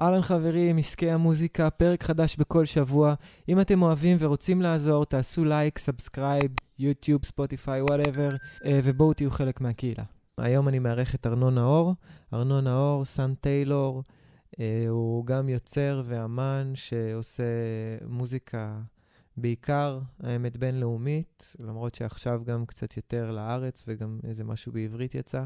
אהלן 0.00 0.22
חברים, 0.22 0.78
עסקי 0.78 1.10
המוזיקה, 1.10 1.70
פרק 1.70 2.02
חדש 2.02 2.36
בכל 2.36 2.64
שבוע. 2.64 3.14
אם 3.48 3.60
אתם 3.60 3.82
אוהבים 3.82 4.16
ורוצים 4.20 4.62
לעזור, 4.62 5.04
תעשו 5.04 5.44
לייק, 5.44 5.78
subscribe, 5.78 6.50
יוטיוב, 6.78 7.24
ספוטיפיי, 7.24 7.82
whatever, 7.82 8.28
ובואו 8.66 9.12
תהיו 9.12 9.30
חלק 9.30 9.60
מהקהילה. 9.60 10.04
היום 10.38 10.68
אני 10.68 10.78
מארח 10.78 11.14
את 11.14 11.26
ארנון 11.26 11.54
נאור. 11.54 11.94
ארנון 12.34 12.64
נאור, 12.64 13.04
Sun 13.04 13.34
Tailor, 13.34 14.02
אה, 14.60 14.84
הוא 14.88 15.26
גם 15.26 15.48
יוצר 15.48 16.02
ואמן 16.04 16.72
שעושה 16.74 17.44
מוזיקה 18.06 18.80
בעיקר, 19.36 19.98
האמת, 20.22 20.56
בינלאומית, 20.56 21.54
למרות 21.58 21.94
שעכשיו 21.94 22.42
גם 22.44 22.66
קצת 22.66 22.96
יותר 22.96 23.30
לארץ 23.30 23.84
וגם 23.88 24.20
איזה 24.24 24.44
משהו 24.44 24.72
בעברית 24.72 25.14
יצא, 25.14 25.44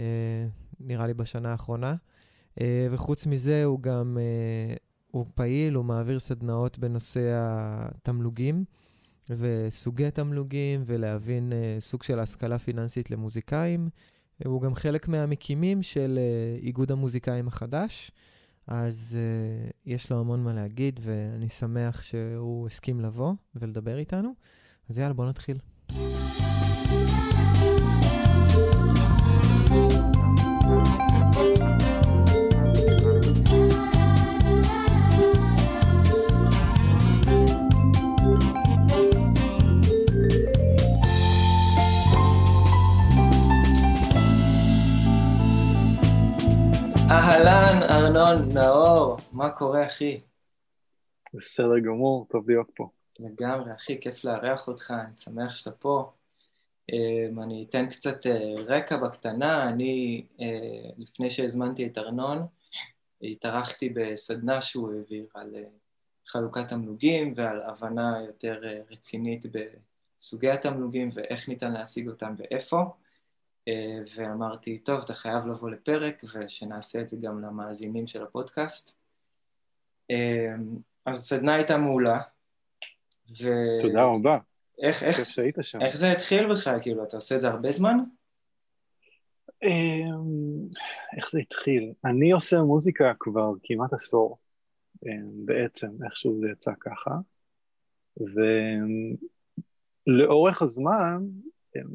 אה, 0.00 0.46
נראה 0.80 1.06
לי 1.06 1.14
בשנה 1.14 1.52
האחרונה. 1.52 1.94
אה, 2.60 2.86
וחוץ 2.90 3.26
מזה, 3.26 3.64
הוא 3.64 3.80
גם, 3.80 4.18
אה, 4.20 4.74
הוא 5.10 5.26
פעיל, 5.34 5.74
הוא 5.74 5.84
מעביר 5.84 6.18
סדנאות 6.18 6.78
בנושא 6.78 7.30
התמלוגים 7.34 8.64
וסוגי 9.30 10.10
תמלוגים, 10.10 10.82
ולהבין 10.86 11.52
אה, 11.52 11.76
סוג 11.80 12.02
של 12.02 12.18
השכלה 12.18 12.58
פיננסית 12.58 13.10
למוזיקאים. 13.10 13.88
הוא 14.44 14.62
גם 14.62 14.74
חלק 14.74 15.08
מהמקימים 15.08 15.82
של 15.82 16.18
איגוד 16.62 16.92
המוזיקאים 16.92 17.48
החדש, 17.48 18.10
אז 18.66 19.16
יש 19.86 20.10
לו 20.10 20.20
המון 20.20 20.44
מה 20.44 20.52
להגיד, 20.52 21.00
ואני 21.02 21.48
שמח 21.48 22.02
שהוא 22.02 22.66
הסכים 22.66 23.00
לבוא 23.00 23.32
ולדבר 23.54 23.98
איתנו. 23.98 24.32
אז 24.88 24.98
יאללה, 24.98 25.14
בוא 25.14 25.26
נתחיל. 25.26 25.58
אהלן, 47.12 47.82
ארנון, 47.90 48.52
נאור, 48.54 49.16
מה 49.32 49.50
קורה, 49.50 49.86
אחי? 49.86 50.20
בסדר 51.34 51.78
גמור, 51.78 52.26
טוב 52.30 52.50
להיות 52.50 52.70
פה. 52.74 52.88
לגמרי, 53.18 53.74
אחי, 53.74 54.00
כיף 54.00 54.24
לארח 54.24 54.68
אותך, 54.68 54.94
אני 55.06 55.14
שמח 55.14 55.54
שאתה 55.54 55.70
פה. 55.70 56.12
Um, 56.90 57.42
אני 57.42 57.66
אתן 57.68 57.88
קצת 57.88 58.26
uh, 58.26 58.60
רקע 58.60 58.96
בקטנה, 58.96 59.68
אני, 59.68 60.24
uh, 60.38 60.42
לפני 60.98 61.30
שהזמנתי 61.30 61.86
את 61.86 61.98
ארנון, 61.98 62.46
התארחתי 63.22 63.88
בסדנה 63.88 64.62
שהוא 64.62 64.92
העביר 64.92 65.26
על 65.34 65.54
uh, 65.54 65.68
חלוקת 66.26 66.68
תמלוגים 66.68 67.34
ועל 67.36 67.62
הבנה 67.62 68.18
יותר 68.26 68.60
uh, 68.62 68.92
רצינית 68.92 69.42
בסוגי 69.46 70.50
התמלוגים 70.50 71.10
ואיך 71.14 71.48
ניתן 71.48 71.72
להשיג 71.72 72.08
אותם 72.08 72.34
ואיפה. 72.38 72.82
אה, 73.68 73.98
ואמרתי, 74.16 74.78
טוב, 74.78 75.00
אתה 75.00 75.14
חייב 75.14 75.46
לבוא 75.46 75.70
לפרק, 75.70 76.24
ושנעשה 76.34 77.00
את 77.00 77.08
זה 77.08 77.16
גם 77.20 77.44
למאזינים 77.44 78.06
של 78.06 78.22
הפודקאסט. 78.22 78.98
אה, 80.10 80.54
אז 81.06 81.18
הסדנה 81.18 81.54
הייתה 81.54 81.76
מעולה. 81.76 82.20
ו... 83.40 83.46
תודה 83.82 84.02
רבה. 84.02 84.38
איך, 84.82 85.02
איך, 85.02 85.18
איך 85.80 85.96
זה 85.96 86.12
התחיל 86.12 86.52
בכלל? 86.52 86.78
כאילו, 86.82 87.04
אתה 87.04 87.16
עושה 87.16 87.36
את 87.36 87.40
זה 87.40 87.48
הרבה 87.48 87.70
זמן? 87.70 87.98
אה, 89.62 89.68
איך 91.16 91.30
זה 91.30 91.38
התחיל? 91.38 91.92
אני 92.04 92.30
עושה 92.30 92.62
מוזיקה 92.62 93.12
כבר 93.20 93.52
כמעט 93.62 93.92
עשור, 93.92 94.38
בעצם, 95.44 95.88
איכשהו 96.04 96.40
זה 96.40 96.46
יצא 96.52 96.72
ככה. 96.80 97.10
ולאורך 100.06 100.62
הזמן 100.62 101.18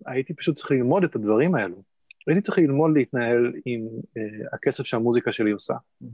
הייתי 0.06 0.34
פשוט 0.34 0.56
צריך 0.56 0.72
ללמוד 0.72 1.04
את 1.04 1.16
הדברים 1.16 1.56
האלו. 1.56 1.84
הייתי 2.28 2.42
צריך 2.42 2.58
ללמוד 2.58 2.92
להתנהל 2.94 3.54
עם 3.66 3.88
uh, 3.88 4.48
הכסף 4.54 4.84
שהמוזיקה 4.84 5.32
שלי 5.32 5.52
עושה, 5.52 5.74
mm-hmm. 5.74 6.08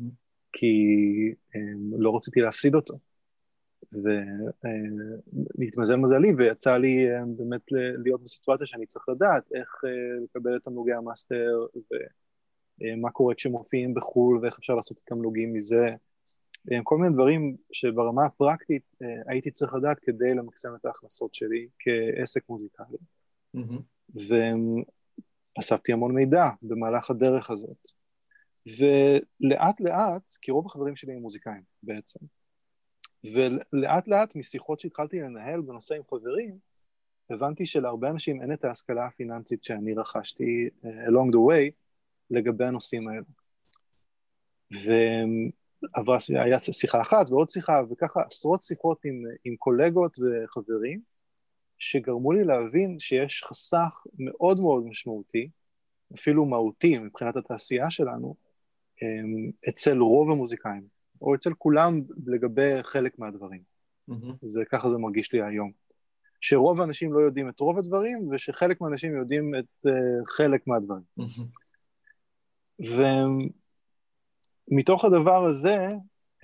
כי 0.53 0.67
um, 1.53 1.95
לא 1.97 2.15
רציתי 2.15 2.41
להפסיד 2.41 2.75
אותו. 2.75 2.99
ולהתמזל 5.59 5.93
uh, 5.93 5.97
מזלי, 5.97 6.33
ויצא 6.37 6.77
לי 6.77 7.07
uh, 7.07 7.25
באמת 7.37 7.61
להיות 8.03 8.23
בסיטואציה 8.23 8.67
שאני 8.67 8.85
צריך 8.85 9.09
לדעת 9.09 9.43
איך 9.55 9.69
uh, 9.85 10.23
לקבל 10.23 10.55
את 10.55 10.63
תמלוגי 10.63 10.93
המאסטר, 10.93 11.65
ומה 11.75 13.07
uh, 13.07 13.11
קורה 13.11 13.35
כשמופיעים 13.35 13.93
בחו"ל, 13.93 14.39
ואיך 14.41 14.59
אפשר 14.59 14.73
לעשות 14.75 14.97
את 14.97 15.03
התמלוגים 15.05 15.53
מזה. 15.53 15.89
כל 16.83 16.97
מיני 16.97 17.13
דברים 17.13 17.55
שברמה 17.71 18.25
הפרקטית 18.25 18.95
הייתי 19.27 19.51
צריך 19.51 19.73
לדעת 19.73 19.99
כדי 19.99 20.33
למקסם 20.33 20.69
את 20.75 20.85
ההכנסות 20.85 21.33
שלי 21.33 21.67
כעסק 21.79 22.49
מוזיקלי. 22.49 22.97
ואספתי 25.57 25.93
המון 25.93 26.15
מידע 26.15 26.49
במהלך 26.61 27.09
הדרך 27.09 27.49
הזאת. 27.49 27.87
ולאט 28.65 29.81
לאט, 29.81 30.31
כי 30.41 30.51
רוב 30.51 30.65
החברים 30.65 30.95
שלי 30.95 31.13
הם 31.13 31.21
מוזיקאים 31.21 31.61
בעצם, 31.83 32.19
ולאט 33.23 34.07
לאט 34.07 34.35
משיחות 34.35 34.79
שהתחלתי 34.79 35.19
לנהל 35.19 35.61
בנושא 35.61 35.95
עם 35.95 36.01
חברים, 36.09 36.57
הבנתי 37.29 37.65
שלהרבה 37.65 38.09
אנשים 38.09 38.41
אין 38.41 38.53
את 38.53 38.65
ההשכלה 38.65 39.05
הפיננסית 39.05 39.63
שאני 39.63 39.93
רכשתי 39.93 40.67
uh, 40.83 40.85
along 40.85 41.31
the 41.31 41.37
way 41.49 41.71
לגבי 42.29 42.65
הנושאים 42.65 43.07
האלו. 43.07 43.25
ועברה, 44.71 46.17
היה 46.29 46.59
שיחה 46.59 47.01
אחת 47.01 47.29
ועוד 47.29 47.49
שיחה, 47.49 47.81
וככה 47.89 48.21
עשרות 48.21 48.61
שיחות 48.61 49.05
עם, 49.05 49.23
עם 49.43 49.55
קולגות 49.55 50.17
וחברים, 50.19 51.01
שגרמו 51.77 52.31
לי 52.31 52.43
להבין 52.43 52.99
שיש 52.99 53.43
חסך 53.43 54.03
מאוד 54.17 54.59
מאוד 54.59 54.85
משמעותי, 54.85 55.49
אפילו 56.15 56.45
מהותי 56.45 56.97
מבחינת 56.97 57.35
התעשייה 57.35 57.91
שלנו, 57.91 58.35
אמ, 59.01 59.51
אצל 59.69 59.97
רוב 59.97 60.31
המוזיקאים, 60.31 60.83
או 61.21 61.35
אצל 61.35 61.53
כולם 61.57 62.01
לגבי 62.25 62.83
חלק 62.83 63.19
מהדברים. 63.19 63.61
Mm-hmm. 64.09 64.33
זה 64.41 64.63
ככה 64.71 64.89
זה 64.89 64.97
מרגיש 64.97 65.33
לי 65.33 65.41
היום. 65.41 65.71
שרוב 66.41 66.81
האנשים 66.81 67.13
לא 67.13 67.19
יודעים 67.19 67.49
את 67.49 67.59
רוב 67.59 67.77
הדברים, 67.77 68.27
ושחלק 68.31 68.81
מהאנשים 68.81 69.15
יודעים 69.15 69.55
את 69.55 69.85
uh, 69.87 69.91
חלק 70.25 70.67
מהדברים. 70.67 71.03
Mm-hmm. 71.19 71.43
ומתוך 74.71 75.05
הדבר 75.05 75.45
הזה, 75.45 75.87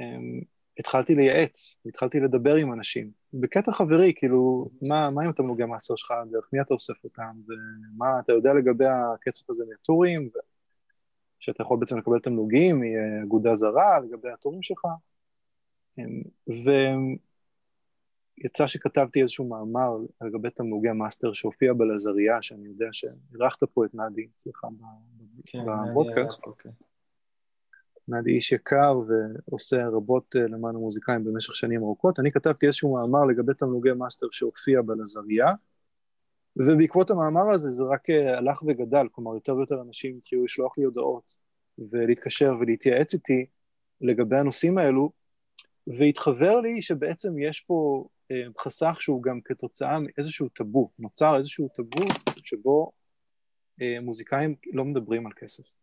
um, 0.01 0.45
התחלתי 0.79 1.15
לייעץ, 1.15 1.75
התחלתי 1.85 2.19
לדבר 2.19 2.55
עם 2.55 2.73
אנשים. 2.73 3.11
בקטע 3.33 3.71
חברי, 3.71 4.13
כאילו, 4.15 4.69
מה, 4.81 5.09
מה 5.09 5.23
עם 5.23 5.29
התמלוגי 5.29 5.63
המאסר 5.63 5.95
שלך, 5.95 6.13
דרך 6.31 6.49
מי 6.53 6.61
אתה 6.61 6.73
אוסף 6.73 7.03
אותם, 7.03 7.41
ומה, 7.47 8.19
אתה 8.19 8.33
יודע 8.33 8.53
לגבי 8.53 8.85
הכסף 8.85 9.49
הזה 9.49 9.63
מהטורים, 9.69 10.29
שאתה 11.39 11.63
יכול 11.63 11.79
בעצם 11.79 11.97
לקבל 11.97 12.19
תמלוגים 12.19 12.81
מאגודה 12.81 13.55
זרה 13.55 13.99
לגבי 13.99 14.29
הטורים 14.31 14.61
שלך. 14.61 14.85
ויצא 18.37 18.67
שכתבתי 18.67 19.21
איזשהו 19.21 19.49
מאמר 19.49 19.97
לגבי 20.21 20.49
תמלוגי 20.49 20.89
המאסטר 20.89 21.33
שהופיע 21.33 21.73
בלזריה, 21.73 22.41
שאני 22.41 22.67
יודע 22.67 22.87
שאירחת 22.91 23.63
פה 23.63 23.85
את 23.85 23.95
נדי 23.95 24.27
אצלך 24.33 24.65
כן, 25.45 25.59
בברודקאסט. 25.65 26.43
אוקיי. 26.43 26.71
נדי 28.09 28.31
איש 28.31 28.51
יקר 28.51 28.99
ועושה 29.47 29.87
רבות 29.87 30.35
אה, 30.35 30.41
למען 30.41 30.75
המוזיקאים 30.75 31.23
במשך 31.23 31.55
שנים 31.55 31.83
ארוכות. 31.83 32.19
אני 32.19 32.31
כתבתי 32.31 32.65
איזשהו 32.65 32.93
מאמר 32.93 33.25
לגבי 33.25 33.53
תמלוגי 33.53 33.91
מאסטר 33.91 34.27
שהופיע 34.31 34.81
בגלזריה, 34.81 35.47
ובעקבות 36.55 37.11
המאמר 37.11 37.49
הזה 37.53 37.69
זה 37.69 37.83
רק 37.83 38.09
אה, 38.09 38.37
הלך 38.37 38.63
וגדל, 38.67 39.07
כלומר 39.11 39.33
יותר 39.33 39.55
ויותר 39.55 39.81
אנשים 39.81 40.17
התחילו 40.17 40.43
לשלוח 40.43 40.77
לי 40.77 40.83
הודעות 40.83 41.37
ולהתקשר 41.91 42.53
ולהתייעץ 42.59 43.13
איתי 43.13 43.45
לגבי 44.01 44.37
הנושאים 44.37 44.77
האלו, 44.77 45.11
והתחבר 45.87 46.59
לי 46.59 46.81
שבעצם 46.81 47.39
יש 47.39 47.61
פה 47.61 48.07
אה, 48.31 48.43
חסך 48.59 48.97
שהוא 48.99 49.23
גם 49.23 49.39
כתוצאה 49.45 49.97
מאיזשהו 49.99 50.49
טאבו, 50.49 50.89
נוצר 50.99 51.37
איזשהו 51.37 51.69
טאבו 51.75 52.05
שבו 52.43 52.91
מוזיקאים 54.01 54.55
לא 54.73 54.85
מדברים 54.85 55.25
על 55.25 55.31
כסף. 55.35 55.78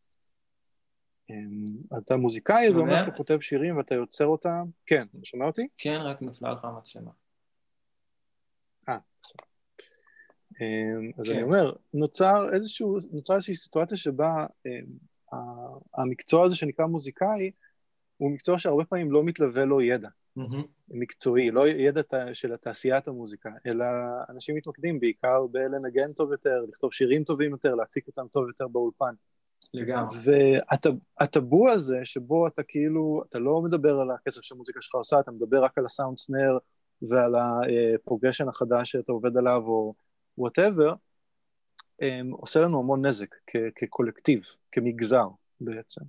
אמ, 1.31 1.67
אתה 1.99 2.17
מוזיקאי, 2.17 2.73
זה 2.73 2.81
אומר 2.81 2.99
שאתה 2.99 3.11
כותב 3.11 3.41
שירים 3.41 3.77
ואתה 3.77 3.95
יוצר 3.95 4.27
אותם. 4.27 4.65
כן, 4.87 5.07
שומע 5.23 5.47
אותי? 5.47 5.69
כן, 5.79 5.97
רק 6.01 6.23
נפלה 6.23 6.53
לך 6.53 6.65
המצלמה. 6.65 7.11
אה, 8.89 8.99
נכון. 9.25 9.47
אמ, 10.61 11.11
אז 11.19 11.31
אני 11.31 11.39
כן. 11.39 11.45
אומר, 11.45 11.73
נוצר 11.95 12.49
איזשהו, 12.53 12.97
נוצר 13.13 13.35
איזושהי 13.35 13.57
סיטואציה 13.57 13.97
שבה 13.97 14.47
אמ, 14.67 14.71
המקצוע 15.95 16.45
הזה 16.45 16.57
שנקרא 16.57 16.87
מוזיקאי, 16.87 17.51
הוא 18.17 18.31
מקצוע 18.31 18.59
שהרבה 18.59 18.85
פעמים 18.85 19.13
לא 19.13 19.25
מתלווה 19.25 19.65
לו 19.65 19.81
ידע 19.81 20.09
מקצועי, 20.89 21.51
לא 21.51 21.69
ידע 21.69 22.01
של 22.33 22.57
תעשיית 22.57 23.09
המוזיקה, 23.09 23.51
אלא 23.67 23.85
אנשים 24.29 24.57
מתמקדים 24.57 25.01
בעיקר 25.01 25.47
בלנגן 25.47 26.13
טוב 26.13 26.33
יותר, 26.33 26.65
לכתוב 26.69 26.93
שירים 26.93 27.25
טובים 27.25 27.51
יותר, 27.51 27.75
להפיק 27.75 28.07
אותם 28.07 28.27
טוב 28.33 28.47
יותר 28.47 28.69
באולפן. 28.69 29.15
לגמרי. 29.77 30.19
והטאבו 31.21 31.71
הזה, 31.71 31.99
שבו 32.05 32.47
אתה 32.47 32.63
כאילו, 32.63 33.23
אתה 33.29 33.39
לא 33.39 33.63
מדבר 33.63 34.01
על 34.01 34.11
הכסף 34.11 34.43
שהמוזיקה 34.43 34.83
שלך 34.83 34.95
עושה, 34.95 35.21
אתה 35.21 35.31
מדבר 35.31 35.65
רק 35.65 35.79
על 35.79 35.85
הסאונד 35.85 36.19
סנר 36.19 36.59
ועל 37.03 37.35
הפרוגרשן 37.37 38.49
החדש 38.49 38.93
שאתה 38.93 39.13
עובד 39.13 39.37
עליו, 39.37 39.63
או 39.67 39.95
וואטאבר, 40.39 40.95
עושה 42.31 42.61
לנו 42.61 42.79
המון 42.79 43.07
נזק 43.07 43.35
כקולקטיב, 43.75 44.43
כמגזר 44.73 45.29
בעצם. 45.61 46.05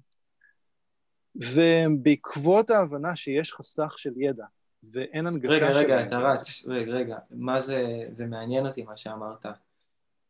ובעקבות 1.35 2.69
ההבנה 2.69 3.15
שיש 3.15 3.53
חסך 3.53 3.93
של 3.97 4.13
ידע 4.17 4.45
ואין 4.93 5.27
הנגשה 5.27 5.55
רגע, 5.55 5.67
רגע, 5.67 5.79
רגע, 5.79 6.07
אתה 6.07 6.17
רץ, 6.17 6.67
רגע, 6.67 6.91
רגע, 6.91 7.17
מה 7.29 7.59
זה, 7.59 8.07
זה 8.11 8.25
מעניין 8.25 8.67
אותי 8.67 8.83
מה 8.83 8.97
שאמרת. 8.97 9.45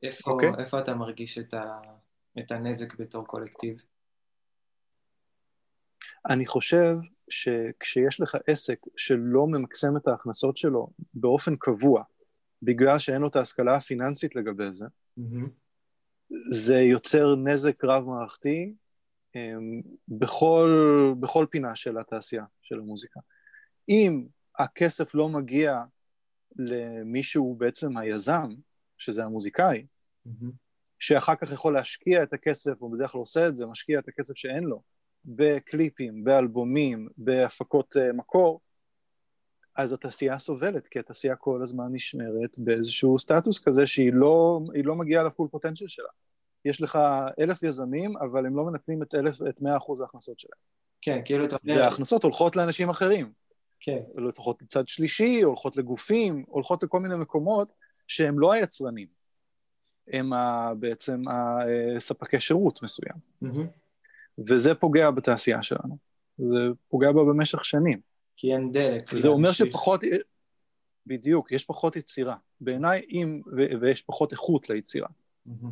איפה, 0.04 0.32
okay. 0.32 0.34
אוקיי. 0.34 0.50
איפה 0.60 0.80
אתה 0.80 0.94
מרגיש 0.94 1.38
את, 1.38 1.54
ה, 1.54 1.80
את 2.40 2.52
הנזק 2.52 2.96
בתור 3.00 3.28
קולקטיב? 3.28 3.82
אני 6.30 6.46
חושב 6.46 6.96
שכשיש 7.30 8.22
לך 8.22 8.38
עסק 8.48 8.80
שלא 8.98 9.48
ממקסם 9.48 9.98
את 9.98 10.08
ההכנסות 10.08 10.58
שלו 10.58 10.90
באופן 11.14 11.56
קבוע, 11.56 12.04
בגלל 12.62 13.00
שאין 13.00 13.22
לו 13.22 13.28
את 13.28 13.36
ההשכלה 13.36 13.76
הפיננסית 13.76 14.36
לגבי 14.36 14.72
זה, 14.72 14.86
mm-hmm. 15.20 15.50
זה 16.52 16.76
יוצר 16.76 17.36
נזק 17.36 17.84
רב-מערכתי 17.84 18.74
um, 19.34 19.88
בכל, 20.08 20.70
בכל 21.20 21.46
פינה 21.50 21.76
של 21.76 21.98
התעשייה, 21.98 22.44
של 22.62 22.80
המוזיקה. 22.80 23.20
אם 23.90 24.28
הכסף 24.60 25.16
לא 25.16 25.30
מגיע 25.30 25.84
למישהו 26.56 27.56
בעצם 27.56 27.98
היזם, 27.98 28.50
שזה 28.98 29.24
המוזיקאי, 29.24 29.86
mm-hmm. 30.28 30.67
שאחר 31.00 31.36
כך 31.36 31.52
יכול 31.52 31.74
להשקיע 31.74 32.24
את 32.24 32.34
הכסף, 32.34 32.72
הוא 32.80 32.94
בדרך 32.94 33.12
כלל 33.12 33.20
עושה 33.20 33.48
את 33.48 33.56
זה, 33.56 33.66
משקיע 33.66 34.00
את 34.00 34.08
הכסף 34.08 34.34
שאין 34.36 34.64
לו, 34.64 34.82
בקליפים, 35.26 36.24
באלבומים, 36.24 37.08
בהפקות 37.18 37.96
uh, 37.96 38.14
מקור, 38.14 38.62
אז 39.76 39.94
התעשייה 39.94 40.40
סובלת, 40.40 40.88
כי 40.88 41.00
התעשייה 41.00 41.36
כל 41.36 41.62
הזמן 41.62 41.88
נשמרת 41.92 42.58
באיזשהו 42.58 43.20
סטטוס 43.20 43.60
כזה 43.60 43.88
שהיא 43.88 44.14
לא, 44.14 44.60
לא 44.84 44.96
מגיעה 44.96 45.24
לפול 45.24 45.48
פוטנציאל 45.52 45.90
שלה. 45.90 46.08
יש 46.66 46.82
לך 46.82 47.00
אלף 47.40 47.64
יזמים, 47.64 48.18
אבל 48.18 48.46
הם 48.46 48.58
לא 48.58 48.66
מנצלים 48.66 49.04
את, 49.04 49.16
אלף, 49.16 49.42
את 49.50 49.62
מאה 49.62 49.78
אחוז 49.78 50.02
ההכנסות 50.02 50.40
שלהם. 50.40 50.60
כן, 51.02 51.22
כאילו 51.26 51.46
אתה 51.46 51.56
אומר... 51.64 51.82
וההכנסות 51.82 52.24
הולכות 52.24 52.56
לאנשים 52.56 52.90
אחרים. 52.90 53.32
כן. 53.80 54.00
הולכות 54.14 54.62
לצד 54.62 54.88
שלישי, 54.88 55.42
הולכות 55.42 55.78
לגופים, 55.78 56.44
הולכות 56.48 56.84
לכל 56.84 57.00
מיני 57.00 57.16
מקומות 57.16 57.68
שהם 58.08 58.40
לא 58.40 58.52
היצרנים, 58.52 59.08
הם 60.14 60.34
ה, 60.34 60.72
בעצם 60.80 61.24
הספקי 61.98 62.40
שירות 62.40 62.84
מסוים. 62.84 63.16
Mm-hmm. 63.44 63.68
וזה 64.48 64.76
פוגע 64.76 65.12
בתעשייה 65.12 65.64
שלנו. 65.64 65.98
זה 66.38 66.60
פוגע 66.90 67.12
בה 67.12 67.24
במשך 67.24 67.66
שנים. 67.66 68.00
כי 68.36 68.54
אין 68.54 68.72
דלק. 68.72 69.16
זה 69.16 69.28
אומר 69.28 69.52
שפחות, 69.52 70.02
בדיוק, 71.08 71.52
יש 71.52 71.66
פחות 71.66 71.96
יצירה. 71.96 72.36
בעיניי, 72.62 73.06
אם, 73.10 73.42
ו, 73.58 73.82
ויש 73.82 74.02
פחות 74.02 74.32
איכות 74.32 74.70
ליצירה. 74.70 75.08
Mm-hmm. 75.48 75.68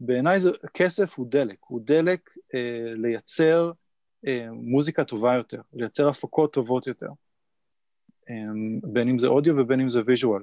בעיניי 0.00 0.40
זה, 0.40 0.50
כסף 0.74 1.14
הוא 1.14 1.26
דלק, 1.30 1.58
הוא 1.60 1.80
דלק 1.84 2.30
אה, 2.54 2.94
לייצר 2.94 3.72
אה, 4.26 4.48
מוזיקה 4.52 5.04
טובה 5.04 5.34
יותר, 5.34 5.60
לייצר 5.72 6.08
הפקות 6.08 6.52
טובות 6.52 6.86
יותר. 6.86 7.08
אה, 8.30 8.34
בין 8.82 9.08
אם 9.08 9.18
זה 9.18 9.26
אודיו 9.26 9.56
ובין 9.56 9.80
אם 9.80 9.88
זה 9.88 10.00
visual 10.06 10.42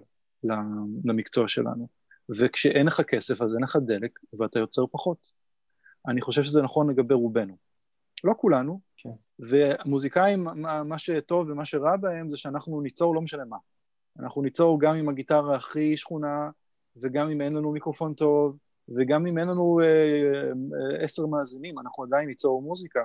למקצוע 1.04 1.48
שלנו. 1.48 2.01
וכשאין 2.30 2.88
לך 2.88 3.02
כסף 3.02 3.42
אז 3.42 3.56
אין 3.56 3.64
לך 3.64 3.78
דלק 3.86 4.20
ואתה 4.40 4.60
יוצר 4.60 4.86
פחות. 4.92 5.18
אני 6.08 6.22
חושב 6.22 6.44
שזה 6.44 6.62
נכון 6.62 6.90
לגבי 6.90 7.14
רובנו. 7.14 7.58
לא 8.24 8.34
כולנו, 8.38 8.80
כן. 8.98 9.10
ומוזיקאים, 9.40 10.44
מה, 10.44 10.84
מה 10.84 10.98
שטוב 10.98 11.50
ומה 11.50 11.66
שרע 11.66 11.98
בהם 11.98 12.30
זה 12.30 12.38
שאנחנו 12.38 12.82
ניצור 12.82 13.16
לא 13.16 13.22
משנה 13.22 13.46
מה. 13.46 13.58
אנחנו 14.20 14.42
ניצור 14.42 14.82
גם 14.82 14.96
עם 14.96 15.10
הגיטרה 15.10 15.56
הכי 15.56 15.98
שכונה, 15.98 16.50
וגם 17.02 17.30
אם 17.30 17.42
אין 17.42 17.54
לנו 17.54 17.72
מיקרופון 17.72 18.14
טוב, 18.14 18.58
וגם 18.96 19.28
אם 19.28 19.38
אין 19.38 19.48
לנו 19.48 19.80
אה, 19.84 19.86
אה, 19.86 21.04
עשר 21.04 21.26
מאזינים, 21.26 21.80
אנחנו 21.80 22.04
עדיין 22.04 22.28
ניצור 22.28 22.62
מוזיקה, 22.62 23.00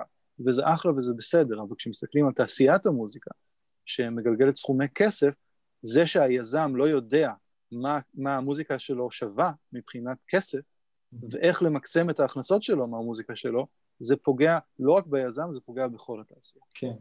וזה 0.45 0.61
אחלה 0.65 0.91
וזה 0.91 1.13
בסדר, 1.17 1.61
אבל 1.61 1.75
כשמסתכלים 1.77 2.27
על 2.27 2.33
תעשיית 2.33 2.85
המוזיקה, 2.85 3.31
שמגלגלת 3.85 4.55
סכומי 4.55 4.85
כסף, 4.95 5.33
זה 5.81 6.07
שהיזם 6.07 6.75
לא 6.75 6.87
יודע 6.87 7.31
מה, 7.71 7.99
מה 8.13 8.37
המוזיקה 8.37 8.79
שלו 8.79 9.11
שווה 9.11 9.51
מבחינת 9.73 10.17
כסף, 10.27 10.59
ואיך 11.29 11.63
למקסם 11.63 12.09
את 12.09 12.19
ההכנסות 12.19 12.63
שלו 12.63 12.87
מהמוזיקה 12.87 13.35
שלו, 13.35 13.67
זה 13.99 14.15
פוגע 14.17 14.57
לא 14.79 14.91
רק 14.91 15.05
ביזם, 15.05 15.51
זה 15.51 15.59
פוגע 15.61 15.87
בכל 15.87 16.21
התעשייה. 16.21 16.65
כן, 16.73 16.93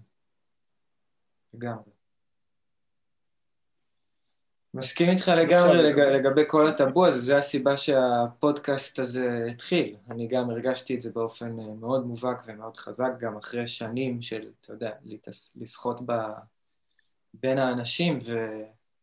לגמרי. 1.55 1.91
מסכים 4.75 5.11
איתך 5.11 5.29
לגמרי 5.29 5.83
לג... 5.83 5.99
לגבי 5.99 6.43
כל 6.47 6.69
הטאבו 6.69 7.07
הזה, 7.07 7.21
זה 7.21 7.39
הסיבה 7.39 7.77
שהפודקאסט 7.77 8.99
הזה 8.99 9.47
התחיל. 9.51 9.97
אני 10.11 10.29
גם 10.29 10.51
הרגשתי 10.51 10.95
את 10.95 11.03
זה 11.03 11.11
באופן 11.11 11.61
אה, 11.61 11.75
מאוד 11.75 12.07
מובהק 12.07 12.43
ומאוד 12.47 12.77
חזק, 12.77 13.11
גם 13.21 13.37
אחרי 13.37 13.69
שנים 13.69 14.23
של, 14.23 14.51
אתה 14.61 14.73
יודע, 14.73 14.91
לשחות 15.57 16.01
ב... 16.07 16.13
בין 17.35 17.59
האנשים 17.59 18.19
ו... 18.27 18.35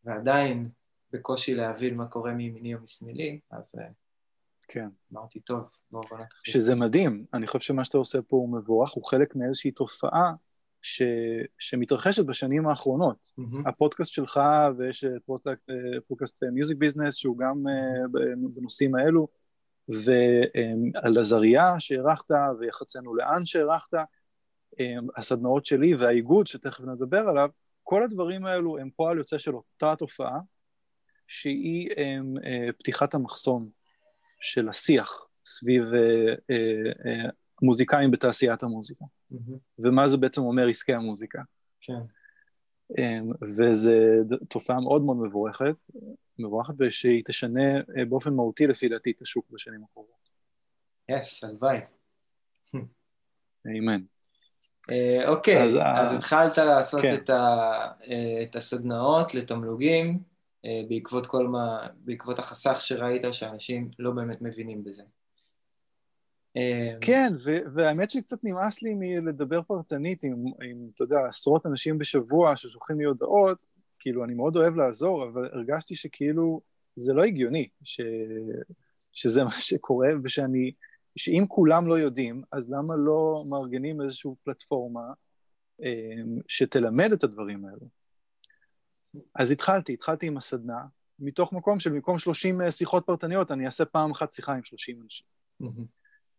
ועדיין 0.03 0.69
בקושי 1.13 1.55
להבין 1.55 1.95
מה 1.95 2.05
קורה 2.05 2.33
מימיני 2.33 2.75
או 2.75 2.79
משמאלי, 2.79 3.39
אז 3.51 3.75
אה, 3.79 3.87
כן. 4.67 4.87
אמרתי, 5.13 5.39
טוב, 5.39 5.63
בואו 5.91 6.03
בוא 6.09 6.17
נתחיל. 6.17 6.53
שזה 6.53 6.75
מדהים, 6.75 7.25
אני 7.33 7.47
חושב 7.47 7.59
שמה 7.59 7.83
שאתה 7.83 7.97
עושה 7.97 8.21
פה 8.21 8.35
הוא 8.35 8.57
מבורך, 8.57 8.91
הוא 8.91 9.05
חלק 9.05 9.35
מאיזושהי 9.35 9.71
תופעה 9.71 10.33
ש, 10.81 11.01
שמתרחשת 11.59 12.25
בשנים 12.25 12.67
האחרונות. 12.67 13.31
Mm-hmm. 13.39 13.69
הפודקאסט 13.69 14.11
שלך, 14.11 14.39
ויש 14.77 15.05
פודקאסט 16.07 16.43
מיוזיק 16.43 16.77
ביזנס, 16.77 17.15
שהוא 17.15 17.37
גם 17.37 17.63
mm-hmm. 17.67 18.55
בנושאים 18.55 18.95
האלו, 18.95 19.27
ועל 19.87 21.17
עזריה 21.19 21.79
שאירחת, 21.79 22.31
ויחצנו 22.59 23.15
לאן 23.15 23.45
שאירחת, 23.45 23.93
הסדנאות 25.17 25.65
שלי 25.65 25.95
והאיגוד, 25.95 26.47
שתכף 26.47 26.83
נדבר 26.83 27.29
עליו, 27.29 27.49
כל 27.83 28.03
הדברים 28.03 28.45
האלו 28.45 28.77
הם 28.77 28.89
פועל 28.95 29.17
יוצא 29.17 29.37
של 29.37 29.55
אותה 29.55 29.93
תופעה, 29.97 30.39
שהיא 31.27 31.89
הם, 31.97 32.33
פתיחת 32.79 33.13
המחסום 33.13 33.69
של 34.41 34.69
השיח 34.69 35.27
סביב 35.45 35.83
מוזיקאים 37.61 38.11
בתעשיית 38.11 38.63
המוזיקה. 38.63 39.05
Mm-hmm. 39.33 39.57
ומה 39.79 40.07
זה 40.07 40.17
בעצם 40.17 40.41
אומר 40.41 40.69
עסקי 40.69 40.93
המוזיקה. 40.93 41.41
כן. 41.81 41.93
אמ, 42.97 43.31
וזו 43.41 43.91
תופעה 44.49 44.79
מאוד 44.79 45.01
מאוד 45.01 45.17
מבורכת, 45.17 45.75
מבורכת 46.39 46.73
ושהיא 46.79 47.23
תשנה 47.25 47.77
אה, 47.77 48.05
באופן 48.09 48.33
מהותי 48.33 48.67
לפי 48.67 48.89
דעתי 48.89 49.11
את 49.11 49.21
השוק 49.21 49.45
בשנים 49.49 49.83
הקרובות. 49.83 50.29
יס, 51.09 51.43
הלוואי. 51.43 51.79
אמן. 53.65 54.01
אה, 54.91 55.29
אוקיי, 55.29 55.63
אז 55.95 56.17
התחלת 56.17 56.57
לעשות 56.57 57.01
כן. 57.01 57.15
אה, 57.29 58.43
את 58.43 58.55
הסדנאות 58.55 59.33
לתמלוגים 59.33 60.19
בעקבות 60.89 61.27
כל 61.27 61.47
מה, 61.47 61.87
בעקבות 61.95 62.39
החסך 62.39 62.81
שראית 62.81 63.21
שאנשים 63.31 63.89
לא 63.99 64.11
באמת 64.11 64.41
מבינים 64.41 64.83
בזה. 64.83 65.03
אמ, 66.55 66.97
כן, 67.01 67.31
והאמת 67.73 68.11
שקצת 68.11 68.43
נמאס 68.43 68.81
לי 68.81 68.93
מלדבר 68.93 69.61
פרטנית 69.61 70.23
עם, 70.23 70.45
עם, 70.63 70.89
אתה 70.95 71.03
יודע, 71.03 71.25
עשרות 71.27 71.65
אנשים 71.65 71.97
בשבוע 71.97 72.55
ששולחים 72.57 72.99
לי 72.99 73.05
הודעות, 73.05 73.67
כאילו, 73.99 74.23
אני 74.23 74.33
מאוד 74.33 74.55
אוהב 74.55 74.75
לעזור, 74.75 75.23
אבל 75.23 75.49
הרגשתי 75.53 75.95
שכאילו 75.95 76.61
זה 76.95 77.13
לא 77.13 77.23
הגיוני 77.23 77.69
ש, 77.83 78.01
שזה 79.11 79.43
מה 79.43 79.51
שקורה, 79.51 80.09
ושאני, 80.23 80.71
שאם 81.15 81.45
כולם 81.47 81.87
לא 81.87 81.99
יודעים, 81.99 82.43
אז 82.51 82.71
למה 82.71 82.95
לא 82.95 83.45
מארגנים 83.49 84.01
איזושהי 84.01 84.31
פלטפורמה 84.43 85.13
אמ, 85.81 86.39
שתלמד 86.47 87.11
את 87.11 87.23
הדברים 87.23 87.65
האלו? 87.65 88.02
אז 89.35 89.51
התחלתי, 89.51 89.93
התחלתי 89.93 90.27
עם 90.27 90.37
הסדנה, 90.37 90.85
מתוך 91.19 91.53
מקום 91.53 91.79
של 91.79 91.89
במקום 91.89 92.19
30 92.19 92.61
שיחות 92.71 93.05
פרטניות, 93.05 93.51
אני 93.51 93.65
אעשה 93.65 93.85
פעם 93.85 94.11
אחת 94.11 94.31
שיחה 94.31 94.53
עם 94.53 94.63
30 94.63 95.01
אנשים. 95.01 95.27
Mm-hmm. 95.63 95.85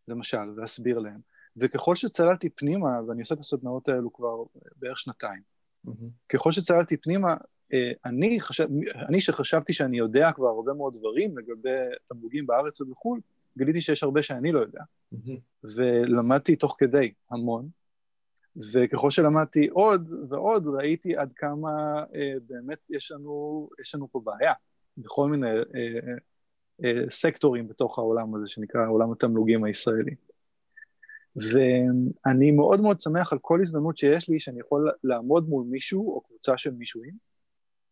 למשל, 0.09 0.51
ואסביר 0.57 0.99
להם. 0.99 1.21
וככל 1.57 1.97
שצללתי 1.97 2.51
פנימה, 2.51 2.89
ואני 3.09 3.21
עושה 3.21 3.35
את 3.35 3.41
הסדנאות 3.41 3.89
האלו 3.89 4.13
כבר 4.13 4.43
בערך 4.77 4.99
שנתיים, 4.99 5.41
mm-hmm. 5.87 5.91
ככל 6.29 6.53
שצללתי 6.53 6.97
פנימה, 6.97 7.35
אה, 7.73 7.93
אני, 8.05 8.41
חשב, 8.41 8.69
אני 9.09 9.21
שחשבתי 9.21 9.73
שאני 9.73 9.99
יודע 9.99 10.33
כבר 10.33 10.49
הרבה 10.49 10.75
מאוד 10.75 10.97
דברים 10.99 11.39
לגבי 11.39 11.71
תמלוגים 12.05 12.47
בארץ 12.47 12.81
ובחו"ל, 12.81 13.21
גיליתי 13.59 13.81
שיש 13.81 14.03
הרבה 14.03 14.23
שאני 14.23 14.53
לא 14.53 14.61
יודע. 14.61 14.81
Mm-hmm. 15.15 15.39
ולמדתי 15.65 16.57
תוך 16.57 16.77
כדי 16.79 17.13
המון, 17.31 17.69
וככל 18.73 19.11
שלמדתי 19.11 19.69
עוד 19.69 20.13
ועוד, 20.29 20.67
ראיתי 20.67 21.17
עד 21.17 21.33
כמה 21.33 21.99
אה, 22.15 22.35
באמת 22.47 22.91
יש 22.91 23.13
לנו, 23.13 23.69
יש 23.81 23.95
לנו 23.95 24.09
פה 24.13 24.21
בעיה 24.25 24.53
בכל 24.99 25.29
מיני 25.29 25.47
אה, 25.47 26.15
אה, 26.85 27.11
סקטורים 27.11 27.69
בתוך 27.69 27.99
העולם 27.99 28.35
הזה 28.35 28.49
שנקרא 28.49 28.89
עולם 28.89 29.13
התמלוגים 29.13 29.65
הישראלי. 29.65 30.15
ואני 31.37 32.51
מאוד 32.51 32.81
מאוד 32.81 33.01
שמח 33.01 33.33
על 33.33 33.39
כל 33.39 33.61
הזדמנות 33.61 33.99
שיש 33.99 34.29
לי 34.29 34.41
שאני 34.41 34.61
יכול 34.61 34.91
לעמוד 35.05 35.49
מול 35.49 35.65
מישהו 35.65 36.15
או 36.15 36.21
קבוצה 36.21 36.59
של 36.59 36.71
מישהוים 36.71 37.15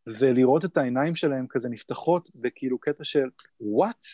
ולראות 0.07 0.65
את 0.65 0.77
העיניים 0.77 1.17
שלהם 1.17 1.47
כזה 1.49 1.69
נפתחות 1.69 2.31
בכאילו 2.35 2.79
קטע 2.79 3.05
של 3.05 3.29
וואט? 3.61 4.05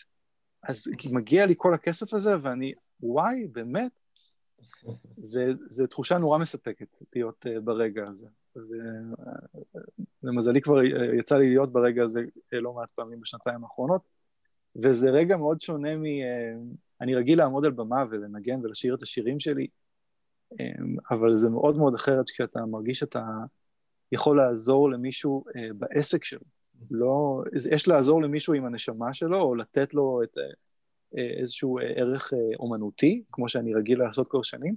אז 0.63 0.87
מגיע 1.11 1.45
לי 1.45 1.53
כל 1.57 1.73
הכסף 1.73 2.13
הזה 2.13 2.35
ואני, 2.41 2.73
וואי, 2.99 3.47
באמת? 3.47 4.03
זה, 5.17 5.51
זה 5.69 5.87
תחושה 5.87 6.17
נורא 6.17 6.37
מספקת 6.37 6.97
להיות 7.15 7.45
uh, 7.45 7.59
ברגע 7.59 8.07
הזה. 8.07 8.27
ולמזלי 10.23 10.61
כבר 10.61 10.83
יצא 11.19 11.37
לי 11.37 11.49
להיות 11.49 11.71
ברגע 11.71 12.03
הזה 12.03 12.21
לא 12.51 12.73
מעט 12.73 12.91
פעמים 12.91 13.21
בשנתיים 13.21 13.63
האחרונות, 13.63 14.01
וזה 14.75 15.09
רגע 15.09 15.37
מאוד 15.37 15.61
שונה 15.61 15.95
מ... 15.95 16.03
אני 17.01 17.15
רגיל 17.15 17.37
לעמוד 17.37 17.65
על 17.65 17.71
במה 17.71 18.03
ולנגן 18.09 18.65
ולשיר 18.65 18.95
את 18.95 19.01
השירים 19.01 19.39
שלי, 19.39 19.67
אבל 21.11 21.35
זה 21.35 21.49
מאוד 21.49 21.77
מאוד 21.77 21.93
אחרת 21.93 22.29
כשאתה 22.29 22.65
מרגיש 22.65 22.99
שאתה 22.99 23.23
יכול 24.11 24.37
לעזור 24.37 24.91
למישהו 24.91 25.43
אה, 25.55 25.67
בעסק 25.77 26.23
שלו. 26.23 26.45
לא, 26.91 27.43
יש 27.71 27.87
לעזור 27.87 28.21
למישהו 28.21 28.53
עם 28.53 28.65
הנשמה 28.65 29.13
שלו, 29.13 29.41
או 29.41 29.55
לתת 29.55 29.93
לו 29.93 30.23
את 30.23 30.37
אה, 30.37 30.43
איזשהו 31.17 31.79
ערך 31.95 32.33
אה, 32.33 32.55
אומנותי, 32.59 33.23
כמו 33.31 33.49
שאני 33.49 33.73
רגיל 33.73 33.99
לעשות 33.99 34.27
כל 34.27 34.43
שנים, 34.43 34.75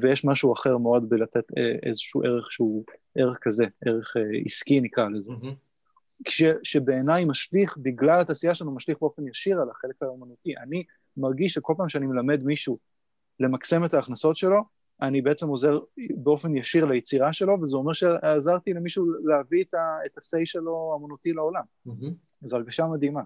ויש 0.00 0.24
משהו 0.24 0.52
אחר 0.52 0.78
מאוד 0.78 1.08
בלתת 1.08 1.44
איזשהו 1.82 2.22
ערך 2.22 2.52
שהוא 2.52 2.84
ערך 3.14 3.38
כזה, 3.40 3.64
ערך 3.86 4.16
עסקי 4.44 4.80
נקרא 4.80 5.08
לזה. 5.08 5.32
Mm-hmm. 5.32 5.66
שבעיניי 6.62 7.24
משליך, 7.24 7.78
בגלל 7.82 8.20
התעשייה 8.20 8.54
שלנו, 8.54 8.74
משליך 8.74 8.98
באופן 9.00 9.28
ישיר 9.28 9.60
על 9.60 9.70
החלק 9.70 10.02
האומנותי. 10.02 10.56
אני 10.56 10.84
מרגיש 11.16 11.54
שכל 11.54 11.74
פעם 11.76 11.88
שאני 11.88 12.06
מלמד 12.06 12.42
מישהו 12.42 12.78
למקסם 13.40 13.84
את 13.84 13.94
ההכנסות 13.94 14.36
שלו, 14.36 14.62
אני 15.02 15.22
בעצם 15.22 15.48
עוזר 15.48 15.78
באופן 16.16 16.56
ישיר 16.56 16.84
ליצירה 16.84 17.32
שלו, 17.32 17.60
וזה 17.62 17.76
אומר 17.76 17.92
שעזרתי 17.92 18.72
למישהו 18.72 19.06
להביא 19.24 19.64
את, 19.64 19.74
ה-say 19.74 20.40
שלו 20.44 20.98
אמנותי 21.00 21.32
לעולם. 21.32 21.62
Mm-hmm. 21.88 22.10
זו 22.42 22.56
הרגשה 22.56 22.86
מדהימה. 22.86 23.22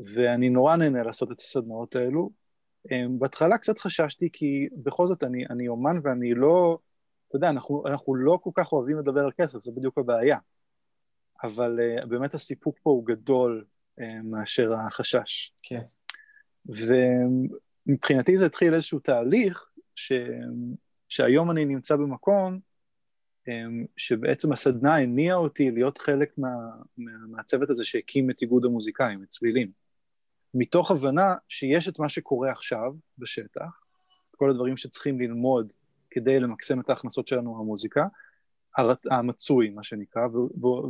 ואני 0.00 0.50
נורא 0.50 0.76
נהנה 0.76 1.02
לעשות 1.02 1.32
את 1.32 1.38
הסדנאות 1.40 1.96
האלו. 1.96 2.30
אמ, 2.90 3.18
בהתחלה 3.18 3.58
קצת 3.58 3.78
חששתי, 3.78 4.28
כי 4.32 4.68
בכל 4.72 5.06
זאת 5.06 5.24
אני, 5.24 5.46
אני 5.50 5.68
אומן 5.68 5.96
ואני 6.04 6.34
לא, 6.34 6.78
אתה 7.28 7.36
יודע, 7.36 7.50
אנחנו, 7.50 7.86
אנחנו 7.86 8.14
לא 8.14 8.38
כל 8.42 8.50
כך 8.54 8.72
אוהבים 8.72 8.98
לדבר 8.98 9.20
על 9.20 9.30
כסף, 9.40 9.60
זה 9.60 9.72
בדיוק 9.72 9.98
הבעיה. 9.98 10.38
אבל 11.42 11.78
uh, 11.80 12.06
באמת 12.06 12.34
הסיפוק 12.34 12.78
פה 12.82 12.90
הוא 12.90 13.06
גדול 13.06 13.64
uh, 14.00 14.02
מאשר 14.24 14.74
החשש. 14.74 15.52
כן. 15.62 15.82
ומבחינתי 17.86 18.38
זה 18.38 18.46
התחיל 18.46 18.74
איזשהו 18.74 18.98
תהליך 18.98 19.66
ש... 19.94 20.12
שהיום 21.08 21.50
אני 21.50 21.64
נמצא 21.64 21.96
במקום 21.96 22.58
אמ, 23.48 23.84
שבעצם 23.96 24.52
הסדנה 24.52 24.96
הניעה 24.96 25.36
אותי 25.36 25.70
להיות 25.70 25.98
חלק 25.98 26.38
מה... 26.38 26.48
מהצוות 27.28 27.70
הזה 27.70 27.84
שהקים 27.84 28.30
את 28.30 28.42
איגוד 28.42 28.64
המוזיקאים, 28.64 29.22
את 29.22 29.28
צלילים. 29.28 29.81
מתוך 30.54 30.90
הבנה 30.90 31.34
שיש 31.48 31.88
את 31.88 31.98
מה 31.98 32.08
שקורה 32.08 32.50
עכשיו 32.50 32.92
בשטח, 33.18 33.80
כל 34.30 34.50
הדברים 34.50 34.76
שצריכים 34.76 35.20
ללמוד 35.20 35.72
כדי 36.10 36.40
למקסם 36.40 36.80
את 36.80 36.90
ההכנסות 36.90 37.28
שלנו 37.28 37.54
במוזיקה, 37.54 38.06
המצוי, 39.10 39.70
מה 39.70 39.82
שנקרא, 39.82 40.22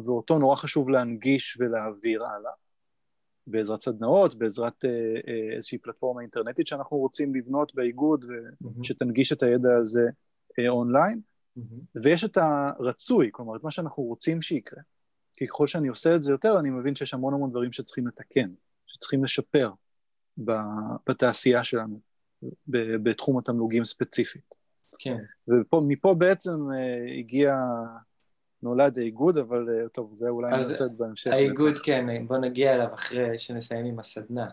ואותו 0.07 0.39
נורא 0.39 0.57
חשוב 0.57 0.89
להנגיש 0.89 1.57
ולהעביר 1.61 2.25
הלאה. 2.25 2.53
בעזרת 3.47 3.81
סדנאות, 3.81 4.35
בעזרת 4.35 4.85
אה, 4.85 4.91
אה, 5.29 5.57
איזושהי 5.57 5.79
פלטפורמה 5.79 6.21
אינטרנטית 6.21 6.67
שאנחנו 6.67 6.97
רוצים 6.97 7.35
לבנות 7.35 7.75
באיגוד. 7.75 8.25
שתנגיש 8.83 9.33
את 9.33 9.43
הידע 9.43 9.77
הזה 9.81 10.09
אה, 10.59 10.69
אונליין. 10.69 11.21
ויש 12.03 12.25
את 12.25 12.37
הרצוי, 12.37 13.29
כלומר, 13.33 13.57
את 13.57 13.65
מה 13.65 13.71
שאנחנו 13.71 14.03
רוצים 14.03 14.43
שיקרה. 14.43 14.83
כי 15.37 15.47
ככל 15.47 15.67
שאני 15.67 15.89
עושה 15.89 16.17
את 16.17 16.23
זה 16.23 16.33
יותר, 16.33 16.59
אני 16.59 16.71
מבין 16.71 16.95
שיש 16.95 17.15
המון 17.15 17.35
המון 17.35 17.51
דברים 17.51 17.73
שצריכים 17.73 18.07
לתקן, 18.07 18.51
שצריכים 19.03 19.25
לשפר 19.25 19.71
בתעשייה 21.09 21.65
שלנו, 21.65 22.01
בתחום 23.03 23.39
התמלוגים 23.39 23.85
ספציפית. 23.85 24.55
כן. 24.99 25.17
ומפה 25.73 26.15
בעצם 26.15 26.53
הגיע 27.19 27.55
נולד 28.63 28.99
האיגוד, 28.99 29.39
אבל 29.39 29.69
אה, 29.71 29.89
טוב, 29.89 30.13
זה 30.13 30.29
אולי 30.29 30.53
את 30.87 30.97
בהמשך. 30.97 31.31
האיגוד, 31.33 31.77
כן, 31.85 32.27
בוא 32.27 32.39
נגיע 32.39 32.75
אליו 32.75 32.95
אחרי 32.95 33.39
שנסיים 33.39 33.87
עם 33.87 33.99
הסדנה. 33.99 34.51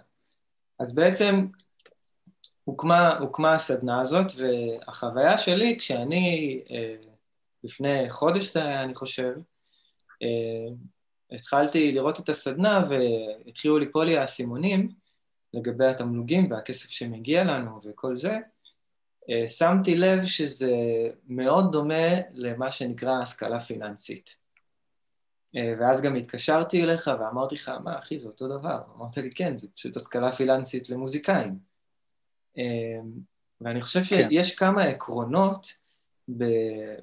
אז 0.80 0.96
בעצם 0.96 1.46
הוקמה, 2.64 3.18
הוקמה 3.18 3.56
הסדנה 3.56 4.02
הזאת, 4.02 4.26
והחוויה 4.38 5.38
שלי, 5.38 5.76
כשאני, 5.80 6.62
אה, 6.72 6.96
לפני 7.64 8.12
חודש 8.12 8.54
זה 8.54 8.64
היה, 8.64 8.84
אני 8.84 8.96
חושב, 8.96 9.34
אה, 10.24 10.74
התחלתי 11.32 11.92
לראות 11.92 12.20
את 12.20 12.30
הסדנה 12.30 12.84
והתחילו 12.90 13.80
ליפול 13.80 14.06
לי 14.06 14.18
האסימונים 14.18 14.90
לגבי 15.54 15.88
התמלוגים 15.88 16.52
והכסף 16.52 16.90
שמגיע 16.90 17.44
לנו 17.44 17.82
וכל 17.84 18.18
זה, 18.18 18.38
אה, 19.30 19.48
שמתי 19.48 19.96
לב 19.96 20.26
שזה 20.26 20.72
מאוד 21.28 21.72
דומה 21.72 22.20
למה 22.34 22.72
שנקרא 22.72 23.22
השכלה 23.22 23.60
פיננסית. 23.60 24.36
אה, 25.56 25.74
ואז 25.80 26.02
גם 26.02 26.16
התקשרתי 26.16 26.84
אליך 26.84 27.10
ואמרתי 27.20 27.56
לך, 27.56 27.72
מה 27.84 28.00
אחי, 28.00 28.20
זה 28.20 28.28
אותו 28.28 28.48
דבר. 28.48 28.82
אמרת 28.96 29.18
לי, 29.18 29.32
כן, 29.32 29.58
זה 29.58 29.68
פשוט 29.76 29.98
השכלה 29.98 30.32
פיננסית 30.32 30.90
למוזיקאים. 30.90 31.60
אה, 32.58 33.00
ואני 33.62 33.82
חושב 33.82 34.00
כן. 34.00 34.30
שיש 34.30 34.56
כמה 34.56 34.84
עקרונות 34.84 35.68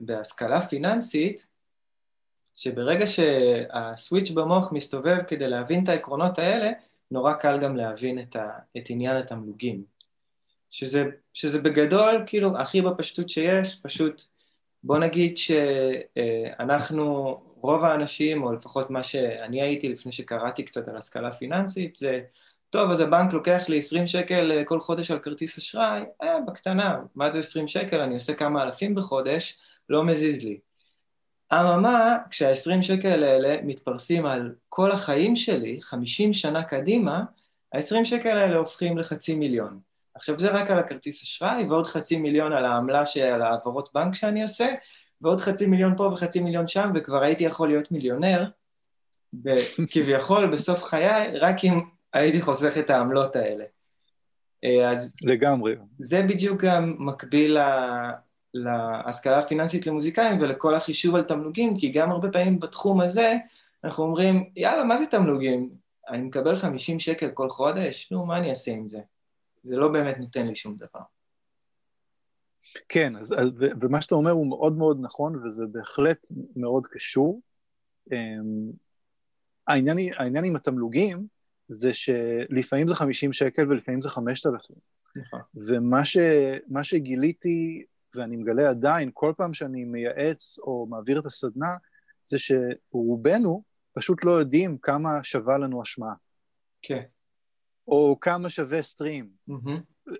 בהשכלה 0.00 0.68
פיננסית, 0.68 1.47
שברגע 2.57 3.07
שהסוויץ' 3.07 4.31
במוח 4.31 4.73
מסתובב 4.73 5.19
כדי 5.29 5.49
להבין 5.49 5.85
את 5.85 5.89
העקרונות 5.89 6.39
האלה, 6.39 6.71
נורא 7.11 7.33
קל 7.33 7.59
גם 7.59 7.77
להבין 7.77 8.19
את, 8.19 8.37
ה, 8.37 8.49
את 8.77 8.91
עניין 8.91 9.17
התמלוגים. 9.17 9.97
שזה, 10.71 11.05
שזה 11.33 11.63
בגדול, 11.63 12.25
כאילו, 12.27 12.57
הכי 12.57 12.83
בפשטות 12.83 13.31
שיש, 13.31 13.81
פשוט 13.83 14.23
בוא 14.83 14.99
נגיד 14.99 15.39
שאנחנו, 15.39 17.05
רוב 17.61 17.85
האנשים, 17.85 18.43
או 18.43 18.53
לפחות 18.53 18.91
מה 18.91 19.03
שאני 19.03 19.63
הייתי 19.63 19.89
לפני 19.89 20.13
שקראתי 20.13 20.63
קצת 20.63 20.89
על 20.89 20.97
השכלה 20.97 21.33
פיננסית, 21.33 21.97
זה, 21.97 22.21
טוב, 22.71 22.91
אז 22.91 23.01
הבנק 23.01 23.33
לוקח 23.33 23.65
לי 23.69 23.79
20 23.79 24.07
שקל 24.07 24.53
אה, 24.53 24.65
כל 24.65 24.81
חודש 24.81 25.11
על 25.11 25.19
כרטיס 25.19 25.59
אשראי, 25.59 26.03
אה, 26.23 26.41
בקטנה, 26.47 26.99
מה 27.15 27.31
זה 27.31 27.39
20 27.39 27.69
שקל? 27.69 28.01
אני 28.01 28.15
עושה 28.15 28.35
כמה 28.35 28.63
אלפים 28.63 28.95
בחודש, 28.95 29.59
לא 29.89 30.05
מזיז 30.05 30.45
לי. 30.45 30.59
אממה, 31.53 32.17
כשה-20 32.31 32.83
שקל 32.83 33.23
האלה 33.23 33.57
מתפרסים 33.62 34.26
על 34.26 34.55
כל 34.69 34.91
החיים 34.91 35.37
שלי, 35.37 35.79
50 35.83 36.33
שנה 36.33 36.62
קדימה, 36.62 37.25
ה-20 37.75 38.05
שקל 38.05 38.37
האלה 38.38 38.57
הופכים 38.57 38.99
לחצי 38.99 39.35
מיליון. 39.35 39.81
עכשיו 40.15 40.41
זה 40.41 40.50
רק 40.50 40.71
על 40.71 40.79
הכרטיס 40.79 41.23
אשראי, 41.23 41.65
ועוד 41.69 41.87
חצי 41.87 42.17
מיליון 42.17 42.53
על 42.53 42.65
העמלה 42.65 43.07
של 43.07 43.43
העברות 43.43 43.88
בנק 43.95 44.15
שאני 44.15 44.43
עושה, 44.43 44.69
ועוד 45.21 45.41
חצי 45.41 45.67
מיליון 45.67 45.97
פה 45.97 46.03
וחצי 46.03 46.41
מיליון 46.41 46.69
שם, 46.69 46.93
וכבר 46.95 47.23
הייתי 47.23 47.45
יכול 47.45 47.69
להיות 47.69 47.93
מיליונר, 47.93 48.49
כביכול 49.91 50.47
בסוף 50.53 50.83
חיי, 50.83 51.38
רק 51.38 51.65
אם 51.65 51.81
הייתי 52.12 52.43
חוסך 52.43 52.79
את 52.79 52.91
העמלות 52.91 53.37
האלה. 53.37 53.65
אה, 54.65 54.91
אז 54.91 55.12
לגמרי. 55.23 55.75
זה 55.99 56.23
בדיוק 56.23 56.65
גם 56.65 56.97
מקביל 56.99 57.59
להשכלה 58.57 59.39
הפיננסית 59.39 59.87
למוזיקאים 59.87 60.41
ולכל 60.41 60.75
החישוב 60.75 61.15
על 61.15 61.23
תמלוגים, 61.23 61.79
כי 61.79 61.93
גם 61.93 62.11
הרבה 62.11 62.31
פעמים 62.31 62.61
בתחום 62.61 63.01
הזה 63.01 63.35
אנחנו 63.85 64.05
אומרים, 64.05 64.51
יאללה, 64.57 64.85
מה 64.85 64.97
זה 64.97 65.07
תמלוגים? 65.07 65.71
אני 66.09 66.23
מקבל 66.23 66.57
50 66.57 67.01
שקל 67.01 67.31
כל 67.31 67.49
חודש? 67.49 68.13
נו, 68.13 68.27
מה 68.27 68.39
אני 68.39 68.49
אעשה 68.49 68.71
עם 68.71 68.89
זה? 68.89 69.01
זה 69.63 69.77
לא 69.77 69.89
באמת 69.89 70.19
נותן 70.19 70.47
לי 70.47 70.57
שום 70.57 70.77
דבר. 70.77 71.01
כן, 72.89 73.17
אז, 73.17 73.33
אז, 73.33 73.49
ומה 73.81 74.03
שאתה 74.03 74.15
אומר 74.15 74.31
הוא 74.31 74.47
מאוד 74.47 74.79
מאוד 74.79 74.99
נכון, 75.01 75.47
וזה 75.47 75.67
בהחלט 75.67 76.27
מאוד 76.57 76.87
קשור. 76.87 77.41
אמ, 78.13 78.71
העניין, 79.69 79.99
העניין 80.17 80.45
עם 80.45 80.57
התמלוגים 80.57 81.27
זה 81.69 81.95
שלפעמים 81.95 82.87
זה 82.87 82.95
50 82.95 83.33
שקל 83.33 83.71
ולפעמים 83.71 84.01
זה 84.01 84.09
5,000. 84.09 84.77
נכון. 85.17 85.41
ומה 85.55 86.85
שגיליתי, 86.85 87.85
ואני 88.16 88.37
מגלה 88.37 88.70
עדיין, 88.70 89.11
כל 89.14 89.32
פעם 89.37 89.54
שאני 89.54 89.85
מייעץ 89.85 90.58
או 90.58 90.87
מעביר 90.90 91.20
את 91.20 91.26
הסדנה, 91.26 91.76
זה 92.25 92.37
שרובנו 92.38 93.62
פשוט 93.92 94.25
לא 94.25 94.30
יודעים 94.30 94.78
כמה 94.78 95.08
שווה 95.23 95.58
לנו 95.58 95.82
השמעה. 95.82 96.14
כן. 96.82 97.02
או 97.88 98.18
כמה 98.20 98.50
שווה 98.50 98.82
סטרים. 98.82 99.28
Mm-hmm. 99.50 100.11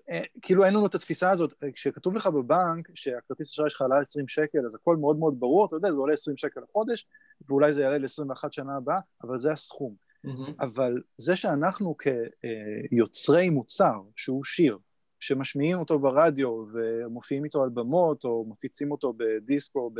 כאילו 0.41 0.65
אין 0.65 0.73
לנו 0.73 0.85
את 0.85 0.95
התפיסה 0.95 1.31
הזאת, 1.31 1.63
כשכתוב 1.73 2.15
לך 2.15 2.27
בבנק 2.27 2.89
שהכרטיס 2.95 3.51
אשראי 3.51 3.69
שלך 3.69 3.81
עלה 3.81 3.99
20 3.99 4.27
שקל, 4.27 4.65
אז 4.65 4.75
הכל 4.75 4.95
מאוד 4.95 5.17
מאוד 5.17 5.39
ברור, 5.39 5.65
אתה 5.65 5.75
יודע, 5.75 5.91
זה 5.91 5.97
עולה 5.97 6.13
20 6.13 6.37
שקל 6.37 6.59
לחודש, 6.59 7.07
ואולי 7.47 7.73
זה 7.73 7.83
יעלה 7.83 7.97
ל-21 7.97 8.47
שנה 8.51 8.77
הבאה, 8.77 8.99
אבל 9.23 9.37
זה 9.37 9.51
הסכום. 9.51 9.95
Mm-hmm. 10.25 10.51
אבל 10.59 11.01
זה 11.17 11.35
שאנחנו 11.35 11.95
כיוצרי 11.97 13.49
מוצר, 13.49 14.01
שהוא 14.15 14.43
שיר, 14.43 14.77
שמשמיעים 15.19 15.77
אותו 15.77 15.99
ברדיו 15.99 16.65
ומופיעים 16.71 17.45
איתו 17.45 17.63
על 17.63 17.69
במות 17.69 18.25
או 18.25 18.45
מפיצים 18.49 18.91
אותו 18.91 19.13
בדיסק 19.17 19.75
או, 19.75 19.89
ב, 19.93 19.99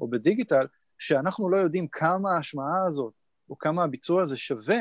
או 0.00 0.08
בדיגיטל, 0.08 0.66
שאנחנו 0.98 1.50
לא 1.50 1.56
יודעים 1.56 1.88
כמה 1.88 2.32
ההשמעה 2.36 2.86
הזאת 2.86 3.12
או 3.50 3.58
כמה 3.58 3.84
הביצוע 3.84 4.22
הזה 4.22 4.36
שווה, 4.36 4.80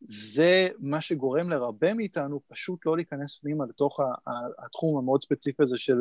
זה 0.00 0.68
מה 0.78 1.00
שגורם 1.00 1.50
לרבה 1.50 1.94
מאיתנו 1.94 2.40
פשוט 2.48 2.86
לא 2.86 2.96
להיכנס 2.96 3.38
פנימה 3.38 3.64
לתוך 3.68 4.00
התחום 4.58 4.98
המאוד 4.98 5.22
ספציפי 5.22 5.62
הזה 5.62 5.78
של 5.78 5.98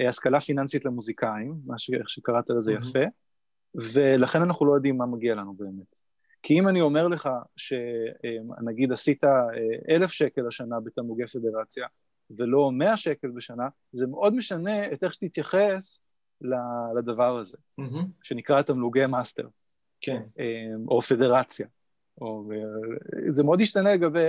אה, 0.00 0.08
השכלה 0.08 0.40
פיננסית 0.40 0.84
למוזיקאים, 0.84 1.54
מה 1.66 1.74
שקראת 2.06 2.50
לזה 2.50 2.72
יפה, 2.72 3.04
ולכן 3.74 4.42
אנחנו 4.42 4.66
לא 4.66 4.74
יודעים 4.74 4.96
מה 4.96 5.06
מגיע 5.06 5.34
לנו 5.34 5.54
באמת. 5.54 6.07
כי 6.42 6.58
אם 6.58 6.68
אני 6.68 6.80
אומר 6.80 7.08
לך 7.08 7.28
שנגיד 7.56 8.92
עשית 8.92 9.24
אה, 9.24 9.30
אלף 9.88 10.10
שקל 10.10 10.46
השנה 10.46 10.80
בתמלוגי 10.80 11.26
פדרציה 11.26 11.86
ולא 12.30 12.70
מאה 12.72 12.96
שקל 12.96 13.28
בשנה, 13.28 13.68
זה 13.92 14.06
מאוד 14.06 14.34
משנה 14.34 14.92
את 14.92 15.04
איך 15.04 15.12
שתתייחס 15.12 16.00
לדבר 16.98 17.38
הזה, 17.38 17.56
mm-hmm. 17.80 18.04
שנקרא 18.22 18.62
תמלוגי 18.62 19.06
מאסטר. 19.06 19.48
כן. 20.00 20.22
אה, 20.38 20.44
או 20.88 21.02
פדרציה. 21.02 21.66
או, 22.20 22.50
זה 23.30 23.44
מאוד 23.44 23.60
ישתנה 23.60 23.94
לגבי, 23.94 24.24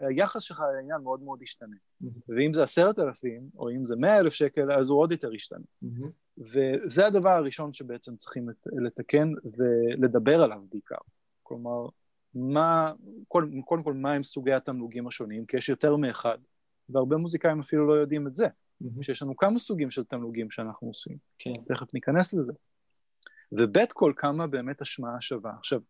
היחס 0.00 0.42
שלך 0.42 0.62
לעניין 0.76 1.00
מאוד 1.02 1.22
מאוד 1.22 1.42
ישתנה. 1.42 1.76
Mm-hmm. 1.76 2.06
ואם 2.28 2.52
זה 2.52 2.62
עשרת 2.62 2.98
אלפים, 2.98 3.42
או 3.56 3.70
אם 3.70 3.84
זה 3.84 3.96
מאה 3.96 4.18
אלף 4.18 4.32
שקל, 4.32 4.72
אז 4.72 4.90
הוא 4.90 5.00
עוד 5.00 5.12
יותר 5.12 5.34
ישתנה. 5.34 5.64
Mm-hmm. 5.84 6.06
וזה 6.38 7.06
הדבר 7.06 7.30
הראשון 7.30 7.74
שבעצם 7.74 8.16
צריכים 8.16 8.48
לתקן 8.84 9.32
ולדבר 9.56 10.42
עליו 10.42 10.60
בעיקר. 10.70 10.96
כלומר, 11.42 11.88
מה, 12.34 12.92
קודם, 13.28 13.62
קודם 13.62 13.82
כל, 13.82 13.92
מה 13.92 14.12
הם 14.12 14.22
סוגי 14.22 14.52
התמלוגים 14.52 15.06
השונים, 15.06 15.46
כי 15.46 15.56
יש 15.56 15.68
יותר 15.68 15.96
מאחד, 15.96 16.38
והרבה 16.88 17.16
מוזיקאים 17.16 17.60
אפילו 17.60 17.86
לא 17.86 17.94
יודעים 17.94 18.26
את 18.26 18.34
זה, 18.34 18.46
mm-hmm. 18.46 19.02
שיש 19.02 19.22
לנו 19.22 19.36
כמה 19.36 19.58
סוגים 19.58 19.90
של 19.90 20.04
תמלוגים 20.04 20.50
שאנחנו 20.50 20.88
עושים. 20.88 21.16
כן. 21.38 21.52
תכף 21.68 21.94
ניכנס 21.94 22.34
לזה. 22.34 22.52
וב' 23.52 23.86
כל 23.92 24.12
כמה 24.16 24.46
באמת 24.46 24.80
השמעה 24.80 25.20
שווה. 25.20 25.52
עכשיו, 25.58 25.80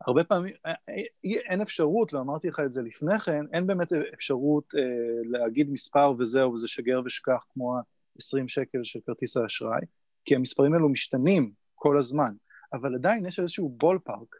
הרבה 0.00 0.24
פעמים, 0.24 0.54
אה, 0.66 0.70
אה, 0.70 0.94
אין 1.24 1.60
אפשרות, 1.60 2.14
ואמרתי 2.14 2.48
לך 2.48 2.60
את 2.60 2.72
זה 2.72 2.82
לפני 2.82 3.18
כן, 3.18 3.44
אין 3.52 3.66
באמת 3.66 3.92
אפשרות 4.14 4.74
אה, 4.74 4.82
להגיד 5.24 5.70
מספר 5.70 6.12
וזהו, 6.18 6.52
וזה 6.52 6.68
שגר 6.68 7.00
ושכח 7.04 7.44
כמו 7.52 7.76
ה-20 7.76 8.48
שקל 8.48 8.84
של 8.84 9.00
כרטיס 9.06 9.36
האשראי, 9.36 9.80
כי 10.24 10.34
המספרים 10.34 10.74
האלו 10.74 10.88
משתנים 10.88 11.52
כל 11.74 11.98
הזמן, 11.98 12.34
אבל 12.72 12.94
עדיין 12.94 13.26
יש 13.26 13.38
איזשהו 13.38 13.68
בול 13.68 13.98
פארק, 14.04 14.36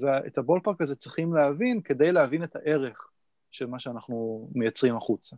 ואת 0.00 0.38
הבול 0.38 0.60
פארק 0.64 0.80
הזה 0.80 0.96
צריכים 0.96 1.34
להבין 1.34 1.80
כדי 1.82 2.12
להבין 2.12 2.44
את 2.44 2.56
הערך 2.56 3.10
של 3.50 3.66
מה 3.66 3.78
שאנחנו 3.78 4.48
מייצרים 4.54 4.96
החוצה. 4.96 5.36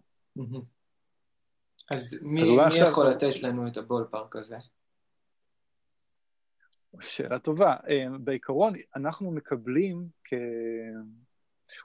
אז 1.91 2.19
מי, 2.23 2.43
אז 2.43 2.51
מי 2.51 2.63
עכשיו... 2.63 2.89
יכול 2.89 3.07
לתת 3.07 3.43
לנו 3.43 3.69
את 3.69 3.77
הבול 3.77 4.05
פארק 4.11 4.37
הזה? 4.37 4.57
שאלה 7.01 7.39
טובה. 7.39 7.77
אה, 7.89 8.07
בעיקרון, 8.21 8.73
אנחנו 8.97 9.31
מקבלים 9.31 10.07
כ... 10.25 10.35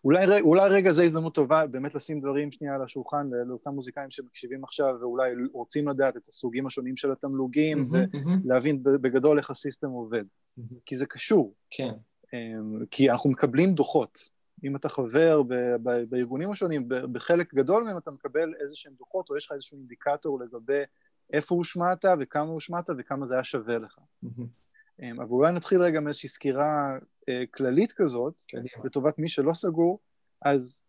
אולי, 0.04 0.42
אולי 0.42 0.70
רגע 0.70 0.92
זה 0.92 1.04
הזדמנות 1.04 1.36
טובה 1.36 1.68
באמת 1.68 1.96
לשים 1.96 2.22
דברים 2.22 2.52
שנייה 2.52 2.76
על 2.76 2.82
השולחן 2.82 3.30
לאותם 3.48 3.70
מוזיקאים 3.70 4.12
שמקשיבים 4.12 4.64
עכשיו 4.64 4.96
ואולי 5.02 5.32
רוצים 5.54 5.88
לדעת 5.88 6.18
את 6.18 6.28
הסוגים 6.28 6.68
השונים 6.68 6.98
של 6.98 7.12
התמלוגים 7.12 7.90
mm-hmm, 7.92 8.18
ולהבין 8.46 8.76
mm-hmm. 8.76 8.98
בגדול 8.98 9.38
איך 9.38 9.50
הסיסטם 9.50 9.90
עובד. 9.90 10.24
Mm-hmm. 10.24 10.76
כי 10.86 10.96
זה 10.98 11.06
קשור. 11.06 11.54
כן. 11.70 11.92
אמ, 12.34 12.86
כי 12.92 13.12
אנחנו 13.12 13.30
מקבלים 13.30 13.74
דוחות. 13.74 14.30
אם 14.64 14.76
אתה 14.76 14.90
חבר 14.90 15.44
ב- 15.44 15.76
ב- 15.84 16.04
בארגונים 16.10 16.52
השונים, 16.52 16.88
בחלק 16.88 17.54
גדול 17.54 17.84
מהם 17.84 17.98
אתה 17.98 18.12
מקבל 18.12 18.54
איזה 18.62 18.76
שהם 18.76 18.94
דוחות 18.98 19.30
או 19.30 19.38
יש 19.38 19.46
לך 19.46 19.52
איזשהו 19.52 19.78
אינדיקטור 19.78 20.40
לגבי 20.40 20.82
איפה 21.34 21.56
הושמעת 21.56 22.06
וכמה 22.20 22.50
הושמעת 22.50 22.90
וכמה 22.98 23.26
זה 23.26 23.34
היה 23.34 23.44
שווה 23.44 23.78
לך. 23.78 24.00
Mm-hmm. 24.26 24.44
אמ, 25.02 25.22
אבל 25.22 25.30
אולי 25.30 25.52
נתחיל 25.52 25.82
רגע 25.82 26.00
מאיזושהי 26.00 26.30
סקירה 26.30 26.98
אה, 27.30 27.44
כללית 27.52 27.92
כזאת, 27.92 28.42
קדימה. 28.48 28.86
לטובת 28.86 29.20
מי 29.20 29.30
שלא 29.30 29.54
סגור, 29.54 30.00
אז 30.42 30.82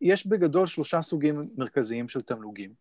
יש 0.00 0.26
בגדול 0.26 0.66
שלושה 0.66 1.02
סוגים 1.02 1.42
מרכזיים 1.56 2.08
של 2.08 2.22
תמלוגים. 2.22 2.72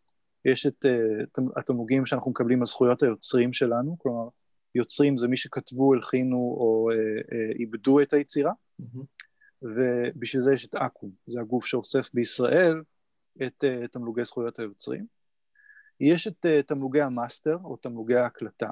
יש 0.45 0.65
את 0.65 0.85
uh, 0.85 1.41
התמלוגים 1.55 2.05
שאנחנו 2.05 2.31
מקבלים 2.31 2.59
על 2.59 2.65
זכויות 2.65 3.03
היוצרים 3.03 3.53
שלנו, 3.53 3.95
כלומר, 3.99 4.27
יוצרים 4.75 5.17
זה 5.17 5.27
מי 5.27 5.37
שכתבו, 5.37 5.93
הלחינו 5.93 6.37
או 6.37 6.89
uh, 6.91 7.25
uh, 7.25 7.59
איבדו 7.59 8.01
את 8.01 8.13
היצירה, 8.13 8.51
mm-hmm. 8.81 9.03
ובשביל 9.61 10.41
זה 10.41 10.53
יש 10.53 10.67
את 10.67 10.75
אקו"ם, 10.75 11.09
זה 11.25 11.41
הגוף 11.41 11.65
שאוסף 11.65 12.09
בישראל 12.13 12.81
את 13.45 13.63
תמלוגי 13.91 14.23
זכויות 14.23 14.59
היוצרים. 14.59 15.05
יש 15.99 16.27
את 16.27 16.45
תמלוגי 16.67 17.01
המאסטר 17.01 17.57
או 17.63 17.77
תמלוגי 17.77 18.15
ההקלטה, 18.15 18.65
אה, 18.65 18.71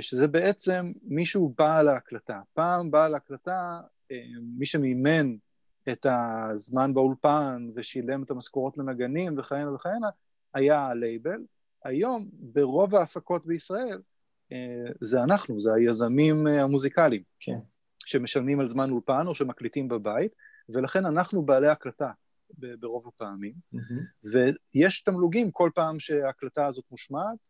שזה 0.00 0.28
בעצם 0.28 0.92
מישהו 1.02 1.54
בעל 1.58 1.88
ההקלטה. 1.88 2.40
פעם 2.54 2.90
בעל 2.90 3.14
ההקלטה, 3.14 3.80
אה, 4.12 4.22
מי 4.58 4.66
שמימן 4.66 5.36
את 5.92 6.06
הזמן 6.10 6.94
באולפן 6.94 7.68
ושילם 7.74 8.22
את 8.22 8.30
המשכורות 8.30 8.78
לנגנים 8.78 9.38
וכהנה 9.38 9.74
וכהנה, 9.74 10.08
היה 10.54 10.86
הלייבל. 10.86 11.40
היום, 11.84 12.28
ברוב 12.32 12.94
ההפקות 12.94 13.46
בישראל, 13.46 14.00
אה, 14.52 14.92
זה 15.00 15.22
אנחנו, 15.22 15.60
זה 15.60 15.74
היזמים 15.74 16.46
המוזיקליים. 16.46 17.22
כן. 17.40 17.58
שמשלמים 18.06 18.60
על 18.60 18.66
זמן 18.66 18.90
אולפן 18.90 19.26
או 19.26 19.34
שמקליטים 19.34 19.88
בבית, 19.88 20.32
ולכן 20.68 21.06
אנחנו 21.06 21.42
בעלי 21.42 21.68
הקלטה 21.68 22.10
ברוב 22.58 23.08
הפעמים. 23.08 23.52
Mm-hmm. 23.74 24.28
ויש 24.74 25.02
תמלוגים 25.02 25.50
כל 25.50 25.70
פעם 25.74 26.00
שההקלטה 26.00 26.66
הזאת 26.66 26.84
מושמעת, 26.90 27.24
אה, 27.24 27.47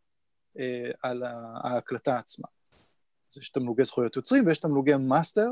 על 1.03 1.23
ההקלטה 1.65 2.19
עצמה. 2.19 2.49
אז 3.31 3.39
יש 3.39 3.51
תמלוגי 3.51 3.85
זכויות 3.85 4.17
יוצרים 4.17 4.47
ויש 4.47 4.59
תמלוגי 4.59 4.95
מאסטר, 5.09 5.51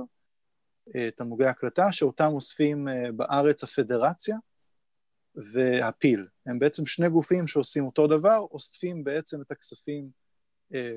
אה, 0.96 1.08
תמלוגי 1.16 1.44
הקלטה, 1.44 1.92
שאותם 1.92 2.28
אוספים 2.32 2.88
אה, 2.88 3.12
בארץ 3.12 3.64
הפדרציה 3.64 4.36
והפיל. 5.54 6.26
הם 6.46 6.58
בעצם 6.58 6.86
שני 6.86 7.08
גופים 7.08 7.46
שעושים 7.46 7.86
אותו 7.86 8.06
דבר, 8.06 8.38
אוספים 8.38 9.04
בעצם 9.04 9.40
את 9.40 9.50
הכספים 9.50 10.26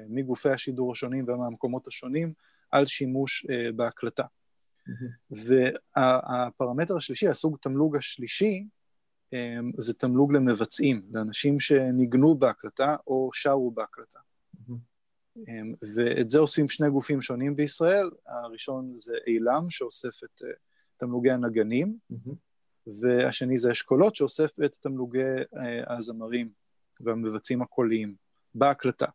מגופי 0.09 0.49
השידור 0.49 0.91
השונים 0.91 1.25
ומהמקומות 1.27 1.87
השונים 1.87 2.33
על 2.71 2.85
שימוש 2.85 3.45
בהקלטה. 3.75 4.23
Mm-hmm. 4.89 5.35
והפרמטר 5.97 6.97
השלישי, 6.97 7.27
הסוג 7.27 7.57
תמלוג 7.61 7.95
השלישי, 7.95 8.65
זה 9.77 9.93
תמלוג 9.93 10.33
למבצעים, 10.33 11.01
לאנשים 11.11 11.59
שניגנו 11.59 12.35
בהקלטה 12.35 12.95
או 13.07 13.29
שרו 13.33 13.71
בהקלטה. 13.71 14.19
אמ, 15.37 15.73
ואת 15.95 16.29
זה 16.29 16.39
עושים 16.39 16.69
שני 16.69 16.89
גופים 16.89 17.21
שונים 17.21 17.55
בישראל, 17.55 18.09
הראשון 18.25 18.93
זה 18.97 19.13
אילם 19.27 19.65
שאוסף 19.69 20.23
את 20.23 20.43
אה, 20.43 20.49
תמלוגי 20.97 21.31
הנגנים, 21.31 21.97
והשני 22.87 23.57
זה 23.57 23.71
אשכולות 23.71 24.15
שאוסף 24.15 24.51
את 24.65 24.75
תמלוגי 24.79 25.19
אה, 25.57 25.97
הזמרים 25.97 26.49
והמבצעים 26.99 27.61
הקוליים 27.61 28.15
בהקלטה. 28.55 29.05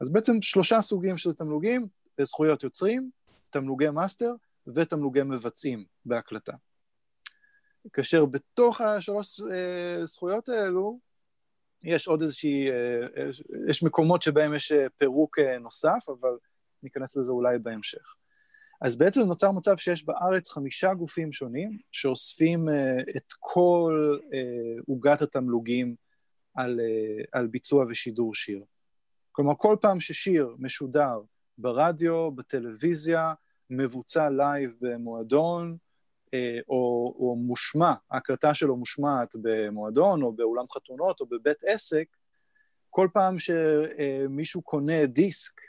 אז 0.00 0.12
בעצם 0.12 0.32
שלושה 0.42 0.80
סוגים 0.80 1.18
של 1.18 1.32
תמלוגים, 1.32 1.86
זכויות 2.22 2.62
יוצרים, 2.62 3.10
תמלוגי 3.50 3.90
מאסטר 3.90 4.34
ותמלוגי 4.66 5.22
מבצעים 5.22 5.84
בהקלטה. 6.04 6.52
כאשר 7.92 8.24
בתוך 8.24 8.80
השלוש 8.80 9.40
אה, 9.40 10.06
זכויות 10.06 10.48
האלו, 10.48 10.98
יש 11.84 12.08
עוד 12.08 12.22
איזושהי, 12.22 12.70
אה, 12.70 13.30
יש 13.68 13.82
מקומות 13.82 14.22
שבהם 14.22 14.54
יש 14.54 14.72
אה, 14.72 14.86
פירוק 14.96 15.38
נוסף, 15.60 16.04
אבל 16.08 16.30
ניכנס 16.82 17.16
לזה 17.16 17.32
אולי 17.32 17.58
בהמשך. 17.58 18.14
אז 18.80 18.96
בעצם 18.98 19.20
נוצר 19.20 19.52
מצב 19.52 19.76
שיש 19.76 20.04
בארץ 20.04 20.50
חמישה 20.50 20.94
גופים 20.94 21.32
שונים 21.32 21.78
שאוספים 21.92 22.64
את 23.16 23.32
כל 23.38 24.18
עוגת 24.88 25.22
התמלוגים 25.22 25.94
על, 26.54 26.80
על 27.32 27.46
ביצוע 27.46 27.84
ושידור 27.88 28.34
שיר. 28.34 28.64
כלומר, 29.32 29.54
כל 29.58 29.76
פעם 29.80 30.00
ששיר 30.00 30.56
משודר 30.58 31.20
ברדיו, 31.58 32.30
בטלוויזיה, 32.30 33.34
מבוצע 33.70 34.30
live 34.30 34.74
במועדון, 34.80 35.70
אה, 35.72 35.76
או, 36.68 37.14
או 37.18 37.36
מושמע, 37.36 37.92
ההקלטה 38.10 38.54
שלו 38.54 38.76
מושמעת 38.76 39.36
במועדון 39.42 40.22
או 40.22 40.32
באולם 40.32 40.64
חתונות 40.70 41.20
או 41.20 41.26
בבית 41.26 41.64
עסק, 41.66 42.06
כל 42.90 43.08
פעם 43.12 43.36
שמישהו 43.38 44.62
קונה 44.62 45.06
דיסק 45.06 45.60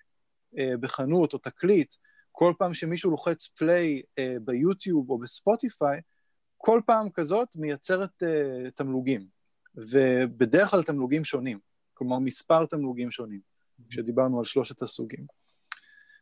אה, 0.58 0.78
בחנות 0.80 1.34
או 1.34 1.38
תקליט, 1.38 1.94
כל 2.32 2.54
פעם 2.58 2.74
שמישהו 2.74 3.12
לוחץ 3.12 3.48
play 3.48 4.02
אה, 4.20 4.36
ביוטיוב 4.42 5.10
או 5.10 5.18
בספוטיפיי, 5.18 6.02
כל 6.58 6.82
פעם 6.86 7.10
כזאת 7.10 7.48
מייצרת 7.56 8.24
תמלוגים, 8.76 9.28
ובדרך 9.76 10.70
כלל 10.70 10.84
תמלוגים 10.84 11.24
שונים, 11.24 11.60
כלומר 11.94 12.20
מספר 12.20 12.66
תמלוגים 12.66 13.12
שונים, 13.12 13.40
כשדיברנו 13.90 14.40
על 14.40 14.46
שלושת 14.46 14.82
הסוגים. 14.82 15.26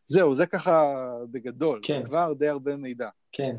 זהו, 0.06 0.36
זה 0.36 0.45
ככה 0.45 0.93
בגדול, 1.32 1.79
כן. 1.84 1.99
זה 2.01 2.06
כבר 2.06 2.34
די 2.34 2.47
הרבה 2.47 2.75
מידע. 2.75 3.10
כן. 3.32 3.56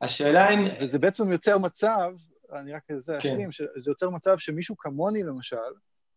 השאלה 0.00 0.50
אם... 0.50 0.58
וזה 0.80 0.98
בעצם 0.98 1.30
יוצר 1.30 1.58
מצב, 1.58 2.12
אני 2.52 2.72
רק 2.72 2.82
זה 2.96 3.16
כן. 3.20 3.28
אשלים, 3.28 3.52
שזה 3.52 3.90
יוצר 3.90 4.10
מצב 4.10 4.38
שמישהו 4.38 4.76
כמוני 4.76 5.22
למשל, 5.22 5.56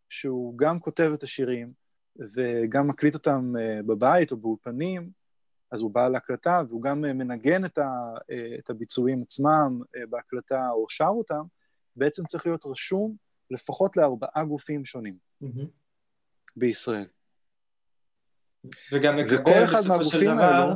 שהוא 0.10 0.58
גם 0.58 0.80
כותב 0.80 1.12
את 1.14 1.24
השירים 1.24 1.74
וגם 2.16 2.88
מקליט 2.88 3.14
אותם 3.14 3.54
אה, 3.60 3.80
בבית 3.86 4.32
או 4.32 4.38
באולפנים, 4.38 5.10
אז 5.72 5.82
הוא 5.82 5.92
בא 5.92 6.08
להקלטה 6.08 6.62
והוא 6.70 6.84
גם 6.84 7.06
אה, 7.06 7.14
מנגן 7.14 7.66
את, 7.66 7.78
ה, 7.78 7.90
אה, 8.32 8.56
את 8.60 8.70
הביצועים 8.70 9.22
עצמם 9.22 9.82
בהקלטה 10.10 10.70
או 10.70 10.86
שר 10.90 11.06
אותם, 11.06 11.44
בעצם 11.96 12.26
צריך 12.26 12.46
להיות 12.46 12.66
רשום 12.66 13.16
לפחות 13.52 13.98
לארבעה 13.98 14.46
גופים 14.46 14.86
שונים 14.86 15.18
mm-hmm. 15.44 15.66
בישראל. 16.56 17.08
וגם 18.92 19.18
מקבל 19.18 19.64
בסופו 19.64 20.04
של 20.04 20.24
דבר 20.24 20.44
האלו, 20.44 20.74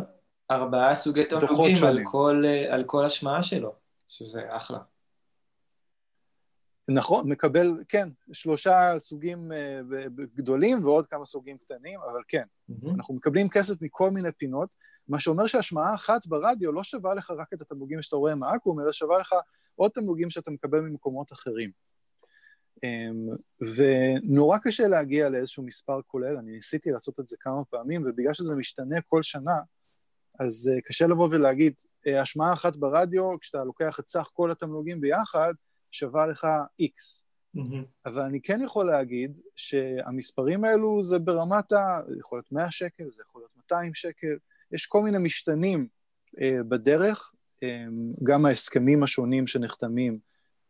ארבעה 0.51 0.95
סוגי 0.95 1.25
תמלוגים 1.25 1.83
על 1.87 1.99
כל, 2.03 2.43
על 2.69 2.83
כל 2.83 3.05
השמעה 3.05 3.43
שלו, 3.43 3.75
שזה 4.07 4.41
אחלה. 4.49 4.79
נכון, 6.87 7.29
מקבל, 7.29 7.83
כן, 7.89 8.09
שלושה 8.33 8.93
סוגים 8.97 9.51
uh, 9.51 10.21
גדולים 10.35 10.85
ועוד 10.85 11.07
כמה 11.07 11.25
סוגים 11.25 11.57
קטנים, 11.57 11.99
אבל 11.99 12.21
כן, 12.27 12.43
mm-hmm. 12.43 12.89
אנחנו 12.95 13.13
מקבלים 13.13 13.49
כסף 13.49 13.81
מכל 13.81 14.09
מיני 14.09 14.31
פינות, 14.31 14.75
מה 15.07 15.19
שאומר 15.19 15.45
שהשמעה 15.45 15.95
אחת 15.95 16.27
ברדיו 16.27 16.71
לא 16.71 16.83
שווה 16.83 17.13
לך 17.13 17.31
רק 17.37 17.53
את 17.53 17.61
התמלוגים 17.61 18.01
שאתה 18.01 18.15
רואה 18.15 18.35
מהאקו"ם, 18.35 18.79
אלא 18.79 18.91
שווה 18.91 19.19
לך 19.19 19.35
עוד 19.75 19.91
תמלוגים 19.91 20.29
שאתה 20.29 20.51
מקבל 20.51 20.79
ממקומות 20.79 21.31
אחרים. 21.31 21.71
Um, 22.75 23.37
ונורא 23.75 24.57
קשה 24.57 24.87
להגיע 24.87 25.29
לאיזשהו 25.29 25.63
מספר 25.63 26.01
כולל, 26.07 26.37
אני 26.37 26.51
ניסיתי 26.51 26.91
לעשות 26.91 27.19
את 27.19 27.27
זה 27.27 27.35
כמה 27.39 27.65
פעמים, 27.65 28.03
ובגלל 28.05 28.33
שזה 28.33 28.55
משתנה 28.55 29.01
כל 29.01 29.23
שנה, 29.23 29.59
אז 30.39 30.71
uh, 30.73 30.81
קשה 30.81 31.07
לבוא 31.07 31.27
ולהגיד, 31.31 31.73
uh, 32.07 32.11
השמעה 32.11 32.53
אחת 32.53 32.75
ברדיו, 32.75 33.39
כשאתה 33.39 33.63
לוקח 33.63 33.99
את 33.99 34.07
סך 34.07 34.29
כל 34.33 34.51
התמלוגים 34.51 35.01
ביחד, 35.01 35.53
שווה 35.91 36.27
לך 36.27 36.47
X. 36.81 37.25
Mm-hmm. 37.57 37.85
אבל 38.05 38.21
אני 38.21 38.41
כן 38.41 38.61
יכול 38.61 38.87
להגיד 38.87 39.39
שהמספרים 39.55 40.63
האלו 40.63 41.03
זה 41.03 41.19
ברמת 41.19 41.71
ה... 41.71 42.01
זה 42.07 42.19
יכול 42.19 42.37
להיות 42.37 42.51
100 42.51 42.71
שקל, 42.71 43.03
זה 43.11 43.23
יכול 43.29 43.41
להיות 43.41 43.51
200 43.57 43.93
שקל, 43.93 44.37
יש 44.71 44.85
כל 44.85 45.01
מיני 45.01 45.17
משתנים 45.17 45.87
אה, 46.41 46.63
בדרך, 46.67 47.31
אה, 47.63 47.85
גם 48.23 48.45
ההסכמים 48.45 49.03
השונים 49.03 49.47
שנחתמים 49.47 50.19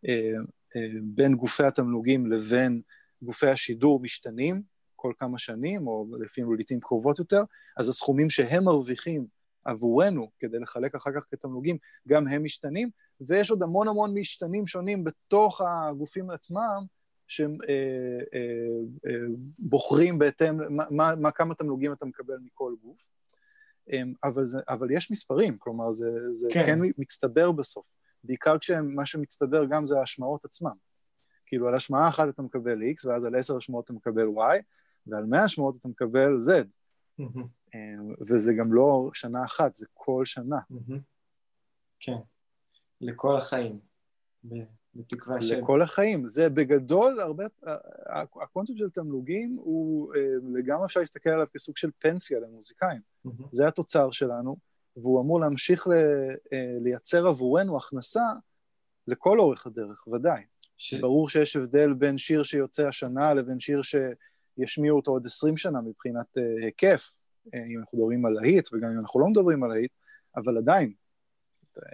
אה, 0.07 0.31
אה, 0.75 0.87
בין 1.03 1.35
גופי 1.35 1.63
התמלוגים 1.63 2.31
לבין 2.31 2.81
גופי 3.21 3.47
השידור 3.47 3.99
משתנים 3.99 4.61
כל 4.95 5.13
כמה 5.17 5.37
שנים, 5.37 5.87
או 5.87 6.07
לפעמים 6.19 6.53
לעיתים 6.55 6.79
קרובות 6.79 7.19
יותר, 7.19 7.43
אז 7.77 7.89
הסכומים 7.89 8.29
שהם 8.29 8.63
מרוויחים 8.63 9.27
עבורנו 9.65 10.29
כדי 10.39 10.59
לחלק 10.59 10.95
אחר 10.95 11.11
כך 11.15 11.25
כתמלוגים, 11.31 11.77
גם 12.07 12.27
הם 12.27 12.43
משתנים, 12.43 12.89
ויש 13.21 13.51
עוד 13.51 13.63
המון 13.63 13.87
המון 13.87 14.13
משתנים 14.13 14.67
שונים 14.67 15.03
בתוך 15.03 15.61
הגופים 15.61 16.29
עצמם, 16.29 16.85
שהם 17.27 17.57
אה, 17.69 18.39
אה, 18.39 19.11
אה, 20.09 20.17
בהתאם, 20.17 20.75
מה, 20.75 20.83
מה, 20.91 21.15
מה, 21.15 21.31
כמה 21.31 21.55
תמלוגים 21.55 21.93
אתה 21.93 22.05
מקבל 22.05 22.37
מכל 22.45 22.73
גוף. 22.83 22.97
אה, 23.93 24.01
אבל, 24.23 24.45
זה, 24.45 24.59
אבל 24.69 24.91
יש 24.91 25.11
מספרים, 25.11 25.57
כלומר 25.57 25.91
זה, 25.91 26.09
זה 26.33 26.47
כן. 26.51 26.65
כן 26.65 26.79
מצטבר 26.97 27.51
בסוף. 27.51 27.85
בעיקר 28.23 28.57
כשמה 28.57 29.05
שמצטבר 29.05 29.65
גם 29.65 29.85
זה 29.85 29.99
ההשמעות 29.99 30.45
עצמם. 30.45 30.75
כאילו 31.45 31.67
על 31.67 31.75
השמעה 31.75 32.07
אחת 32.07 32.29
אתה 32.29 32.41
מקבל 32.41 32.81
X, 32.81 33.07
ואז 33.07 33.25
על 33.25 33.35
עשר 33.35 33.57
השמעות 33.57 33.85
אתה 33.85 33.93
מקבל 33.93 34.27
Y, 34.27 34.61
ועל 35.07 35.25
מאה 35.25 35.43
השמעות 35.43 35.75
אתה 35.79 35.87
מקבל 35.87 36.37
Z. 36.37 36.51
אה, 37.19 37.25
וזה 38.27 38.53
גם 38.53 38.73
לא 38.73 39.09
שנה 39.13 39.45
אחת, 39.45 39.75
זה 39.75 39.85
כל 39.93 40.25
שנה. 40.25 40.59
כן. 41.99 42.17
לכל 43.01 43.37
החיים. 43.37 43.79
בתקווה 44.95 45.41
ש... 45.41 45.51
לכל 45.51 45.81
החיים. 45.81 46.27
זה 46.27 46.49
בגדול, 46.49 47.19
הרבה... 47.19 47.45
הקונספט 48.41 48.77
של 48.77 48.89
תמלוגים 48.89 49.55
הוא, 49.59 50.15
אה, 50.15 50.21
לגמרי 50.53 50.85
אפשר 50.85 50.99
להסתכל 50.99 51.29
עליו 51.29 51.47
כסוג 51.53 51.77
של 51.77 51.89
פנסיה 51.99 52.39
למוזיקאים. 52.39 53.01
זה 53.51 53.67
התוצר 53.67 54.11
שלנו, 54.11 54.57
והוא 54.97 55.21
אמור 55.21 55.39
להמשיך. 55.39 55.87
אה, 55.87 56.77
לייצר 56.81 57.27
עבורנו 57.27 57.77
הכנסה 57.77 58.23
לכל 59.07 59.39
אורך 59.39 59.67
הדרך, 59.67 60.07
ודאי. 60.07 60.43
ש... 60.77 60.93
ברור 60.93 61.29
שיש 61.29 61.55
הבדל 61.55 61.93
בין 61.93 62.17
שיר 62.17 62.43
שיוצא 62.43 62.87
השנה 62.87 63.33
לבין 63.33 63.59
שיר 63.59 63.81
שישמיעו 63.81 64.97
אותו 64.97 65.11
עוד 65.11 65.25
עשרים 65.25 65.57
שנה 65.57 65.81
מבחינת 65.81 66.37
uh, 66.37 66.63
היקף, 66.63 67.13
אם 67.53 67.79
אנחנו 67.79 67.97
מדברים 67.97 68.25
על 68.25 68.33
להיט, 68.33 68.73
וגם 68.73 68.89
אם 68.91 68.99
אנחנו 68.99 69.19
לא 69.19 69.27
מדברים 69.27 69.63
על 69.63 69.69
להיט, 69.69 69.91
אבל 70.35 70.57
עדיין, 70.57 70.93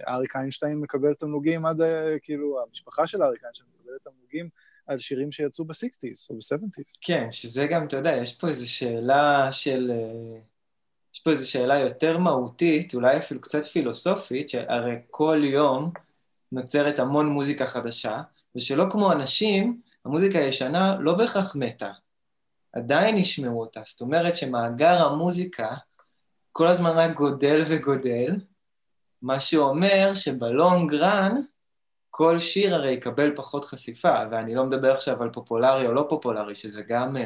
אריק 0.07 0.35
איינשטיין 0.35 0.77
מקבל 0.77 1.13
תמלוגים 1.13 1.65
עד, 1.65 1.81
אה, 1.81 2.19
כאילו, 2.21 2.63
המשפחה 2.67 3.07
של 3.07 3.23
אריק 3.23 3.43
איינשטיין 3.43 3.69
מקבלת 3.79 4.01
תמלוגים 4.03 4.49
על 4.87 4.99
שירים 4.99 5.31
שיצאו 5.31 5.65
ב-60's 5.65 6.27
או 6.29 6.35
ב-70's. 6.35 6.97
כן, 7.01 7.31
שזה 7.31 7.67
גם, 7.67 7.87
אתה 7.87 7.97
יודע, 7.97 8.11
יש 8.11 8.39
פה 8.39 8.47
איזו 8.47 8.71
שאלה 8.71 9.51
של... 9.51 9.91
אה, 9.93 10.39
יש 11.13 11.19
פה 11.19 11.31
איזו 11.31 11.51
שאלה 11.51 11.79
יותר 11.79 12.17
מהותית, 12.17 12.93
אולי 12.93 13.17
אפילו 13.17 13.41
קצת 13.41 13.63
פילוסופית, 13.63 14.49
שהרי 14.49 14.95
כל 15.09 15.41
יום 15.43 15.91
נוצרת 16.51 16.99
המון 16.99 17.27
מוזיקה 17.27 17.67
חדשה, 17.67 18.21
ושלא 18.55 18.85
כמו 18.89 19.11
אנשים, 19.11 19.81
המוזיקה 20.05 20.39
הישנה 20.39 20.97
לא 20.99 21.13
בהכרח 21.13 21.55
מתה, 21.55 21.91
עדיין 22.73 23.17
ישמעו 23.17 23.61
אותה. 23.61 23.81
זאת 23.85 24.01
אומרת 24.01 24.35
שמאגר 24.35 25.05
המוזיקה 25.05 25.75
כל 26.51 26.67
הזמן 26.67 26.89
רק 26.89 27.15
גודל 27.15 27.63
וגודל, 27.67 28.35
מה 29.21 29.39
שאומר 29.39 30.13
שבלונג 30.13 30.93
רן, 30.93 31.35
כל 32.09 32.39
שיר 32.39 32.75
הרי 32.75 32.91
יקבל 32.91 33.35
פחות 33.35 33.65
חשיפה, 33.65 34.15
ואני 34.31 34.55
לא 34.55 34.65
מדבר 34.65 34.93
עכשיו 34.93 35.23
על 35.23 35.29
פופולרי 35.33 35.87
או 35.87 35.93
לא 35.93 36.05
פופולרי, 36.09 36.55
שזה 36.55 36.81
גם... 36.81 37.17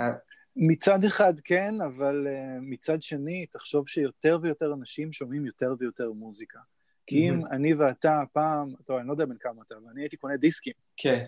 אה, 0.00 0.10
מצד 0.56 1.04
אחד 1.04 1.40
כן, 1.44 1.74
אבל 1.86 2.26
uh, 2.26 2.60
מצד 2.60 3.02
שני, 3.02 3.46
תחשוב 3.46 3.88
שיותר 3.88 4.38
ויותר 4.42 4.74
אנשים 4.74 5.12
שומעים 5.12 5.46
יותר 5.46 5.74
ויותר 5.78 6.12
מוזיקה. 6.12 6.58
כי 7.06 7.28
אם 7.28 7.46
אני 7.46 7.74
ואתה 7.74 8.22
פעם, 8.32 8.74
טוב, 8.84 8.96
אני 8.96 9.06
לא 9.06 9.12
יודע 9.12 9.24
בין 9.24 9.36
כמה 9.40 9.62
אתה, 9.66 9.74
אבל 9.74 9.84
אני 9.92 10.02
הייתי 10.02 10.16
קונה 10.16 10.36
דיסקים. 10.36 10.72
כן. 10.96 11.26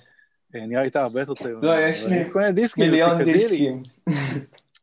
נראה 0.55 0.83
לי 0.83 0.89
אתה 0.89 1.03
הרבה 1.03 1.21
יותר 1.21 1.35
צעיר. 1.35 1.59
לא, 1.63 1.73
יש 1.81 2.77
לי 2.77 2.85
מיליון 2.85 3.23
דיסקים. 3.23 3.83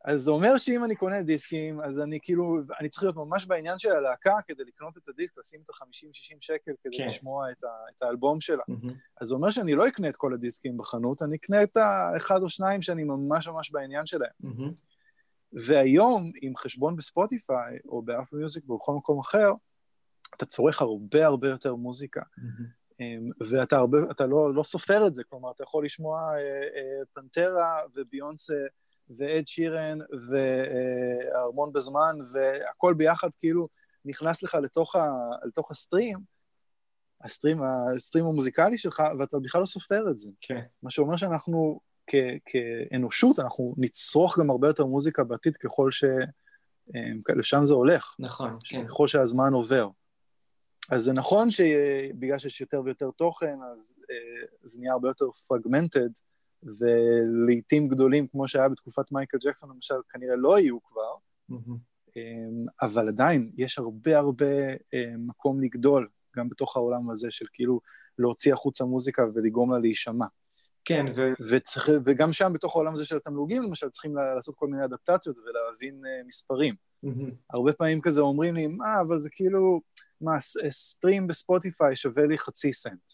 אז 0.08 0.22
זה 0.22 0.32
אומר 0.32 0.58
שאם 0.58 0.84
אני 0.84 0.96
קונה 0.96 1.24
דיסקים, 1.24 1.82
אז 1.82 2.00
אני 2.00 2.20
כאילו, 2.22 2.60
אני 2.80 2.90
צריך 2.90 3.04
להיות 3.04 3.16
ממש 3.16 3.46
בעניין 3.46 3.80
של 3.80 3.92
הלהקה 3.92 4.34
כדי 4.48 4.64
לקנות 4.64 4.98
את 4.98 5.10
הדיסק, 5.10 5.38
לשים 5.38 5.62
את 5.66 5.70
ה-50-60 5.70 6.38
שקל 6.42 6.72
כדי 6.84 6.98
כן. 6.98 7.08
לשמוע 7.08 7.52
את, 7.52 7.64
ה, 7.64 7.68
את 7.96 8.02
האלבום 8.02 8.42
שלה. 8.42 8.64
Mm-hmm. 8.72 8.94
אז 9.22 9.28
זה 9.28 9.36
אומר 9.36 9.50
שאני 9.50 9.76
לא 9.76 9.88
אקנה 9.88 10.10
את 10.10 10.16
כל 10.16 10.34
הדיסקים 10.34 10.78
בחנות, 10.78 11.22
אני 11.22 11.36
אקנה 11.36 11.64
את 11.64 11.78
האחד 11.78 12.42
או 12.42 12.50
שניים 12.50 12.82
שאני 12.82 13.04
ממש 13.04 13.48
ממש 13.48 13.72
בעניין 13.72 14.06
שלהם. 14.06 14.32
Mm-hmm. 14.44 14.82
והיום, 15.54 16.32
עם 16.42 16.56
חשבון 16.56 16.96
בספוטיפיי, 16.96 17.78
או 17.88 18.02
באפל 18.02 18.36
מיוזיק, 18.36 18.64
או 18.70 18.78
בכל 18.78 18.94
מקום 18.94 19.20
אחר, 19.20 19.52
אתה 20.36 20.46
צורך 20.46 20.82
הרבה 20.82 21.26
הרבה 21.26 21.50
יותר 21.50 21.76
מוזיקה. 21.76 22.22
Mm-hmm. 22.22 22.87
ואתה 23.40 23.78
הרבה, 23.78 23.98
אתה 24.12 24.26
לא, 24.26 24.54
לא 24.54 24.64
סופר 24.64 25.08
את 25.08 25.16
זה, 25.16 25.24
כלומר, 25.24 25.52
אתה 25.52 25.64
יכול 25.64 25.86
לשמוע 25.86 26.20
אה, 26.20 26.38
אה, 26.40 27.06
פנטרה 27.14 27.80
וביונסה, 27.96 28.54
ואד 29.18 29.48
שירן 29.48 29.98
והארמון 30.30 31.74
בזמן, 31.74 32.16
והכל 32.32 32.94
ביחד 32.94 33.30
כאילו 33.40 33.68
נכנס 34.06 34.44
לך 34.44 34.56
לתוך, 34.56 34.96
ה, 34.96 35.12
לתוך 35.46 35.72
הסטרים, 35.72 36.18
הסטרים, 37.22 37.62
הסטרים 37.96 38.26
המוזיקלי 38.26 38.78
שלך, 38.78 39.04
ואתה 39.20 39.40
בכלל 39.40 39.62
לא 39.62 39.66
סופר 39.66 40.10
את 40.12 40.18
זה. 40.18 40.30
כן. 40.42 40.62
מה 40.84 40.92
שאומר 40.92 41.18
שאנחנו 41.18 41.80
כ, 42.08 42.16
כאנושות, 42.46 43.40
אנחנו 43.40 43.76
נצרוך 43.78 44.40
גם 44.40 44.50
הרבה 44.50 44.68
יותר 44.68 44.86
מוזיקה 44.86 45.24
בעתיד 45.24 45.58
ככל 45.58 45.92
ש... 45.92 46.04
אה, 46.96 47.36
לשם 47.36 47.66
זה 47.66 47.74
הולך. 47.74 48.16
נכון, 48.20 48.58
כן. 48.64 48.88
ככל 48.88 49.08
שהזמן 49.08 49.54
עובר. 49.54 49.90
אז 50.92 51.04
זה 51.04 51.14
נכון 51.14 51.52
שבגלל 51.52 52.38
שיש 52.38 52.62
יותר 52.62 52.82
ויותר 52.86 53.12
תוכן, 53.12 53.56
אז 53.74 54.00
אה, 54.12 54.48
זה 54.64 54.80
נהיה 54.80 54.94
הרבה 54.94 55.08
יותר 55.08 55.32
פרגמנטד, 55.48 56.10
ולעיתים 56.64 57.88
גדולים, 57.88 58.28
כמו 58.28 58.48
שהיה 58.48 58.70
בתקופת 58.70 59.12
מייקל 59.12 59.38
ג'קסון 59.38 59.70
למשל, 59.70 59.96
כנראה 60.10 60.36
לא 60.36 60.60
יהיו 60.60 60.84
כבר, 60.84 61.14
mm-hmm. 61.52 62.22
אבל 62.82 63.08
עדיין 63.08 63.52
יש 63.58 63.80
הרבה 63.80 64.18
הרבה 64.18 64.70
אה, 64.94 65.14
מקום 65.18 65.62
לגדול, 65.62 66.08
גם 66.38 66.50
בתוך 66.50 66.78
העולם 66.78 67.10
הזה 67.10 67.28
של 67.32 67.46
כאילו 67.54 67.80
להוציא 68.20 68.54
החוצה 68.54 68.86
מוזיקה 68.86 69.24
ולגרום 69.34 69.74
לה 69.74 69.80
להישמע. 69.80 70.26
כן, 70.86 71.06
ו... 71.16 71.34
וצריך, 71.50 71.90
וגם 72.06 72.34
שם, 72.34 72.52
בתוך 72.54 72.76
העולם 72.76 72.94
הזה 72.94 73.06
של 73.06 73.18
התמלוגים, 73.18 73.64
למשל, 73.64 73.90
צריכים 73.90 74.16
לעשות 74.16 74.56
כל 74.56 74.68
מיני 74.68 74.86
אדפטציות 74.86 75.38
ולהבין 75.38 76.02
uh, 76.06 76.28
מספרים. 76.28 76.76
Mm-hmm. 77.06 77.32
הרבה 77.50 77.74
פעמים 77.74 78.02
כזה 78.02 78.22
אומרים 78.22 78.56
לי, 78.56 78.68
מה, 78.68 79.02
אבל 79.02 79.20
זה 79.20 79.30
כאילו, 79.32 79.82
מה, 80.22 80.40
סטרים 80.70 81.28
בספוטיפיי 81.28 81.96
שווה 81.96 82.26
לי 82.26 82.38
חצי 82.38 82.74
סנט. 82.74 83.12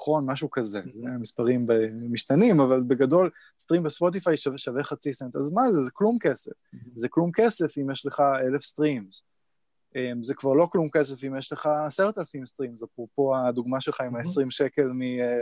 נכון? 0.00 0.30
משהו 0.30 0.50
כזה. 0.50 0.80
Mm-hmm. 0.80 1.10
המספרים 1.14 1.66
משתנים, 2.10 2.60
אבל 2.60 2.80
בגדול 2.80 3.30
stream 3.58 3.82
בספוטיפיי 3.82 4.36
שווה, 4.36 4.58
שווה 4.58 4.84
חצי 4.84 5.14
סנט. 5.14 5.36
אז 5.36 5.50
מה 5.50 5.70
זה? 5.70 5.80
זה 5.80 5.90
כלום 5.90 6.18
כסף. 6.18 6.50
Mm-hmm. 6.50 6.90
זה 6.94 7.08
כלום 7.08 7.30
כסף 7.32 7.78
אם 7.78 7.90
יש 7.90 8.06
לך 8.06 8.22
אלף 8.46 8.62
streams. 8.62 9.22
אמ, 9.96 10.22
זה 10.22 10.34
כבר 10.34 10.52
לא 10.52 10.66
כלום 10.72 10.88
כסף 10.88 11.24
אם 11.24 11.36
יש 11.38 11.52
לך 11.52 11.68
עשרת 11.86 12.18
אלפים 12.18 12.46
streams, 12.46 12.82
אפרופו 12.82 13.36
הדוגמה 13.36 13.80
שלך 13.80 14.00
עם 14.00 14.16
ה-20 14.16 14.50
שקל 14.50 14.90
אה, 15.02 15.40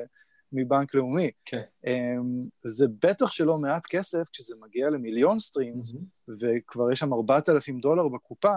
מבנק 0.53 0.95
לאומי. 0.95 1.31
כן. 1.45 1.63
אמ, 1.87 2.45
זה 2.65 2.87
בטח 3.03 3.33
שלא 3.33 3.59
מעט 3.59 3.87
כסף 3.87 4.23
כשזה 4.33 4.55
מגיע 4.61 4.91
למיליון 4.91 5.39
streams, 5.39 5.95
וכבר 6.41 6.93
יש 6.93 6.99
שם 6.99 7.13
4,000 7.13 7.81
דולר 7.81 8.09
בקופה, 8.09 8.55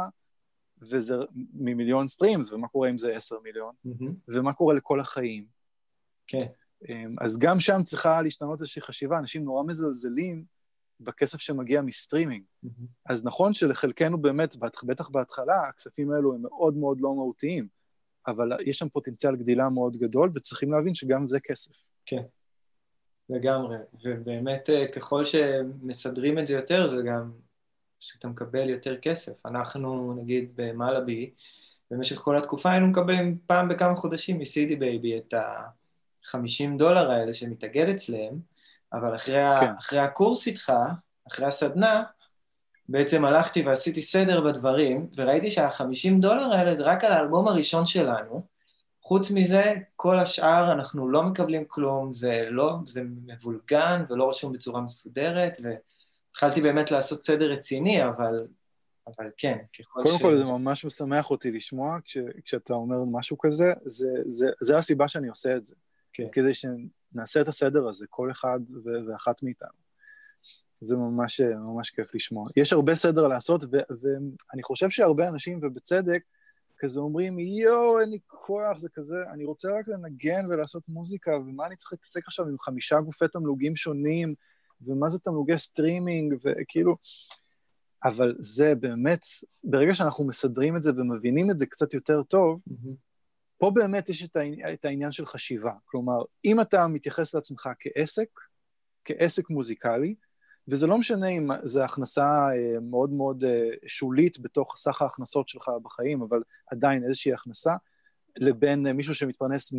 וזה 0.90 1.16
ממיליון 1.54 2.08
streams, 2.08 2.52
ומה 2.52 2.68
קורה 2.68 2.90
אם 2.90 2.98
זה 2.98 3.16
10 3.16 3.36
מיליון, 3.44 3.74
ומה 4.28 4.54
קורה 4.54 4.74
לכל 4.74 5.00
החיים. 5.00 5.46
כן. 6.28 6.48
אמ, 6.90 7.16
אז 7.22 7.40
גם 7.40 7.60
שם 7.60 7.84
צריכה 7.84 8.22
להשתנות 8.22 8.62
איזושהי 8.62 8.82
חשיבה, 8.82 9.20
אנשים 9.20 9.44
נורא 9.44 9.64
מזלזלים 9.64 10.46
בכסף 11.00 11.40
שמגיע 11.40 11.82
מ 11.82 11.87
streaming. 11.87 12.44
Mm-hmm. 12.66 12.86
אז 13.10 13.26
נכון 13.26 13.54
שלחלקנו 13.54 14.18
באמת, 14.18 14.56
בטח 14.84 15.10
בהתחלה, 15.10 15.68
הכספים 15.70 16.12
האלו 16.12 16.34
הם 16.34 16.42
מאוד 16.42 16.78
מאוד 16.78 16.98
לא 17.02 17.16
מהותיים, 17.16 17.68
אבל 18.28 18.52
יש 18.66 18.78
שם 18.78 18.90
פוטנציאל 18.90 19.36
גדילה 19.36 19.70
מאוד 19.70 19.98
גדול, 19.98 20.32
וצריכים 20.36 20.72
להבין 20.72 20.96
שגם 20.96 21.28
זה 21.28 21.40
כסף. 21.40 21.72
כן, 22.06 22.24
לגמרי. 23.30 23.78
ובאמת, 24.04 24.70
אה, 24.70 24.88
ככל 24.88 25.26
שמסדרים 25.26 26.40
את 26.40 26.48
זה 26.48 26.54
יותר, 26.54 26.88
זה 26.88 27.02
גם 27.06 27.32
שאתה 28.08 28.28
מקבל 28.28 28.70
יותר 28.70 28.98
כסף. 28.98 29.46
אנחנו, 29.46 30.14
נגיד, 30.14 30.52
במלאבי, 30.56 31.32
במשך 31.92 32.16
כל 32.16 32.38
התקופה 32.38 32.72
היינו 32.72 32.88
מקבלים 32.88 33.38
פעם 33.48 33.70
בכמה 33.70 33.96
חודשים 33.96 34.38
מ-CD 34.38 34.76
Baby 34.80 35.18
את 35.18 35.34
ה-50 35.34 36.78
דולר 36.78 37.12
האלה 37.12 37.34
שמתאגד 37.34 37.90
אצלם, 37.90 38.40
אבל 38.94 39.16
אחרי, 39.16 39.36
כן. 39.36 39.46
ה, 39.46 39.80
אחרי 39.80 40.00
הקורס 40.00 40.48
איתך, 40.48 40.74
אחרי 41.28 41.46
הסדנה, 41.46 42.04
בעצם 42.90 43.26
הלכתי 43.26 43.62
ועשיתי 43.62 44.02
סדר 44.02 44.42
בדברים, 44.42 45.08
וראיתי 45.16 45.52
שה-50 45.52 46.20
דולר 46.20 46.54
האלה 46.54 46.76
זה 46.76 46.84
רק 46.84 47.04
על 47.04 47.14
האלבום 47.14 47.48
הראשון 47.48 47.86
שלנו. 47.86 48.46
חוץ 49.02 49.32
מזה, 49.32 49.74
כל 49.96 50.20
השאר 50.20 50.72
אנחנו 50.72 51.10
לא 51.10 51.24
מקבלים 51.24 51.64
כלום, 51.68 52.12
זה 52.12 52.48
לא, 52.50 52.76
זה 52.86 53.02
מבולגן 53.26 54.04
ולא 54.10 54.30
רשום 54.30 54.54
בצורה 54.54 54.82
מסודרת, 54.82 55.58
והתחלתי 56.34 56.62
באמת 56.62 56.92
לעשות 56.92 57.24
סדר 57.24 57.52
רציני, 57.52 58.06
אבל, 58.06 58.48
אבל 59.08 59.26
כן, 59.38 59.58
ככל 59.80 60.02
קודם 60.04 60.18
ש... 60.18 60.22
קודם 60.22 60.32
כל 60.32 60.38
זה 60.38 60.46
ממש 60.46 60.86
משמח 60.86 61.32
אותי 61.32 61.52
לשמוע, 61.52 61.98
כש, 62.06 62.18
כשאתה 62.46 62.74
אומר 62.74 62.98
משהו 63.12 63.38
כזה, 63.38 63.74
זה, 63.86 64.10
זה, 64.26 64.48
זה 64.62 64.78
הסיבה 64.78 65.08
שאני 65.08 65.28
עושה 65.28 65.58
את 65.58 65.66
זה. 65.66 65.76
כן. 66.14 66.24
כדי 66.32 66.52
שנעשה 66.54 67.42
את 67.42 67.48
הסדר 67.48 67.88
הזה, 67.88 68.06
כל 68.10 68.32
אחד 68.32 68.60
ואחת 69.08 69.44
מאיתנו. 69.44 69.84
זה 70.82 70.98
ממש, 70.98 71.42
ממש 71.42 71.90
כיף 71.90 72.16
לשמוע. 72.16 72.50
יש 72.56 72.74
הרבה 72.74 72.96
סדר 72.96 73.28
לעשות, 73.28 73.64
ואני 73.72 74.64
חושב 74.64 74.90
שהרבה 74.90 75.30
אנשים, 75.30 75.60
ובצדק, 75.62 76.24
כזה 76.78 77.00
אומרים, 77.00 77.40
יואו, 77.40 78.00
אין 78.00 78.10
לי 78.10 78.20
כוח, 78.28 78.78
זה 78.78 78.90
כזה, 78.94 79.16
אני 79.34 79.46
רוצה 79.46 79.70
רק 79.80 79.88
לנגן 79.88 80.46
ולעשות 80.50 80.84
מוזיקה, 80.88 81.32
ומה 81.32 81.68
אני 81.68 81.76
צריך 81.76 81.94
להתעסק 81.94 82.28
עכשיו 82.28 82.48
עם 82.48 82.60
חמישה 82.60 83.02
גופי 83.02 83.28
תמלוגים 83.28 83.76
שונים, 83.76 84.36
ומה 84.86 85.10
זה 85.10 85.20
תמלוגי 85.20 85.58
סטרימינג, 85.58 86.34
וכאילו... 86.44 86.96
אבל 88.06 88.36
זה 88.40 88.76
באמת, 88.76 89.26
ברגע 89.64 89.96
שאנחנו 89.96 90.28
מסדרים 90.28 90.78
את 90.78 90.84
זה 90.84 90.92
ומבינים 90.92 91.52
את 91.52 91.58
זה 91.58 91.66
קצת 91.66 91.94
יותר 91.94 92.24
טוב, 92.24 92.60
mm-hmm. 92.70 92.96
פה 93.58 93.72
באמת 93.72 94.10
יש 94.10 94.24
את, 94.24 94.36
העניין, 94.36 94.74
את 94.74 94.86
העניין 94.86 95.12
של 95.12 95.26
חשיבה. 95.26 95.72
כלומר, 95.86 96.18
אם 96.46 96.62
אתה 96.62 96.88
מתייחס 96.88 97.36
לעצמך 97.36 97.70
כעסק, 97.80 98.28
כעסק 99.06 99.50
מוזיקלי, 99.50 100.16
וזה 100.68 100.88
לא 100.88 100.98
משנה 100.98 101.28
אם 101.28 101.50
זו 101.64 101.84
הכנסה 101.84 102.26
אה, 102.26 102.80
מאוד 102.82 103.10
מאוד 103.10 103.44
אה, 103.44 103.70
שולית 103.88 104.40
בתוך 104.40 104.78
סך 104.78 105.02
ההכנסות 105.02 105.48
שלך 105.48 105.72
בחיים, 105.84 106.22
אבל 106.22 106.42
עדיין 106.72 107.04
איזושהי 107.04 107.34
הכנסה, 107.34 107.74
לבין 108.38 108.88
אה, 108.88 108.94
מישהו 108.94 109.16
שמתפרנס 109.16 109.74
100% 109.74 109.78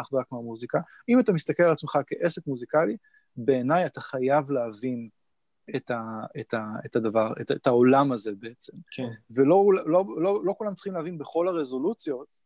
אך 0.00 0.12
ורק 0.12 0.32
מהמוזיקה. 0.32 0.78
אם 1.08 1.20
אתה 1.20 1.32
מסתכל 1.32 1.62
על 1.62 1.72
עצמך 1.72 1.98
כעסק 2.06 2.46
מוזיקלי, 2.46 2.96
בעיניי 3.36 3.86
אתה 3.86 4.00
חייב 4.00 4.50
להבין 4.50 5.08
את, 5.76 5.90
ה, 5.90 6.00
את, 6.40 6.54
ה, 6.54 6.64
את 6.86 6.96
הדבר, 6.96 7.32
את, 7.40 7.50
את 7.50 7.66
העולם 7.66 8.12
הזה 8.12 8.32
בעצם. 8.34 8.72
כן. 8.90 9.08
ולא 9.30 9.64
לא, 9.86 10.04
לא, 10.16 10.44
לא 10.44 10.54
כולם 10.58 10.74
צריכים 10.74 10.94
להבין 10.94 11.18
בכל 11.18 11.48
הרזולוציות, 11.48 12.40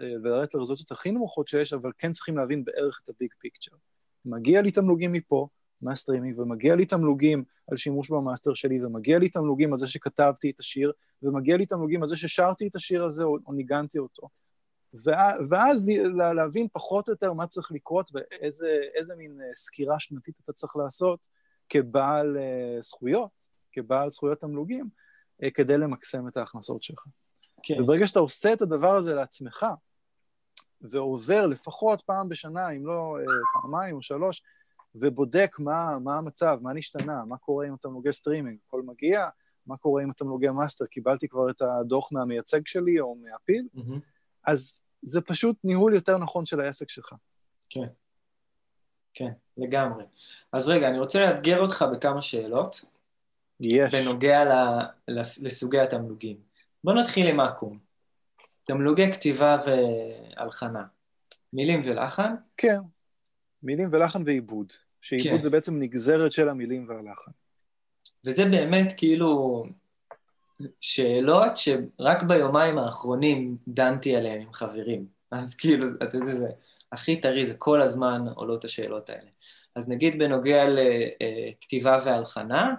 ולרדת 0.00 0.54
לרזולוציות 0.54 0.90
הכי 0.90 1.10
נמוכות 1.10 1.48
שיש, 1.48 1.72
אבל 1.72 1.90
כן 1.98 2.12
צריכים 2.12 2.36
להבין 2.36 2.64
בערך 2.64 3.00
את 3.04 3.08
ה 3.08 3.14
big 3.14 3.34
picture. 3.38 3.76
מגיע 4.24 4.62
לי 4.62 4.70
תמלוגים 4.70 5.12
מפה, 5.12 5.48
מהסטרימינג, 5.82 6.38
ומגיע 6.38 6.76
לי 6.76 6.86
תמלוגים 6.86 7.44
על 7.70 7.76
שימוש 7.76 8.10
במאסטר 8.10 8.54
שלי, 8.54 8.84
ומגיע 8.84 9.18
לי 9.18 9.28
תמלוגים 9.28 9.70
על 9.72 9.76
זה 9.76 9.88
שכתבתי 9.88 10.50
את 10.50 10.60
השיר, 10.60 10.92
ומגיע 11.22 11.56
לי 11.56 11.66
תמלוגים 11.66 12.02
על 12.02 12.08
זה 12.08 12.16
ששרתי 12.16 12.66
את 12.66 12.76
השיר 12.76 13.04
הזה 13.04 13.24
או, 13.24 13.38
או 13.46 13.52
ניגנתי 13.52 13.98
אותו. 13.98 14.28
ואז 15.50 15.88
להבין 16.34 16.66
פחות 16.72 17.08
או 17.08 17.12
יותר 17.12 17.32
מה 17.32 17.46
צריך 17.46 17.72
לקרות 17.72 18.10
ואיזה 18.14 19.16
מין 19.16 19.40
אה, 19.40 19.54
סקירה 19.54 20.00
שנתית 20.00 20.34
אתה 20.44 20.52
צריך 20.52 20.76
לעשות 20.76 21.26
כבעל 21.68 22.36
אה, 22.36 22.80
זכויות, 22.80 23.48
כבעל 23.72 24.08
זכויות 24.08 24.40
תמלוגים, 24.40 24.88
אה, 25.42 25.50
כדי 25.50 25.78
למקסם 25.78 26.28
את 26.28 26.36
ההכנסות 26.36 26.82
שלך. 26.82 27.04
כן. 27.62 27.82
וברגע 27.82 28.06
שאתה 28.06 28.20
עושה 28.20 28.52
את 28.52 28.62
הדבר 28.62 28.96
הזה 28.96 29.14
לעצמך, 29.14 29.66
ועובר 30.80 31.46
לפחות 31.46 32.02
פעם 32.02 32.28
בשנה, 32.28 32.70
אם 32.70 32.86
לא 32.86 33.16
פעמיים 33.62 33.96
או 33.96 34.02
שלוש, 34.02 34.42
ובודק 34.94 35.56
מה, 35.58 35.98
מה 36.04 36.16
המצב, 36.16 36.58
מה 36.62 36.72
נשתנה, 36.72 37.24
מה 37.24 37.36
קורה 37.36 37.66
עם 37.66 37.74
התמלוגי 37.74 38.12
סטרימינג, 38.12 38.58
הכל 38.66 38.82
מגיע, 38.82 39.28
מה 39.66 39.76
קורה 39.76 40.02
עם 40.02 40.10
התמלוגי 40.10 40.48
מאסטר, 40.48 40.86
קיבלתי 40.86 41.28
כבר 41.28 41.50
את 41.50 41.62
הדוח 41.62 42.12
מהמייצג 42.12 42.66
שלי 42.66 43.00
או 43.00 43.14
מהפי"ל, 43.14 43.68
mm-hmm. 43.76 44.17
אז 44.48 44.80
זה 45.02 45.20
פשוט 45.20 45.56
ניהול 45.64 45.94
יותר 45.94 46.18
נכון 46.18 46.46
של 46.46 46.60
העסק 46.60 46.90
שלך. 46.90 47.14
כן, 47.70 47.86
כן, 49.14 49.32
לגמרי. 49.56 50.04
אז 50.52 50.68
רגע, 50.68 50.88
אני 50.88 50.98
רוצה 50.98 51.24
לאתגר 51.24 51.60
אותך 51.60 51.84
בכמה 51.92 52.22
שאלות. 52.22 52.84
יש. 53.60 53.94
בנוגע 53.94 54.44
ל, 54.44 54.52
לסוגי 55.18 55.80
התמלוגים. 55.80 56.36
בוא 56.84 56.94
נתחיל 56.94 57.26
עם 57.26 57.40
אקו"ם. 57.40 57.78
תמלוגי 58.64 59.12
כתיבה 59.12 59.58
והלחנה. 59.66 60.84
מילים 61.52 61.82
ולחן? 61.86 62.34
כן, 62.56 62.78
מילים 63.62 63.88
ולחן 63.92 64.22
ועיבוד, 64.26 64.72
שעיבוד 65.00 65.30
כן. 65.30 65.40
זה 65.40 65.50
בעצם 65.50 65.78
נגזרת 65.78 66.32
של 66.32 66.48
המילים 66.48 66.88
והלחן. 66.88 67.30
וזה 68.26 68.44
באמת 68.44 68.94
כאילו 68.96 69.64
שאלות 70.80 71.56
שרק 71.56 72.22
ביומיים 72.22 72.78
האחרונים 72.78 73.56
דנתי 73.68 74.16
עליהן 74.16 74.42
עם 74.42 74.52
חברים. 74.52 75.06
אז 75.30 75.54
כאילו, 75.54 75.86
אתה 76.02 76.16
יודע, 76.16 76.34
זה 76.34 76.48
הכי 76.92 77.20
טרי, 77.20 77.46
זה 77.46 77.54
כל 77.54 77.82
הזמן 77.82 78.24
עולות 78.34 78.64
השאלות 78.64 79.10
האלה. 79.10 79.30
אז 79.74 79.88
נגיד 79.88 80.18
בנוגע 80.18 80.64
לכתיבה 80.68 81.98
והלחנה, 82.04 82.74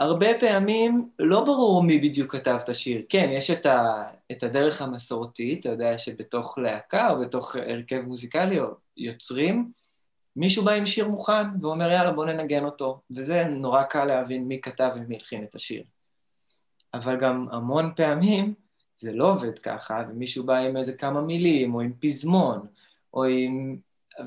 הרבה 0.00 0.26
פעמים 0.40 1.10
לא 1.18 1.44
ברור 1.44 1.82
מי 1.82 1.98
בדיוק 1.98 2.32
כתב 2.32 2.58
את 2.64 2.68
השיר. 2.68 3.02
כן, 3.08 3.28
יש 3.32 3.50
את, 3.50 3.66
ה, 3.66 4.04
את 4.32 4.42
הדרך 4.42 4.82
המסורתית, 4.82 5.60
אתה 5.60 5.68
יודע 5.68 5.98
שבתוך 5.98 6.58
להקה 6.58 7.10
או 7.10 7.20
בתוך 7.20 7.56
הרכב 7.56 8.00
מוזיקלי 8.00 8.60
או 8.60 8.66
יוצרים, 8.96 9.72
מישהו 10.36 10.64
בא 10.64 10.72
עם 10.72 10.86
שיר 10.86 11.08
מוכן 11.08 11.62
ואומר 11.62 11.90
יאללה 11.90 12.10
בוא 12.10 12.24
ננגן 12.24 12.64
אותו, 12.64 13.00
וזה 13.16 13.44
נורא 13.44 13.82
קל 13.82 14.04
להבין 14.04 14.44
מי 14.44 14.60
כתב 14.60 14.90
ומי 14.96 15.14
הלחין 15.14 15.44
את 15.44 15.54
השיר. 15.54 15.82
אבל 16.94 17.20
גם 17.20 17.46
המון 17.50 17.92
פעמים 17.96 18.54
זה 18.96 19.12
לא 19.12 19.32
עובד 19.32 19.58
ככה, 19.58 20.04
ומישהו 20.08 20.44
בא 20.44 20.56
עם 20.56 20.76
איזה 20.76 20.92
כמה 20.92 21.20
מילים, 21.20 21.74
או 21.74 21.80
עם 21.80 21.92
פזמון, 22.00 22.66
או 23.14 23.24
עם... 23.24 23.76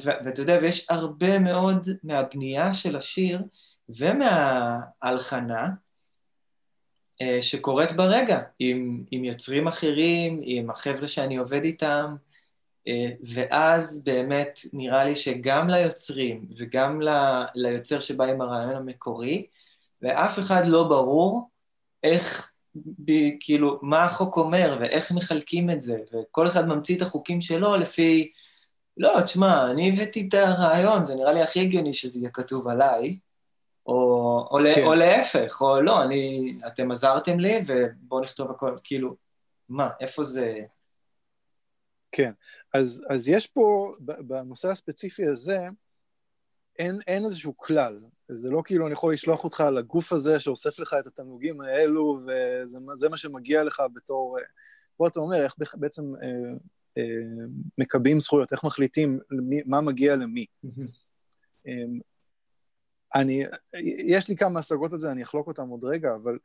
ואתה 0.03 0.41
יודע, 0.41 0.57
ויש 0.61 0.85
הרבה 0.89 1.39
מאוד 1.39 1.89
מהבנייה 2.03 2.73
של 2.73 2.95
השיר 2.95 3.41
ומההלחנה 3.89 5.69
אה, 7.21 7.41
שקורית 7.41 7.91
ברגע, 7.91 8.41
עם, 8.59 9.03
עם 9.11 9.23
יוצרים 9.23 9.67
אחרים, 9.67 10.41
עם 10.43 10.69
החבר'ה 10.69 11.07
שאני 11.07 11.37
עובד 11.37 11.63
איתם, 11.63 12.15
אה, 12.87 13.09
ואז 13.33 14.03
באמת 14.03 14.59
נראה 14.73 15.03
לי 15.03 15.15
שגם 15.15 15.69
ליוצרים 15.69 16.45
וגם 16.57 17.01
ל, 17.01 17.09
ליוצר 17.55 17.99
שבא 17.99 18.25
עם 18.25 18.41
הרעיון 18.41 18.75
המקורי, 18.75 19.47
לאף 20.01 20.39
אחד 20.39 20.65
לא 20.65 20.83
ברור 20.83 21.49
איך, 22.03 22.50
ב, 22.75 23.11
כאילו, 23.39 23.79
מה 23.81 24.05
החוק 24.05 24.37
אומר 24.37 24.77
ואיך 24.81 25.11
מחלקים 25.11 25.69
את 25.69 25.81
זה, 25.81 25.97
וכל 26.13 26.47
אחד 26.47 26.67
ממציא 26.67 26.97
את 26.97 27.01
החוקים 27.01 27.41
שלו 27.41 27.75
לפי, 27.75 28.31
לא, 28.97 29.21
תשמע, 29.21 29.71
אני 29.71 29.89
הבאתי 29.89 30.27
את 30.27 30.33
הרעיון, 30.33 31.03
זה 31.03 31.15
נראה 31.15 31.33
לי 31.33 31.41
הכי 31.41 31.59
הגיוני 31.59 31.93
שזה 31.93 32.19
יהיה 32.19 32.29
כתוב 32.29 32.67
עליי, 32.67 33.17
או, 33.85 33.93
או, 34.51 34.57
כן. 34.75 34.83
או 34.85 34.93
להפך, 34.93 35.61
או 35.61 35.81
לא, 35.81 36.03
אני, 36.03 36.53
אתם 36.67 36.91
עזרתם 36.91 37.39
לי 37.39 37.63
ובואו 37.67 38.21
נכתוב 38.21 38.51
הכל, 38.51 38.77
כאילו, 38.83 39.15
מה, 39.69 39.89
איפה 39.99 40.23
זה... 40.23 40.59
כן, 42.11 42.31
אז, 42.73 43.03
אז 43.09 43.29
יש 43.29 43.47
פה, 43.47 43.91
בנושא 43.99 44.67
הספציפי 44.67 45.27
הזה, 45.27 45.57
אין, 46.79 46.99
אין 47.07 47.25
איזשהו 47.25 47.57
כלל. 47.57 47.99
זה 48.33 48.49
לא 48.49 48.61
כאילו 48.65 48.85
אני 48.85 48.93
יכול 48.93 49.13
לשלוח 49.13 49.43
אותך 49.43 49.63
לגוף 49.73 50.13
הזה 50.13 50.39
שאוסף 50.39 50.79
לך 50.79 50.95
את 50.99 51.07
התמלוגים 51.07 51.61
האלו, 51.61 52.19
וזה 52.25 53.09
מה 53.09 53.17
שמגיע 53.17 53.63
לך 53.63 53.83
בתור... 53.93 54.37
פה 54.97 55.07
אתה 55.07 55.19
אומר 55.19 55.43
איך 55.43 55.55
בעצם 55.75 56.15
אה, 56.15 56.29
אה, 56.97 57.03
מקבעים 57.77 58.19
זכויות, 58.19 58.51
איך 58.51 58.63
מחליטים 58.63 59.19
למי, 59.31 59.61
מה 59.65 59.81
מגיע 59.81 60.15
למי. 60.15 60.45
Mm-hmm. 60.65 61.69
אני, 63.15 63.43
יש 64.07 64.29
לי 64.29 64.35
כמה 64.35 64.59
השגות 64.59 64.91
על 64.91 64.97
זה, 64.97 65.11
אני 65.11 65.23
אחלוק 65.23 65.47
אותם 65.47 65.67
עוד 65.67 65.83
רגע, 65.83 66.15
אבל 66.15 66.37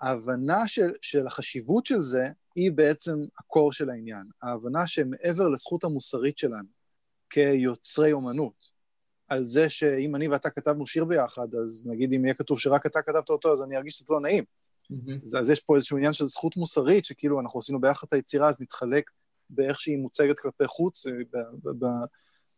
ההבנה 0.00 0.68
של, 0.68 0.92
של 1.02 1.26
החשיבות 1.26 1.86
של 1.86 2.00
זה 2.00 2.28
היא 2.54 2.72
בעצם 2.72 3.14
הקור 3.38 3.72
של 3.72 3.90
העניין. 3.90 4.26
ההבנה 4.42 4.86
שמעבר 4.86 5.48
לזכות 5.48 5.84
המוסרית 5.84 6.38
שלנו 6.38 6.68
כיוצרי 7.30 8.12
אומנות, 8.12 8.73
על 9.28 9.46
זה 9.46 9.68
שאם 9.68 10.16
אני 10.16 10.28
ואתה 10.28 10.50
כתבנו 10.50 10.86
שיר 10.86 11.04
ביחד, 11.04 11.54
אז 11.54 11.86
נגיד 11.86 12.12
אם 12.12 12.24
יהיה 12.24 12.34
כתוב 12.34 12.58
שרק 12.58 12.86
אתה 12.86 13.02
כתבת 13.02 13.30
אותו, 13.30 13.52
אז 13.52 13.62
אני 13.62 13.76
ארגיש 13.76 13.96
קצת 13.96 14.10
לא 14.10 14.20
נעים. 14.20 14.44
Mm-hmm. 14.92 15.38
אז 15.38 15.50
יש 15.50 15.60
פה 15.60 15.74
איזשהו 15.74 15.96
עניין 15.96 16.12
של 16.12 16.24
זכות 16.24 16.56
מוסרית, 16.56 17.04
שכאילו 17.04 17.40
אנחנו 17.40 17.58
עשינו 17.58 17.80
ביחד 17.80 18.06
את 18.08 18.12
היצירה, 18.12 18.48
אז 18.48 18.60
נתחלק 18.60 19.10
באיך 19.50 19.80
שהיא 19.80 19.98
מוצגת 19.98 20.38
כלפי 20.38 20.66
חוץ, 20.66 21.06
אה, 21.06 21.12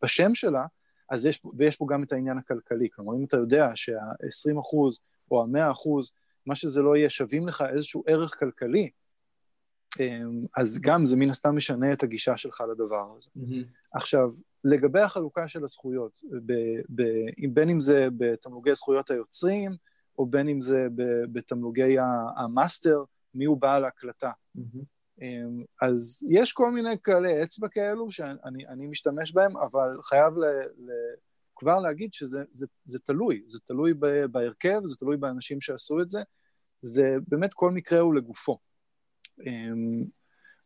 בשם 0.02 0.34
שלה, 0.34 0.66
אז 1.10 1.26
יש, 1.26 1.42
ויש 1.58 1.76
פה 1.76 1.86
גם 1.88 2.02
את 2.02 2.12
העניין 2.12 2.38
הכלכלי. 2.38 2.88
כלומר, 2.90 3.14
אם 3.16 3.24
אתה 3.24 3.36
יודע 3.36 3.70
שה-20 3.74 4.60
אחוז 4.60 5.00
או 5.30 5.42
ה-100 5.42 5.72
אחוז, 5.72 6.12
מה 6.46 6.54
שזה 6.54 6.82
לא 6.82 6.96
יהיה, 6.96 7.10
שווים 7.10 7.48
לך 7.48 7.64
איזשהו 7.74 8.04
ערך 8.06 8.38
כלכלי, 8.38 8.90
אמ, 10.00 10.46
אז 10.56 10.78
גם 10.80 11.06
זה 11.06 11.16
מן 11.16 11.30
הסתם 11.30 11.56
משנה 11.56 11.92
את 11.92 12.02
הגישה 12.02 12.36
שלך 12.36 12.62
לדבר 12.70 13.12
הזה. 13.16 13.30
Mm-hmm. 13.36 13.96
עכשיו, 13.96 14.30
לגבי 14.70 15.00
החלוקה 15.00 15.48
של 15.48 15.64
הזכויות, 15.64 16.20
ב, 16.46 16.52
ב, 16.94 17.02
בין 17.54 17.70
אם 17.70 17.80
זה 17.80 18.08
בתמלוגי 18.16 18.74
זכויות 18.74 19.10
היוצרים, 19.10 19.72
או 20.18 20.26
בין 20.26 20.48
אם 20.48 20.60
זה 20.60 20.86
בתמלוגי 21.32 21.96
המאסטר, 22.36 23.04
מי 23.34 23.44
הוא 23.44 23.60
בעל 23.60 23.84
ההקלטה. 23.84 24.30
Mm-hmm. 24.58 25.22
אז 25.82 26.26
יש 26.30 26.52
כל 26.52 26.70
מיני 26.70 27.02
כללי 27.04 27.42
אצבע 27.42 27.68
כאלו 27.68 28.12
שאני 28.12 28.86
משתמש 28.86 29.32
בהם, 29.32 29.56
אבל 29.56 30.02
חייב 30.02 30.38
ל, 30.38 30.44
ל, 30.78 30.90
כבר 31.56 31.78
להגיד 31.78 32.14
שזה 32.14 32.44
זה, 32.52 32.66
זה 32.84 32.98
תלוי, 32.98 33.42
זה 33.46 33.58
תלוי 33.64 33.94
בהרכב, 34.30 34.80
זה 34.84 34.96
תלוי 34.96 35.16
באנשים 35.16 35.60
שעשו 35.60 36.00
את 36.00 36.10
זה, 36.10 36.22
זה 36.82 37.16
באמת 37.28 37.54
כל 37.54 37.70
מקרה 37.70 38.00
הוא 38.00 38.14
לגופו. 38.14 38.58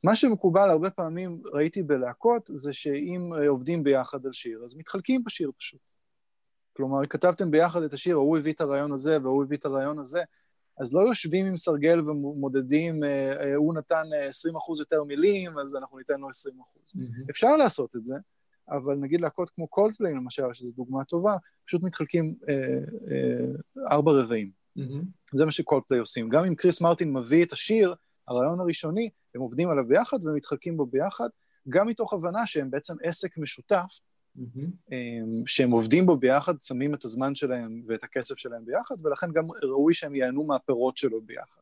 מה 0.04 0.16
שמקובל 0.16 0.70
הרבה 0.70 0.90
פעמים, 0.90 1.42
ראיתי 1.52 1.82
בלהקות, 1.82 2.50
זה 2.54 2.72
שאם 2.72 3.32
עובדים 3.48 3.84
ביחד 3.84 4.26
על 4.26 4.32
שיר, 4.32 4.64
אז 4.64 4.76
מתחלקים 4.76 5.24
בשיר 5.24 5.50
פשוט. 5.58 5.80
כלומר, 6.76 7.06
כתבתם 7.06 7.50
ביחד 7.50 7.82
את 7.82 7.92
השיר, 7.92 8.16
ההוא 8.16 8.38
הביא 8.38 8.52
את 8.52 8.60
הרעיון 8.60 8.92
הזה 8.92 9.18
והוא 9.22 9.44
הביא 9.44 9.56
את 9.56 9.64
הרעיון 9.64 9.98
הזה, 9.98 10.20
אז 10.80 10.94
לא 10.94 11.00
יושבים 11.00 11.46
עם 11.46 11.56
סרגל 11.56 12.10
ומודדים, 12.10 13.04
אה, 13.04 13.42
אה, 13.42 13.54
הוא 13.54 13.74
נתן 13.74 14.02
20 14.28 14.54
אה, 14.54 14.58
אחוז 14.58 14.80
יותר 14.80 15.04
מילים, 15.04 15.58
אז 15.58 15.76
אנחנו 15.76 15.98
ניתן 15.98 16.20
לו 16.20 16.28
20 16.28 16.60
אחוז. 16.60 16.92
Mm-hmm. 16.96 17.30
אפשר 17.30 17.56
לעשות 17.56 17.96
את 17.96 18.04
זה, 18.04 18.14
אבל 18.70 18.94
נגיד 18.94 19.20
להקות 19.20 19.50
כמו 19.50 19.68
קולדפליי 19.68 20.14
למשל, 20.14 20.52
שזו 20.52 20.72
דוגמה 20.76 21.04
טובה, 21.04 21.36
פשוט 21.66 21.82
מתחלקים 21.82 22.34
אה, 22.48 22.54
אה, 23.10 23.90
ארבע 23.90 24.12
רבעים. 24.12 24.50
Mm-hmm. 24.78 25.04
זה 25.34 25.44
מה 25.44 25.50
שקולדפליי 25.50 26.00
עושים. 26.00 26.28
גם 26.28 26.44
אם 26.44 26.54
קריס 26.54 26.80
מרטין 26.80 27.12
מביא 27.12 27.44
את 27.44 27.52
השיר, 27.52 27.94
הרעיון 28.28 28.60
הראשוני, 28.60 29.10
הם 29.34 29.40
עובדים 29.40 29.70
עליו 29.70 29.84
ביחד 29.88 30.24
ומתחלקים 30.24 30.76
בו 30.76 30.86
ביחד, 30.86 31.28
גם 31.68 31.88
מתוך 31.88 32.12
הבנה 32.12 32.46
שהם 32.46 32.70
בעצם 32.70 32.94
עסק 33.02 33.38
משותף, 33.38 34.00
mm-hmm. 34.38 34.90
שהם 35.46 35.70
עובדים 35.70 36.06
בו 36.06 36.16
ביחד, 36.16 36.54
שמים 36.62 36.94
את 36.94 37.04
הזמן 37.04 37.34
שלהם 37.34 37.82
ואת 37.86 38.04
הכסף 38.04 38.38
שלהם 38.38 38.64
ביחד, 38.64 38.94
ולכן 39.02 39.32
גם 39.32 39.44
ראוי 39.62 39.94
שהם 39.94 40.14
ייהנו 40.14 40.44
מהפירות 40.44 40.96
שלו 40.96 41.20
ביחד. 41.20 41.60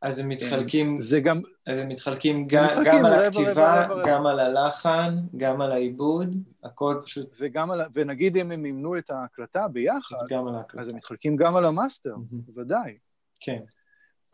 אז 0.00 0.18
הם 0.18 0.28
מתחלקים, 0.28 1.00
זה 1.00 1.20
גם, 1.20 1.40
אז 1.66 1.78
הם 1.78 1.88
מתחלקים 1.88 2.46
גם, 2.48 2.64
מתחלקים 2.64 2.98
גם 2.98 3.04
על 3.04 3.24
הכתיבה, 3.24 3.84
רבע, 3.84 3.94
רבע, 3.94 4.02
גם 4.06 4.26
על 4.26 4.40
הלחן, 4.40 5.16
גם 5.36 5.60
על 5.60 5.72
העיבוד, 5.72 6.36
הכל 6.64 7.00
פשוט... 7.04 7.36
וגם 7.40 7.70
על, 7.70 7.80
ונגיד 7.94 8.36
אם 8.36 8.52
הם 8.52 8.66
ימנו 8.66 8.98
את 8.98 9.10
ההקלטה 9.10 9.68
ביחד, 9.68 10.16
אז 10.16 10.26
גם 10.30 10.46
על 10.46 10.54
ההקלטה. 10.54 10.80
אז 10.80 10.88
הם 10.88 10.96
מתחלקים 10.96 11.36
גם 11.36 11.56
על 11.56 11.64
המאסטר, 11.64 12.14
mm-hmm. 12.14 12.36
בוודאי. 12.46 12.98
כן. 13.40 13.60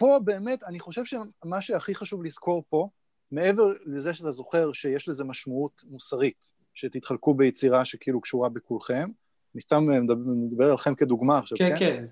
פה 0.00 0.18
באמת, 0.24 0.62
אני 0.62 0.80
חושב 0.80 1.04
שמה 1.04 1.60
שהכי 1.60 1.94
חשוב 1.94 2.24
לזכור 2.24 2.64
פה, 2.68 2.88
מעבר 3.30 3.72
לזה 3.84 4.14
שאתה 4.14 4.30
זוכר 4.30 4.72
שיש 4.72 5.08
לזה 5.08 5.24
משמעות 5.24 5.84
מוסרית, 5.90 6.52
שתתחלקו 6.74 7.34
ביצירה 7.34 7.84
שכאילו 7.84 8.20
קשורה 8.20 8.48
בכולכם, 8.48 9.08
אני 9.54 9.60
סתם 9.60 9.84
מדבר 10.26 10.68
עליכם 10.68 10.94
כדוגמה 10.94 11.38
עכשיו, 11.38 11.58
כן? 11.58 11.78
כן, 11.78 11.78
כן. 11.78 12.06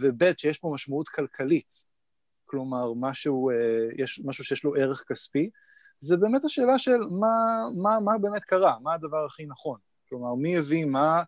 וב' 0.00 0.22
שיש 0.38 0.58
פה 0.58 0.70
משמעות 0.74 1.08
כלכלית, 1.08 1.84
כלומר 2.44 2.92
משהו, 2.96 3.50
אה, 3.50 3.56
יש 3.98 4.20
משהו 4.24 4.44
שיש 4.44 4.64
לו 4.64 4.74
ערך 4.74 5.04
כספי, 5.08 5.50
זה 5.98 6.16
באמת 6.16 6.44
השאלה 6.44 6.78
של 6.78 6.98
מה, 7.10 7.64
מה, 7.82 8.00
מה 8.00 8.18
באמת 8.18 8.44
קרה, 8.44 8.78
מה 8.82 8.94
הדבר 8.94 9.24
הכי 9.26 9.46
נכון. 9.46 9.78
כלומר, 10.08 10.34
מי 10.34 10.56
הביא 10.56 10.84
מה, 10.84 11.22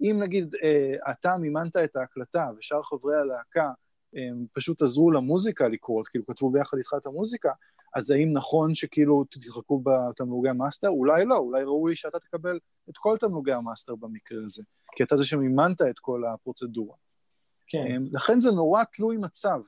אם 0.00 0.16
נגיד 0.22 0.54
אה, 0.62 0.94
אתה 1.10 1.36
מימנת 1.36 1.76
את 1.76 1.96
ההקלטה 1.96 2.50
ושאר 2.58 2.82
חברי 2.82 3.16
הלהקה 3.16 3.70
הם 4.14 4.46
פשוט 4.52 4.82
עזרו 4.82 5.10
למוזיקה 5.10 5.68
לקרות, 5.68 6.06
כאילו 6.06 6.26
כתבו 6.26 6.50
ביחד 6.50 6.76
איתך 6.76 6.94
את 6.96 7.06
המוזיקה, 7.06 7.52
אז 7.94 8.10
האם 8.10 8.32
נכון 8.32 8.74
שכאילו 8.74 9.24
תתחלקו 9.24 9.82
בתמלוגי 9.84 10.48
המאסטר? 10.48 10.88
אולי 10.88 11.24
לא, 11.24 11.36
אולי 11.36 11.64
ראוי 11.64 11.96
שאתה 11.96 12.18
תקבל 12.18 12.58
את 12.90 12.96
כל 12.96 13.16
תמלוגי 13.20 13.52
המאסטר 13.52 13.94
במקרה 13.94 14.38
הזה, 14.44 14.62
כי 14.96 15.02
אתה 15.02 15.16
זה 15.16 15.24
שמימנת 15.24 15.82
את 15.82 15.98
כל 15.98 16.22
הפרוצדורה. 16.24 16.96
כן. 17.66 18.02
לכן 18.12 18.40
זה 18.40 18.50
נורא 18.50 18.84
תלוי 18.84 19.16
מצב. 19.16 19.60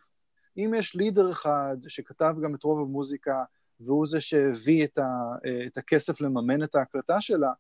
אם 0.57 0.75
יש 0.77 0.95
לידר 0.95 1.31
אחד 1.31 1.77
שכתב 1.89 2.35
גם 2.43 2.55
את 2.55 2.63
רוב 2.63 2.81
המוזיקה, 2.81 3.45
והוא 3.81 4.07
זה 4.07 4.21
שהביא 4.21 4.85
את, 4.85 4.99
ה, 4.99 5.05
את 5.67 5.79
הכסף 5.79 6.21
לממן 6.21 6.63
את 6.63 6.75
ההקלטה 6.75 7.21
שלה, 7.21 7.53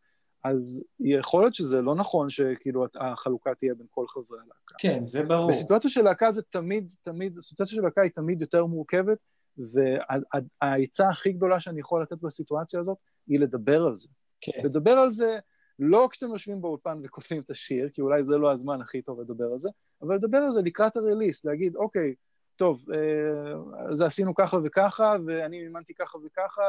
אז 0.51 0.85
יכול 1.01 1.43
להיות 1.43 1.55
שזה 1.55 1.81
לא 1.81 1.95
נכון 1.95 2.31
שכאילו 2.31 2.87
החלוקה 2.95 3.55
תהיה 3.55 3.75
בין 3.75 3.87
כל 3.91 4.05
חברי 4.09 4.39
הלהקה. 4.39 4.75
כן, 4.79 5.07
זה 5.07 5.23
ברור. 5.23 5.49
בסיטואציה 5.49 5.91
של 5.91 6.03
להקה 6.03 6.31
זה 6.31 6.43
תמיד, 6.43 6.93
תמיד, 7.03 7.41
סיטואציה 7.41 7.77
של 7.77 7.83
להקה 7.83 8.03
היא 8.03 8.11
תמיד 8.11 8.41
יותר 8.41 8.67
מורכבת, 8.67 9.19
והעצה 9.59 11.09
הכי 11.09 11.33
גדולה 11.33 11.61
שאני 11.61 11.81
יכול 11.81 12.03
לתת 12.03 12.19
בסיטואציה 12.23 12.81
הזאת 12.81 12.99
היא 13.27 13.41
לדבר 13.41 13.87
על 13.87 13.95
זה. 13.95 14.09
כן. 14.41 14.61
לדבר 14.65 14.91
על 14.91 15.11
זה 15.11 15.39
לא 15.79 16.09
כשאתם 16.11 16.27
יושבים 16.27 16.61
באולפן 16.61 17.01
וכותבים 17.05 17.43
את 17.43 17.51
השיר, 17.51 17.89
כי 17.89 18.01
אולי 18.01 18.23
זה 18.23 18.37
לא 18.37 18.53
הזמן 18.53 18.81
הכי 18.81 19.03
טוב 19.03 19.21
לדבר 19.21 19.45
על 19.53 19.59
זה, 19.59 19.71
אבל 20.03 20.15
לדבר 20.15 20.39
על 20.39 20.53
זה 20.53 20.63
לקראת 20.63 20.97
הריליס, 20.97 21.45
להגיד, 21.45 21.77
אוקיי, 21.77 22.15
טוב, 22.57 22.85
אה, 22.93 23.95
זה 23.95 24.07
עשינו 24.07 24.35
ככה 24.35 24.59
וככה, 24.65 25.17
ואני 25.27 25.63
מימנתי 25.63 25.95
ככה 25.95 26.19
וככה. 26.19 26.63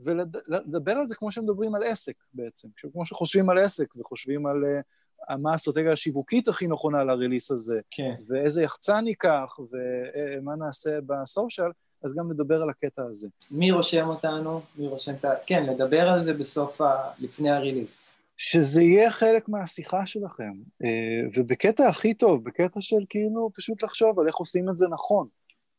ולדבר 0.00 0.92
על 0.92 1.06
זה 1.06 1.14
כמו 1.14 1.32
שמדברים 1.32 1.74
על 1.74 1.82
עסק 1.82 2.14
בעצם, 2.34 2.68
כמו 2.92 3.06
שחושבים 3.06 3.50
על 3.50 3.58
עסק 3.58 3.96
וחושבים 3.96 4.46
על 4.46 4.56
uh, 4.64 5.36
מה 5.36 5.52
האסטרטגיה 5.52 5.92
השיווקית 5.92 6.48
הכי 6.48 6.66
נכונה 6.66 7.04
לריליס 7.04 7.50
הזה, 7.50 7.80
כן. 7.90 8.14
ואיזה 8.28 8.62
יחצן 8.62 9.04
ניקח, 9.04 9.58
ומה 9.58 10.56
נעשה 10.56 10.98
בסושיאל, 11.06 11.70
אז 12.02 12.14
גם 12.14 12.30
לדבר 12.30 12.62
על 12.62 12.70
הקטע 12.70 13.02
הזה. 13.02 13.28
מי 13.50 13.70
רושם 13.70 14.08
אותנו? 14.08 14.60
מי 14.78 14.86
רושם 14.86 15.14
את 15.14 15.24
ה... 15.24 15.32
כן, 15.46 15.66
לדבר 15.66 16.08
על 16.08 16.20
זה 16.20 16.34
בסוף 16.34 16.80
ה... 16.80 17.10
לפני 17.18 17.50
הריליס. 17.50 18.14
שזה 18.36 18.82
יהיה 18.82 19.10
חלק 19.10 19.48
מהשיחה 19.48 20.06
שלכם, 20.06 20.52
אה, 20.84 20.88
ובקטע 21.34 21.88
הכי 21.88 22.14
טוב, 22.14 22.44
בקטע 22.44 22.80
של 22.80 23.04
כאילו 23.08 23.50
פשוט 23.54 23.82
לחשוב 23.82 24.20
על 24.20 24.26
איך 24.26 24.36
עושים 24.36 24.68
את 24.68 24.76
זה 24.76 24.88
נכון, 24.88 25.28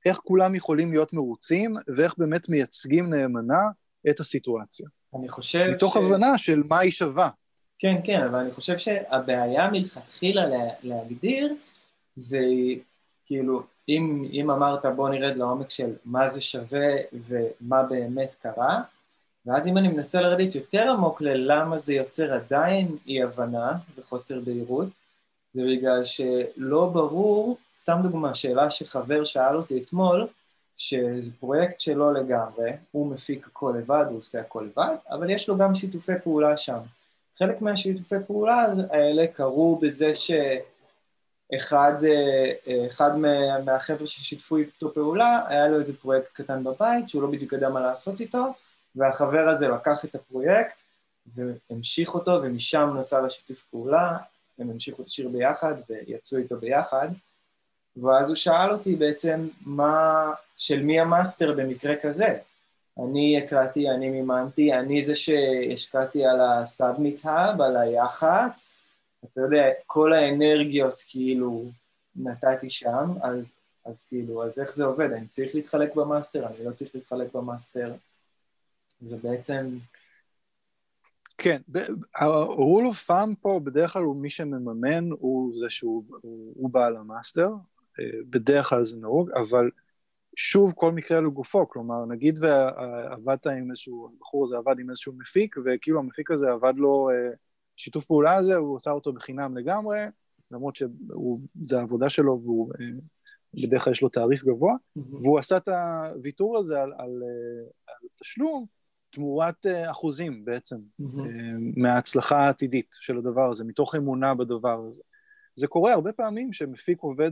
איך 0.06 0.17
כולם 0.17 0.56
יכולים 0.56 0.91
להיות 0.91 1.13
מרוצים, 1.13 1.75
ואיך 1.97 2.15
באמת 2.17 2.49
מייצגים 2.49 3.13
נאמנה 3.13 3.62
את 4.10 4.20
הסיטואציה. 4.20 4.88
אני 5.20 5.30
חושב 5.30 5.68
מתוך 5.76 5.94
ש... 5.94 5.98
הבנה 5.98 6.38
של 6.38 6.63
מה 6.68 6.80
היא 6.80 6.91
שווה. 6.91 7.30
כן, 7.80 7.96
כן, 8.04 8.24
אבל 8.24 8.39
אני 8.39 8.52
חושב 8.52 8.78
שהבעיה 8.78 9.70
מלכתחילה 9.72 10.46
לה, 10.46 10.63
להגדיר 10.84 11.54
זה 12.15 12.39
כאילו, 13.26 13.63
אם, 13.89 14.28
אם 14.32 14.52
אמרת 14.52 14.86
בוא 14.86 15.10
נרד 15.10 15.38
לעומק 15.38 15.70
של 15.70 15.94
מה 16.06 16.28
זה 16.28 16.41
שווה 16.41 16.96
ומה 17.28 17.84
באמת 17.84 18.36
קרה, 18.42 18.82
ואז 19.46 19.67
אם 19.67 19.77
אני 19.77 19.88
מנסה 19.88 20.21
לרדת 20.21 20.56
יותר 20.56 20.92
עמוק 20.92 21.21
ללמה 21.21 21.77
זה 21.77 21.94
יוצר 21.94 22.34
עדיין 22.34 22.98
אי 23.08 23.23
הבנה 23.23 23.71
וחוסר 23.98 24.40
בהירות, 24.40 24.88
זה 25.54 25.62
בגלל 25.62 26.06
שלא 26.06 26.90
ברור, 26.94 27.58
סתם 27.75 28.00
דוגמה, 28.04 28.36
שאלה 28.36 28.71
שחבר 28.71 29.23
שאל 29.23 29.56
אותי 29.56 29.82
אתמול, 29.84 30.27
שזה 30.78 31.32
פרויקט 31.40 31.80
שלו 31.80 32.13
לגמרי, 32.13 32.71
הוא 32.92 33.12
מפיק 33.13 33.48
הכל 33.48 33.73
לבד, 33.78 34.06
הוא 34.10 34.17
עושה 34.17 34.42
הכל 34.42 34.67
לבד, 34.71 34.96
אבל 35.10 35.30
יש 35.30 35.50
לו 35.50 35.58
גם 35.58 35.76
שיתופי 35.76 36.19
פעולה 36.23 36.58
שם. 36.58 36.80
חלק 37.40 37.62
מהשיתופי 37.62 38.15
פעולה 38.28 38.65
האלה 38.90 39.28
קרו 39.28 39.80
בזה 39.82 40.12
שאחד 40.15 41.94
אה, 42.04 42.88
אחד 42.88 43.17
מהחבר'ה 43.65 44.08
ששיתפו 44.08 44.58
איתו 44.58 44.94
פעולה, 44.94 45.42
היה 45.48 45.67
לו 45.67 45.80
איזה 45.80 45.98
פרויקט 45.98 46.28
קטן 46.34 46.63
בבית 46.63 47.10
שהוא 47.10 47.21
לא 47.21 47.28
בדיוק 47.28 47.54
ידע 47.54 47.69
מה 47.69 47.80
לעשות 47.82 48.19
איתו, 48.19 48.54
והחבר 48.96 49.48
הזה 49.50 49.67
לקח 49.67 50.06
את 50.06 50.15
הפרויקט 50.15 50.82
והמשיך 51.36 52.15
אותו 52.15 52.32
ומשם 52.32 52.92
נוצר 52.94 53.26
השיתוף 53.26 53.63
פעולה. 53.63 54.17
הם 54.60 54.69
המשיכו 54.69 55.02
את 55.02 55.08
השיר 55.08 55.30
ביחד 55.30 55.73
ויצאו 55.90 56.38
איתו 56.38 56.58
ביחד, 56.58 57.08
ואז 58.04 58.27
הוא 58.27 58.35
שאל 58.35 58.71
אותי 58.71 58.96
בעצם 58.96 59.48
מה, 59.65 60.31
של 60.58 60.83
מי 60.83 61.00
המאסטר 61.00 61.54
במקרה 61.54 61.96
כזה. 62.02 62.37
אני 62.98 63.41
הקלטתי, 63.43 63.89
אני 63.89 64.10
מימנתי, 64.10 64.73
אני 64.73 65.02
זה 65.02 65.15
שהשקעתי 65.15 66.25
על 66.25 66.41
ה 66.42 67.25
SubmitHub, 67.25 67.62
על 67.62 67.77
היח"צ, 67.77 68.73
אתה 69.25 69.41
יודע, 69.41 69.69
כל 69.87 70.13
האנרגיות 70.13 71.04
כאילו 71.08 71.65
נתתי 72.15 72.69
שם, 72.69 73.10
אז, 73.21 73.46
אז 73.85 74.06
כאילו, 74.10 74.43
אז 74.46 74.60
איך 74.60 74.73
זה 74.73 74.85
עובד? 74.85 75.12
אני 75.12 75.27
צריך 75.27 75.56
להתחלק 75.56 75.96
במאסטר, 75.96 76.48
אני 76.48 76.65
לא 76.65 76.71
צריך 76.71 76.96
להתחלק 76.96 77.33
במאסטר. 77.33 77.93
זה 79.02 79.17
בעצם... 79.17 79.69
כן, 81.37 81.62
ה-rule 82.15 82.91
of 82.91 83.10
thumb 83.10 83.35
פה 83.41 83.60
בדרך 83.63 83.93
כלל 83.93 84.02
הוא 84.02 84.15
מי 84.15 84.29
שמממן 84.29 85.10
הוא 85.12 85.60
זה 85.60 85.69
שהוא 85.69 86.04
הוא, 86.21 86.69
בעל 86.69 86.96
המאסטר, 86.98 87.50
בדרך 88.29 88.69
כלל 88.69 88.83
זה 88.83 88.98
נהוג, 88.98 89.31
אבל 89.31 89.69
שוב 90.35 90.73
כל 90.75 90.91
מקרה 90.91 91.21
לגופו, 91.21 91.69
כלומר 91.69 92.06
נגיד 92.06 92.39
ועבדת 92.41 93.48
עם 93.48 93.69
איזשהו, 93.69 94.10
הבחור 94.15 94.43
הזה 94.43 94.58
עבד 94.58 94.79
עם 94.79 94.89
איזשהו 94.89 95.13
מפיק 95.17 95.56
וכאילו 95.65 96.00
המפיק 96.00 96.31
הזה 96.31 96.50
עבד 96.50 96.73
לו 96.77 97.10
אה, 97.10 97.33
שיתוף 97.77 98.06
פעולה 98.06 98.35
הזה, 98.35 98.56
הוא 98.56 98.75
עשה 98.75 98.91
אותו 98.91 99.13
בחינם 99.13 99.58
לגמרי, 99.58 99.98
למרות 100.52 100.75
שזה 100.75 101.79
העבודה 101.79 102.10
שלו 102.10 102.41
והוא 102.43 102.71
אה, 102.79 102.85
בדרך 103.63 103.83
כלל 103.83 103.91
יש 103.91 104.02
לו 104.02 104.10
תעריף 104.10 104.43
גבוה, 104.43 104.73
mm-hmm. 104.73 105.15
והוא 105.23 105.39
עשה 105.39 105.58
את 105.58 105.67
הוויתור 105.67 106.58
הזה 106.58 106.81
על, 106.81 106.93
על, 106.98 107.23
על 107.87 108.08
תשלום 108.21 108.65
תמורת 109.10 109.65
אחוזים 109.91 110.46
בעצם 110.46 110.77
mm-hmm. 111.02 111.06
מההצלחה 111.77 112.37
העתידית 112.37 112.96
של 113.00 113.17
הדבר 113.17 113.52
הזה, 113.52 113.63
מתוך 113.63 113.96
אמונה 113.96 114.35
בדבר 114.35 114.85
הזה. 114.87 115.04
זה 115.56 115.67
קורה 115.67 115.93
הרבה 115.93 116.12
פעמים 116.12 116.53
שמפיק 116.53 116.99
עובד, 117.01 117.31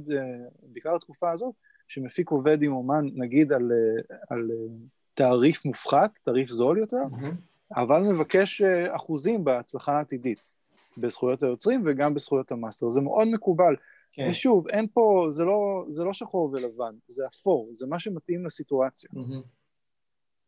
בעיקר 0.63 0.95
בתקופה 0.95 1.31
הזאת, 1.31 1.53
שמפיק 1.87 2.29
עובד 2.29 2.61
עם 2.61 2.73
אומן, 2.73 3.05
נגיד 3.15 3.53
על, 3.53 3.71
על 4.29 4.51
תעריף 5.13 5.65
מופחת, 5.65 6.19
תעריף 6.25 6.49
זול 6.49 6.77
יותר, 6.77 6.97
mm-hmm. 7.11 7.75
אבל 7.75 8.01
מבקש 8.01 8.61
אחוזים 8.95 9.43
בהצלחה 9.43 9.97
העתידית, 9.97 10.51
בזכויות 10.97 11.43
היוצרים 11.43 11.81
וגם 11.85 12.13
בזכויות 12.13 12.51
המאסטר. 12.51 12.89
זה 12.89 13.01
מאוד 13.01 13.27
מקובל. 13.27 13.75
כן. 14.13 14.27
ושוב, 14.29 14.67
אין 14.67 14.87
פה, 14.93 15.27
זה 15.29 15.43
לא, 15.43 15.85
זה 15.89 16.03
לא 16.03 16.13
שחור 16.13 16.49
ולבן, 16.53 16.95
זה 17.07 17.23
אפור, 17.33 17.69
זה 17.71 17.87
מה 17.87 17.99
שמתאים 17.99 18.45
לסיטואציה. 18.45 19.09
Mm-hmm. 19.13 19.47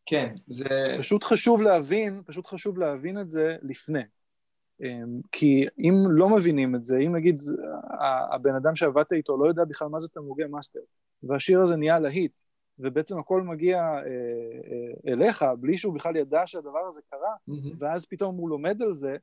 כן, 0.06 0.36
זה... 0.48 0.96
פשוט 1.00 1.24
חשוב 1.24 1.62
להבין, 1.62 2.22
פשוט 2.26 2.46
חשוב 2.46 2.78
להבין 2.78 3.20
את 3.20 3.30
זה 3.30 3.56
לפני. 3.62 4.04
אמ, 4.82 5.22
כי 5.32 5.66
אם 5.80 5.94
לא 6.10 6.30
מבינים 6.30 6.76
את 6.76 6.86
זה, 6.86 6.98
אם 6.98 7.16
נגיד 7.16 7.42
הבן 8.32 8.56
אדם 8.56 8.76
שעבדת 8.76 9.14
איתו 9.14 9.38
לא 9.38 9.48
יודע 9.48 9.64
בכלל 9.64 9.88
מה 9.88 10.00
זה 10.00 10.08
תמלוגי 10.08 10.44
מאסטר, 10.46 10.80
והשיר 11.24 11.62
הזה 11.62 11.76
נהיה 11.76 12.00
להיט, 12.00 12.40
ובעצם 12.80 13.20
הכל 13.20 13.42
מגיע 13.42 13.78
אה, 13.78 13.98
אה, 13.98 15.14
אליך 15.14 15.46
בלי 15.60 15.78
שהוא 15.78 15.96
בכלל 15.96 16.16
ידע 16.16 16.42
שהדבר 16.46 16.88
הזה 16.88 17.02
קרה, 17.10 17.36
mm-hmm. 17.50 17.76
ואז 17.80 18.06
פתאום 18.06 18.36
הוא 18.36 18.50
לומד 18.50 18.82
על 18.82 18.92
זה, 18.92 19.18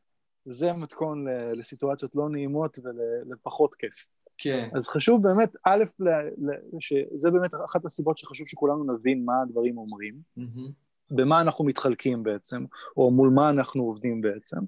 זה 0.45 0.73
מתכון 0.73 1.27
לסיטואציות 1.53 2.15
לא 2.15 2.29
נעימות 2.31 2.79
ולפחות 2.85 3.75
כיף. 3.75 4.09
כן. 4.39 4.69
אז 4.75 4.89
חשוב 4.89 5.23
באמת, 5.23 5.57
א', 5.65 5.85
ל, 5.99 6.09
ל, 6.11 6.51
שזה 6.81 7.31
באמת 7.31 7.51
אחת 7.65 7.85
הסיבות 7.85 8.19
שחשוב 8.19 8.47
שכולנו 8.49 8.95
נבין 8.95 9.25
מה 9.25 9.43
הדברים 9.43 9.79
אומרים, 9.79 10.15
mm-hmm. 10.39 10.71
במה 11.11 11.41
אנחנו 11.41 11.65
מתחלקים 11.65 12.23
בעצם, 12.23 12.65
או 12.97 13.11
מול 13.11 13.29
מה 13.29 13.51
אנחנו 13.51 13.83
עובדים 13.83 14.21
בעצם, 14.21 14.59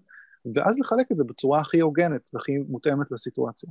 ואז 0.54 0.80
לחלק 0.80 1.12
את 1.12 1.16
זה 1.16 1.24
בצורה 1.24 1.60
הכי 1.60 1.80
הוגנת 1.80 2.30
והכי 2.34 2.52
מותאמת 2.68 3.10
לסיטואציה. 3.10 3.70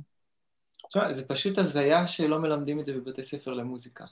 תשמע, 0.88 1.12
זה 1.12 1.28
פשוט 1.28 1.58
הזיה 1.58 2.06
שלא 2.06 2.38
מלמדים 2.38 2.80
את 2.80 2.86
זה 2.86 2.92
בבתי 2.92 3.22
ספר 3.22 3.52
למוזיקה. 3.52 4.04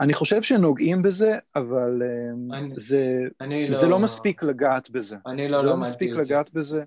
אני 0.00 0.14
חושב 0.14 0.42
שנוגעים 0.42 1.02
בזה, 1.02 1.38
אבל 1.56 2.02
אה, 2.02 2.58
אני, 2.58 2.74
זה, 2.76 3.18
אני 3.40 3.68
זה 3.70 3.86
לא, 3.86 3.90
לא 3.90 3.98
מספיק 3.98 4.42
לגעת 4.42 4.90
בזה. 4.90 5.16
אני 5.26 5.48
לא 5.48 5.56
למדתי 5.56 5.56
את 5.56 5.60
זה. 5.60 5.62
זה 5.62 5.68
לא 5.68 5.76
מספיק 5.76 6.10
לגעת 6.10 6.52
בזה. 6.52 6.84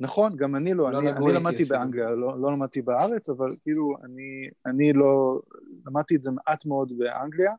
נכון, 0.00 0.36
גם 0.36 0.56
אני 0.56 0.74
לא, 0.74 0.92
לא 0.92 0.98
אני, 0.98 1.12
אני 1.12 1.32
למדתי 1.32 1.64
באנגליה, 1.64 2.10
לא, 2.10 2.40
לא 2.40 2.52
למדתי 2.52 2.82
בארץ, 2.82 3.28
אבל 3.28 3.48
כאילו 3.62 3.96
אני, 4.04 4.48
אני 4.66 4.92
לא, 4.92 5.40
למדתי 5.86 6.16
את 6.16 6.22
זה 6.22 6.30
מעט 6.30 6.66
מאוד 6.66 6.92
באנגליה, 6.98 7.52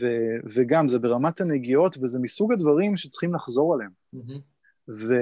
ו, 0.00 0.06
וגם 0.54 0.88
זה 0.88 0.98
ברמת 0.98 1.40
הנגיעות, 1.40 1.96
וזה 2.02 2.18
מסוג 2.18 2.52
הדברים 2.52 2.96
שצריכים 2.96 3.34
לחזור 3.34 3.74
עליהם. 3.74 3.90
Mm-hmm. 4.14 4.40
ו, 4.98 5.14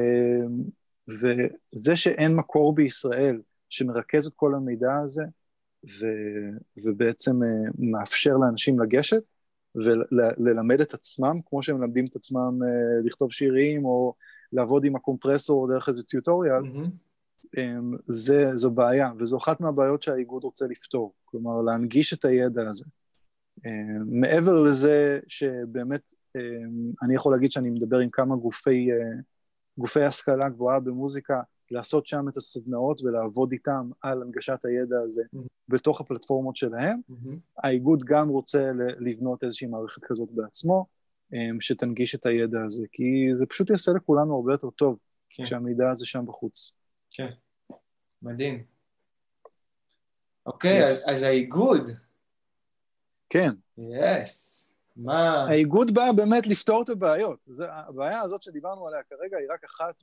וזה 1.09 1.97
שאין 1.97 2.37
מקור 2.37 2.75
בישראל 2.75 3.41
שמרכז 3.69 4.27
את 4.27 4.33
כל 4.37 4.55
המידע 4.55 4.97
הזה, 5.05 5.23
ו, 5.85 6.07
ובעצם 6.85 7.43
אה, 7.43 7.49
מאפשר 7.79 8.37
לאנשים 8.37 8.81
לגשת 8.81 9.23
וללמד 9.75 10.81
את 10.81 10.95
עצמם, 10.95 11.37
כמו 11.47 11.63
שהם 11.63 11.81
מלמדים 11.81 12.07
את 12.07 12.17
עצמם 12.17 12.59
אה, 12.63 12.69
לכתוב 13.05 13.33
שירים, 13.33 13.85
או 13.85 14.15
לעבוד 14.53 14.85
עם 14.85 14.97
הקומפרסור 14.97 15.69
דרך 15.69 15.89
איזה 15.89 16.03
טיוטוריאל, 16.05 16.63
mm-hmm. 16.63 17.57
זה, 18.09 18.51
זו 18.55 18.71
בעיה, 18.71 19.13
וזו 19.19 19.37
אחת 19.39 19.61
מהבעיות 19.61 20.03
שהאיגוד 20.03 20.45
רוצה 20.45 20.67
לפתור, 20.67 21.15
כלומר 21.25 21.63
להנגיש 21.63 22.13
את 22.13 22.25
הידע 22.25 22.71
הזה. 22.71 22.85
מעבר 24.07 24.63
לזה 24.63 25.19
שבאמת 25.29 26.13
אני 27.03 27.15
יכול 27.15 27.33
להגיד 27.33 27.53
שאני 27.53 27.71
מדבר 27.71 27.99
עם 27.99 28.11
כמה 28.11 28.37
גופי, 28.37 28.93
אה, 28.93 28.97
גופי 29.79 30.03
השכלה 30.03 30.49
גבוהה 30.49 30.81
במוזיקה, 30.81 31.41
לעשות 31.71 32.07
שם 32.07 32.29
את 32.29 32.37
הסדנאות 32.37 33.01
ולעבוד 33.05 33.53
איתם 33.53 33.91
על 34.01 34.23
הנגשת 34.23 34.65
הידע 34.65 35.01
הזה 35.05 35.23
mm-hmm. 35.23 35.49
בתוך 35.69 36.01
הפלטפורמות 36.01 36.57
שלהם. 36.57 37.01
Mm-hmm. 37.11 37.37
האיגוד 37.59 38.05
גם 38.05 38.29
רוצה 38.29 38.71
לבנות 39.01 39.45
איזושהי 39.45 39.67
מערכת 39.69 40.05
כזאת 40.05 40.29
בעצמו, 40.31 40.87
אמ, 41.33 41.61
שתנגיש 41.61 42.15
את 42.15 42.27
הידע 42.27 42.59
הזה, 42.67 42.87
כי 42.93 43.29
זה 43.33 43.47
פשוט 43.47 43.71
יעשה 43.71 43.93
לכולנו 43.93 44.37
הרבה 44.37 44.53
יותר 44.53 44.71
טוב 44.71 44.99
כן. 45.31 45.45
כשהמידע 45.45 45.91
הזה 45.91 46.07
שם 46.07 46.27
בחוץ. 46.27 46.75
כן, 47.11 47.29
מדהים. 48.23 48.65
אוקיי, 50.47 50.83
yes. 50.83 50.87
אז, 50.87 51.05
אז 51.09 51.23
האיגוד. 51.23 51.91
כן. 53.29 53.51
יס. 53.79 54.65
Yes. 54.65 54.68
מה... 54.99 55.31
האיגוד 55.31 55.95
בא 55.95 56.13
באמת 56.17 56.47
לפתור 56.47 56.83
את 56.83 56.89
הבעיות. 56.89 57.39
זה, 57.47 57.67
הבעיה 57.73 58.21
הזאת 58.21 58.43
שדיברנו 58.43 58.87
עליה 58.87 59.03
כרגע 59.03 59.37
היא 59.37 59.47
רק 59.51 59.65
אחת 59.65 59.95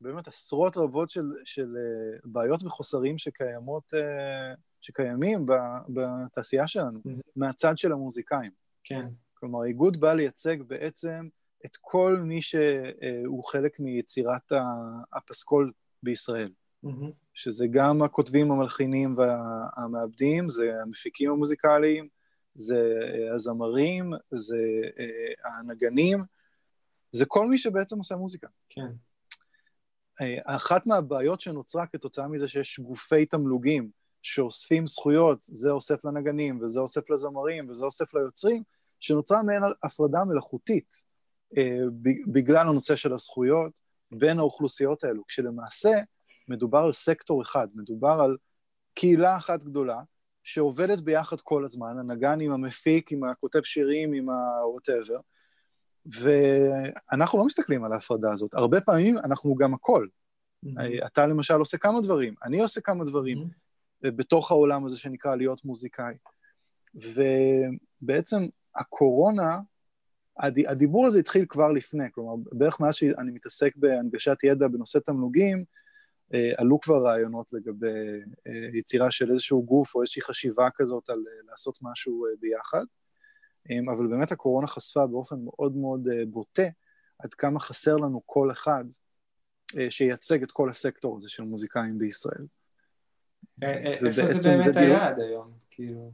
באמת 0.00 0.28
עשרות 0.28 0.76
רבות 0.76 1.10
של, 1.10 1.30
של 1.44 1.76
uh, 1.76 2.20
בעיות 2.24 2.64
וחוסרים 2.64 3.18
שקיימות, 3.18 3.94
uh, 3.94 4.56
שקיימים 4.80 5.46
בתעשייה 5.88 6.66
שלנו, 6.66 6.98
mm-hmm. 6.98 7.30
מהצד 7.36 7.78
של 7.78 7.92
המוזיקאים. 7.92 8.50
כן. 8.84 9.08
כלומר, 9.34 9.62
האיגוד 9.62 10.00
בא 10.00 10.12
לייצג 10.12 10.62
בעצם 10.62 11.28
את 11.66 11.76
כל 11.80 12.16
מי 12.24 12.42
שהוא 12.42 13.44
חלק 13.44 13.80
מיצירת 13.80 14.52
הפסקול 15.12 15.72
בישראל. 16.02 16.52
Mm-hmm. 16.86 17.12
שזה 17.34 17.66
גם 17.70 18.02
הכותבים, 18.02 18.52
המלחינים 18.52 19.16
והמעבדים, 19.18 20.48
זה 20.48 20.72
המפיקים 20.82 21.30
המוזיקליים, 21.30 22.08
זה 22.54 22.98
הזמרים, 23.34 24.12
זה 24.30 24.58
הנגנים, 25.44 26.24
זה 27.12 27.26
כל 27.26 27.46
מי 27.46 27.58
שבעצם 27.58 27.98
עושה 27.98 28.16
מוזיקה. 28.16 28.46
כן. 28.68 28.86
אחת 30.44 30.86
מהבעיות 30.86 31.40
שנוצרה 31.40 31.86
כתוצאה 31.86 32.28
מזה 32.28 32.48
שיש 32.48 32.80
גופי 32.80 33.26
תמלוגים 33.26 33.90
שאוספים 34.22 34.86
זכויות, 34.86 35.38
זה 35.42 35.70
אוסף 35.70 36.04
לנגנים, 36.04 36.62
וזה 36.62 36.80
אוסף 36.80 37.10
לזמרים, 37.10 37.70
וזה 37.70 37.84
אוסף 37.84 38.14
ליוצרים, 38.14 38.62
שנוצרה 39.00 39.42
מעין 39.42 39.62
הפרדה 39.82 40.24
מלאכותית 40.24 41.04
אה, 41.56 41.78
בגלל 42.26 42.68
הנושא 42.68 42.96
של 42.96 43.12
הזכויות 43.12 43.80
בין 44.10 44.38
האוכלוסיות 44.38 45.04
האלו, 45.04 45.26
כשלמעשה 45.26 45.90
מדובר 46.48 46.78
על 46.78 46.92
סקטור 46.92 47.42
אחד, 47.42 47.68
מדובר 47.74 48.20
על 48.24 48.36
קהילה 48.94 49.36
אחת 49.36 49.62
גדולה 49.62 50.02
שעובדת 50.42 51.00
ביחד 51.00 51.40
כל 51.40 51.64
הזמן, 51.64 51.98
הנגן 51.98 52.40
עם 52.40 52.52
המפיק, 52.52 53.12
עם 53.12 53.24
הכותב 53.24 53.62
שירים, 53.62 54.12
עם 54.12 54.28
ה-whatever, 54.30 55.20
ואנחנו 56.06 57.38
לא 57.38 57.44
מסתכלים 57.44 57.84
על 57.84 57.92
ההפרדה 57.92 58.32
הזאת. 58.32 58.54
הרבה 58.54 58.80
פעמים 58.80 59.18
אנחנו 59.18 59.54
גם 59.54 59.74
הכל. 59.74 60.06
Mm-hmm. 60.66 61.06
אתה 61.06 61.26
למשל 61.26 61.54
עושה 61.54 61.78
כמה 61.78 62.00
דברים, 62.00 62.34
אני 62.44 62.60
עושה 62.60 62.80
כמה 62.80 63.04
דברים 63.04 63.38
mm-hmm. 63.38 64.10
בתוך 64.10 64.50
העולם 64.50 64.86
הזה 64.86 64.98
שנקרא 64.98 65.34
להיות 65.34 65.64
מוזיקאי. 65.64 66.14
ובעצם 66.94 68.42
הקורונה, 68.76 69.60
הד, 70.38 70.58
הדיבור 70.68 71.06
הזה 71.06 71.18
התחיל 71.18 71.46
כבר 71.48 71.72
לפני, 71.72 72.04
כלומר, 72.12 72.34
בערך 72.52 72.80
מאז 72.80 72.94
שאני 72.94 73.32
מתעסק 73.32 73.76
בהנגשת 73.76 74.36
ידע 74.44 74.68
בנושא 74.68 74.98
תמלוגים, 74.98 75.64
עלו 76.56 76.80
כבר 76.80 77.06
רעיונות 77.06 77.52
לגבי 77.52 77.86
אה, 78.46 78.78
יצירה 78.78 79.10
של 79.10 79.30
איזשהו 79.30 79.62
גוף 79.62 79.94
או 79.94 80.02
איזושהי 80.02 80.22
חשיבה 80.22 80.68
כזאת 80.74 81.10
על 81.10 81.24
אה, 81.28 81.50
לעשות 81.50 81.78
משהו 81.82 82.26
אה, 82.26 82.30
ביחד. 82.40 82.84
אה, 83.70 83.92
אבל 83.96 84.06
באמת 84.06 84.32
הקורונה 84.32 84.66
חשפה 84.66 85.06
באופן 85.06 85.36
מאוד 85.44 85.76
מאוד 85.76 86.08
אה, 86.08 86.26
בוטה 86.26 86.68
עד 87.18 87.34
כמה 87.34 87.60
חסר 87.60 87.96
לנו 87.96 88.22
כל 88.26 88.50
אחד 88.50 88.84
שייצג 89.90 90.42
את 90.42 90.52
כל 90.52 90.70
הסקטור 90.70 91.16
הזה 91.16 91.28
של 91.28 91.42
מוזיקאים 91.42 91.98
בישראל. 91.98 92.46
איפה 93.62 94.26
זה 94.26 94.50
באמת 94.50 94.76
היה 94.76 95.08
עד 95.08 95.20
היום? 95.20 95.52
כאילו... 95.70 96.12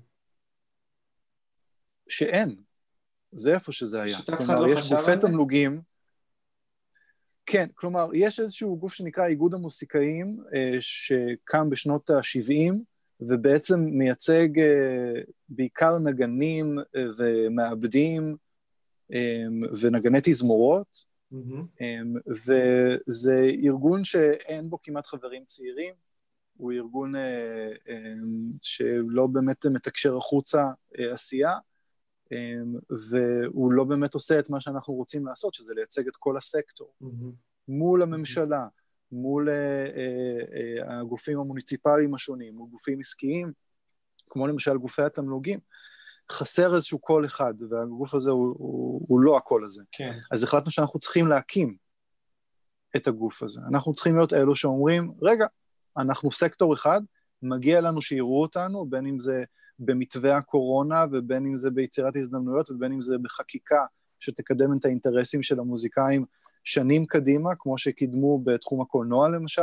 שאין. 2.08 2.56
זה 3.32 3.54
איפה 3.54 3.72
שזה 3.72 4.02
היה. 4.02 4.18
כלומר, 4.36 4.60
לא 4.60 4.72
יש 4.72 4.92
גופי 4.92 5.12
תמלוגים. 5.20 5.80
כן, 7.50 7.66
כלומר, 7.74 8.08
יש 8.14 8.40
איזשהו 8.40 8.78
גוף 8.78 8.94
שנקרא 8.94 9.26
איגוד 9.26 9.54
המוסיקאים, 9.54 10.40
אה, 10.54 10.76
שקם 10.80 11.70
בשנות 11.70 12.10
ה-70, 12.10 12.74
ובעצם 13.20 13.80
מייצג 13.80 14.58
אה, 14.58 15.20
בעיקר 15.48 15.98
נגנים 15.98 16.78
אה, 16.78 17.02
ומעבדים 17.18 18.36
ונגני 19.80 20.18
תזמורות, 20.22 21.04
mm-hmm. 21.32 21.84
וזה 22.46 23.50
ארגון 23.64 24.04
שאין 24.04 24.70
בו 24.70 24.78
כמעט 24.82 25.06
חברים 25.06 25.44
צעירים, 25.44 25.94
הוא 26.56 26.72
ארגון 26.72 27.12
שלא 28.62 29.26
באמת 29.26 29.66
מתקשר 29.66 30.16
החוצה 30.16 30.64
עשייה, 31.12 31.52
והוא 33.10 33.72
לא 33.72 33.84
באמת 33.84 34.14
עושה 34.14 34.38
את 34.38 34.50
מה 34.50 34.60
שאנחנו 34.60 34.94
רוצים 34.94 35.26
לעשות, 35.26 35.54
שזה 35.54 35.74
לייצג 35.74 36.08
את 36.08 36.16
כל 36.16 36.36
הסקטור, 36.36 36.94
mm-hmm. 37.02 37.06
מול 37.68 38.02
הממשלה, 38.02 38.66
מול 39.12 39.48
uh, 39.48 39.52
uh, 40.86 40.92
הגופים 40.92 41.38
המוניציפליים 41.38 42.14
השונים, 42.14 42.54
מול 42.54 42.68
גופים 42.70 43.00
עסקיים, 43.00 43.52
כמו 44.26 44.46
למשל 44.46 44.76
גופי 44.76 45.02
התמלוגים. 45.02 45.58
חסר 46.32 46.74
איזשהו 46.74 46.98
קול 46.98 47.26
אחד, 47.26 47.54
והגוף 47.70 48.14
הזה 48.14 48.30
הוא, 48.30 48.54
הוא, 48.58 49.04
הוא 49.08 49.20
לא 49.20 49.36
הקול 49.36 49.64
הזה. 49.64 49.82
כן. 49.92 50.18
אז 50.30 50.42
החלטנו 50.42 50.70
שאנחנו 50.70 50.98
צריכים 50.98 51.26
להקים 51.26 51.76
את 52.96 53.06
הגוף 53.06 53.42
הזה. 53.42 53.60
אנחנו 53.68 53.92
צריכים 53.92 54.16
להיות 54.16 54.32
אלו 54.32 54.56
שאומרים, 54.56 55.12
רגע, 55.22 55.46
אנחנו 55.96 56.32
סקטור 56.32 56.74
אחד, 56.74 57.00
מגיע 57.42 57.80
לנו 57.80 58.02
שיראו 58.02 58.42
אותנו, 58.42 58.86
בין 58.86 59.06
אם 59.06 59.18
זה 59.18 59.44
במתווה 59.78 60.36
הקורונה, 60.36 61.04
ובין 61.12 61.46
אם 61.46 61.56
זה 61.56 61.70
ביצירת 61.70 62.16
הזדמנויות, 62.16 62.70
ובין 62.70 62.92
אם 62.92 63.00
זה 63.00 63.18
בחקיקה 63.18 63.84
שתקדם 64.20 64.76
את 64.76 64.84
האינטרסים 64.84 65.42
של 65.42 65.60
המוזיקאים 65.60 66.24
שנים 66.64 67.06
קדימה, 67.06 67.50
כמו 67.58 67.78
שקידמו 67.78 68.38
בתחום 68.44 68.80
הקולנוע 68.80 69.28
למשל, 69.28 69.62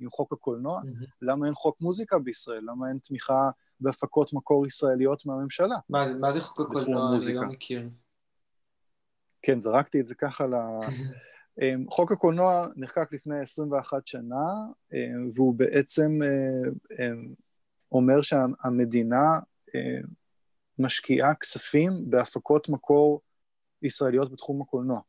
עם 0.00 0.10
חוק 0.10 0.32
הקולנוע. 0.32 0.80
Mm-hmm. 0.80 1.06
למה 1.22 1.46
אין 1.46 1.54
חוק 1.54 1.80
מוזיקה 1.80 2.18
בישראל? 2.18 2.64
למה 2.70 2.88
אין 2.88 2.98
תמיכה 2.98 3.50
בהפקות 3.80 4.32
מקור 4.32 4.66
ישראליות 4.66 5.26
מהממשלה? 5.26 5.76
מה, 5.88 6.14
מה 6.14 6.32
זה 6.32 6.40
חוק 6.40 6.60
הקולנוע? 6.60 7.16
אני 7.26 7.34
לא 7.34 7.42
מכיר. 7.42 7.88
כן, 9.42 9.60
זרקתי 9.60 10.00
את 10.00 10.06
זה 10.06 10.14
ככה 10.14 10.46
ל... 10.46 10.54
אמ, 11.62 11.84
חוק 11.90 12.12
הקולנוע 12.12 12.66
נחקק 12.76 13.12
לפני 13.12 13.40
21 13.40 14.06
שנה, 14.06 14.46
אמ, 14.92 15.30
והוא 15.34 15.54
בעצם 15.54 16.18
אמ, 17.00 17.34
אומר 17.92 18.22
שהמדינה 18.22 19.38
משקיעה 20.78 21.34
כספים 21.34 21.90
בהפקות 22.10 22.68
מקור 22.68 23.20
ישראליות 23.82 24.32
בתחום 24.32 24.62
הקולנוע. 24.62 25.00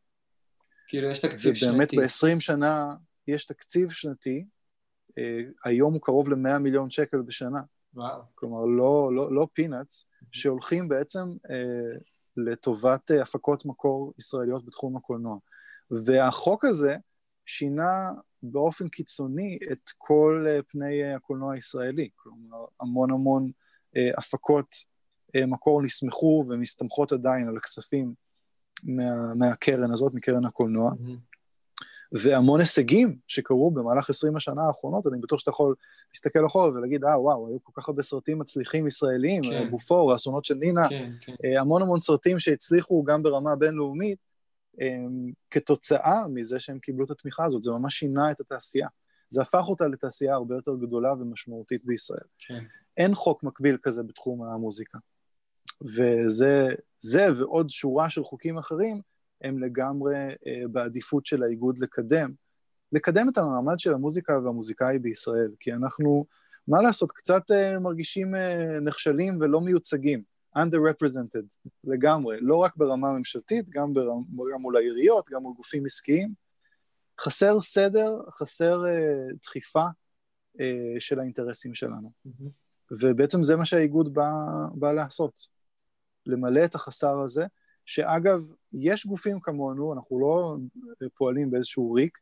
כאילו 0.88 1.09
יש 1.09 1.20
תקציב 1.20 1.53
שנתי. 1.53 1.72
ובאמת 1.72 1.93
ב-20 1.93 2.39
שנה 2.39 2.95
יש 3.28 3.45
תקציב 3.45 3.91
שנתי, 3.91 4.45
אה, 5.18 5.39
היום 5.66 5.93
הוא 5.93 6.01
קרוב 6.01 6.30
ל-100 6.30 6.59
מיליון 6.59 6.89
שקל 6.89 7.22
בשנה. 7.22 7.61
וואו. 7.93 8.22
כלומר, 8.36 8.66
לא, 8.66 9.16
לא, 9.16 9.36
לא 9.36 9.47
פינאץ, 9.53 10.05
שהולכים 10.32 10.88
בעצם 10.88 11.20
אה, 11.51 11.97
לטובת 12.38 13.11
אה, 13.11 13.22
הפקות 13.22 13.66
מקור 13.66 14.14
ישראליות 14.20 14.66
בתחום 14.66 14.97
הקולנוע. 14.97 15.38
והחוק 15.91 16.66
הזה 16.66 16.97
שינה 17.45 18.11
באופן 18.43 18.89
קיצוני 18.89 19.59
את 19.72 19.89
כל 19.97 20.45
אה, 20.47 20.59
פני 20.68 21.14
הקולנוע 21.14 21.53
הישראלי. 21.53 22.09
כלומר, 22.16 22.66
המון 22.80 23.11
המון 23.11 23.43
אה, 23.45 23.51
הפקות 24.17 24.75
אה, 25.35 25.45
מקור 25.45 25.81
נסמכו 25.81 26.45
ומסתמכות 26.49 27.11
עדיין 27.11 27.47
על 27.47 27.57
הכספים 27.57 28.13
מה, 28.83 29.33
מהקרן 29.33 29.91
הזאת, 29.91 30.13
מקרן 30.13 30.45
הקולנוע. 30.45 30.91
Mm-hmm. 30.91 31.33
והמון 32.11 32.59
הישגים 32.59 33.17
שקרו 33.27 33.71
במהלך 33.71 34.09
20 34.09 34.35
השנה 34.35 34.61
האחרונות, 34.67 35.07
אני 35.07 35.21
בטוח 35.21 35.39
שאתה 35.39 35.49
יכול 35.49 35.75
להסתכל 36.13 36.45
אחורה 36.45 36.69
ולהגיד, 36.69 37.03
אה, 37.03 37.21
וואו, 37.21 37.47
היו 37.47 37.63
כל 37.63 37.81
כך 37.81 37.89
הרבה 37.89 38.03
סרטים 38.03 38.39
מצליחים 38.39 38.87
ישראלים, 38.87 39.43
כן. 39.43 39.69
בופור, 39.71 40.11
האסונות 40.11 40.45
של 40.45 40.55
נינה, 40.55 40.89
כן, 40.89 41.11
כן. 41.21 41.33
המון 41.59 41.81
המון 41.81 41.99
סרטים 41.99 42.39
שהצליחו 42.39 43.03
גם 43.03 43.23
ברמה 43.23 43.55
בינלאומית, 43.55 44.33
כתוצאה 45.51 46.27
מזה 46.27 46.59
שהם 46.59 46.79
קיבלו 46.79 47.05
את 47.05 47.11
התמיכה 47.11 47.45
הזאת, 47.45 47.63
זה 47.63 47.71
ממש 47.71 47.99
שינה 47.99 48.31
את 48.31 48.39
התעשייה. 48.39 48.87
זה 49.29 49.41
הפך 49.41 49.63
אותה 49.67 49.87
לתעשייה 49.87 50.33
הרבה 50.33 50.55
יותר 50.55 50.75
גדולה 50.75 51.13
ומשמעותית 51.13 51.85
בישראל. 51.85 52.25
כן. 52.37 52.63
אין 52.97 53.15
חוק 53.15 53.43
מקביל 53.43 53.77
כזה 53.83 54.03
בתחום 54.03 54.43
המוזיקה. 54.43 54.97
וזה 55.81 57.27
ועוד 57.37 57.69
שורה 57.69 58.09
של 58.09 58.23
חוקים 58.23 58.57
אחרים 58.57 59.01
הם 59.41 59.59
לגמרי 59.59 60.15
אה, 60.15 60.67
בעדיפות 60.71 61.25
של 61.25 61.43
האיגוד 61.43 61.79
לקדם. 61.79 62.31
לקדם 62.91 63.29
את 63.29 63.37
המעמד 63.37 63.79
של 63.79 63.93
המוזיקה 63.93 64.39
והמוזיקאי 64.39 64.99
בישראל, 64.99 65.51
כי 65.59 65.73
אנחנו, 65.73 66.25
מה 66.67 66.81
לעשות, 66.81 67.11
קצת 67.11 67.51
אה, 67.51 67.79
מרגישים 67.79 68.35
אה, 68.35 68.79
נכשלים 68.79 69.37
ולא 69.41 69.61
מיוצגים, 69.61 70.23
underrepresented 70.57 71.69
לגמרי, 71.83 72.37
לא 72.41 72.55
רק 72.55 72.77
ברמה 72.77 73.09
הממשלתית, 73.09 73.69
גם, 73.69 73.93
ברמה, 73.93 74.21
גם 74.53 74.61
מול 74.61 74.77
העיריות, 74.77 75.29
גם 75.29 75.41
מול 75.41 75.53
גופים 75.55 75.85
עסקיים. 75.85 76.43
חסר 77.19 77.61
סדר, 77.61 78.19
חסר 78.29 78.83
uh, 78.83 79.35
דחיפה 79.41 79.85
uh, 80.57 80.61
של 80.99 81.19
האינטרסים 81.19 81.75
שלנו. 81.75 82.11
Mm-hmm. 82.27 82.62
ובעצם 82.91 83.43
זה 83.43 83.55
מה 83.55 83.65
שהאיגוד 83.65 84.13
בא, 84.13 84.31
בא 84.73 84.91
לעשות, 84.91 85.47
למלא 86.25 86.65
את 86.65 86.75
החסר 86.75 87.19
הזה, 87.19 87.45
שאגב, 87.86 88.39
יש 88.73 89.05
גופים 89.05 89.39
כמונו, 89.39 89.93
אנחנו 89.93 90.19
לא 90.19 90.55
פועלים 91.17 91.51
באיזשהו 91.51 91.93
ריק, 91.93 92.17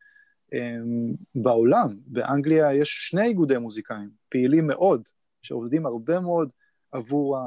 um, 0.55 1.17
בעולם, 1.35 1.97
באנגליה 2.05 2.73
יש 2.73 2.89
שני 3.09 3.23
איגודי 3.23 3.57
מוזיקאים, 3.57 4.09
פעילים 4.29 4.67
מאוד, 4.67 5.01
שעובדים 5.41 5.85
הרבה 5.85 6.19
מאוד 6.19 6.51
עבור, 6.91 7.37
ה, 7.37 7.41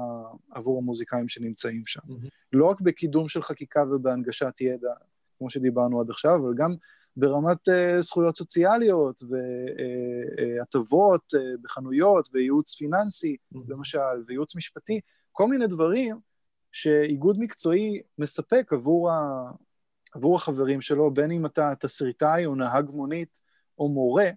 עבור 0.51 0.79
המוזיקאים 0.79 1.29
שנמצאים 1.29 1.83
שם. 1.87 2.01
Mm-hmm. 2.09 2.29
לא 2.53 2.67
רק 2.67 2.81
בקידום 2.81 3.29
של 3.29 3.43
חקיקה 3.43 3.85
ובהנגשת 3.91 4.61
ידע, 4.61 4.95
כמו 5.39 5.51
שדיברנו 5.51 6.01
עד 6.01 6.11
עכשיו, 6.11 6.37
אבל 6.37 6.55
גם 6.57 6.71
ברמת 7.17 7.69
uh, 7.69 8.01
זכויות 8.01 8.37
סוציאליות 8.37 9.21
והטבות 10.59 11.35
uh, 11.35 11.37
uh, 11.37 11.41
בחנויות 11.63 12.29
וייעוץ 12.33 12.75
פיננסי, 12.75 13.37
mm-hmm. 13.37 13.59
למשל, 13.69 13.99
וייעוץ 14.27 14.57
משפטי, 14.57 15.01
כל 15.33 15.47
מיני 15.49 15.67
דברים 15.67 16.21
שאיגוד 16.73 17.37
מקצועי 17.39 18.03
מספק 18.19 18.73
עבור, 18.73 19.11
ה... 19.11 19.51
עבור 20.15 20.37
החברים 20.37 20.81
שלו, 20.81 21.11
בין 21.11 21.31
אם 21.31 21.47
אתה 21.47 21.73
תסריטאי 21.81 22.47
או 22.47 22.55
נהג 22.55 22.91
מונית 22.91 23.41
או 23.79 23.89
מורה, 23.89 24.31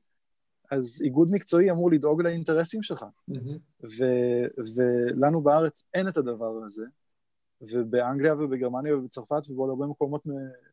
אז 0.72 1.02
איגוד 1.04 1.28
מקצועי 1.32 1.72
אמור 1.72 1.92
לדאוג 1.92 2.22
לאינטרסים 2.22 2.84
שלך. 2.84 3.04
Mm-hmm. 3.04 3.84
ו- 3.84 4.62
ולנו 4.76 5.42
בארץ 5.42 5.86
אין 5.94 6.08
את 6.08 6.18
הדבר 6.18 6.52
הזה, 6.66 6.86
ובאנגליה 7.62 8.34
ובגרמניה 8.34 8.98
ובצרפת 8.98 9.50
ובעוד 9.50 9.70
הרבה 9.70 9.86
מקומות 9.86 10.24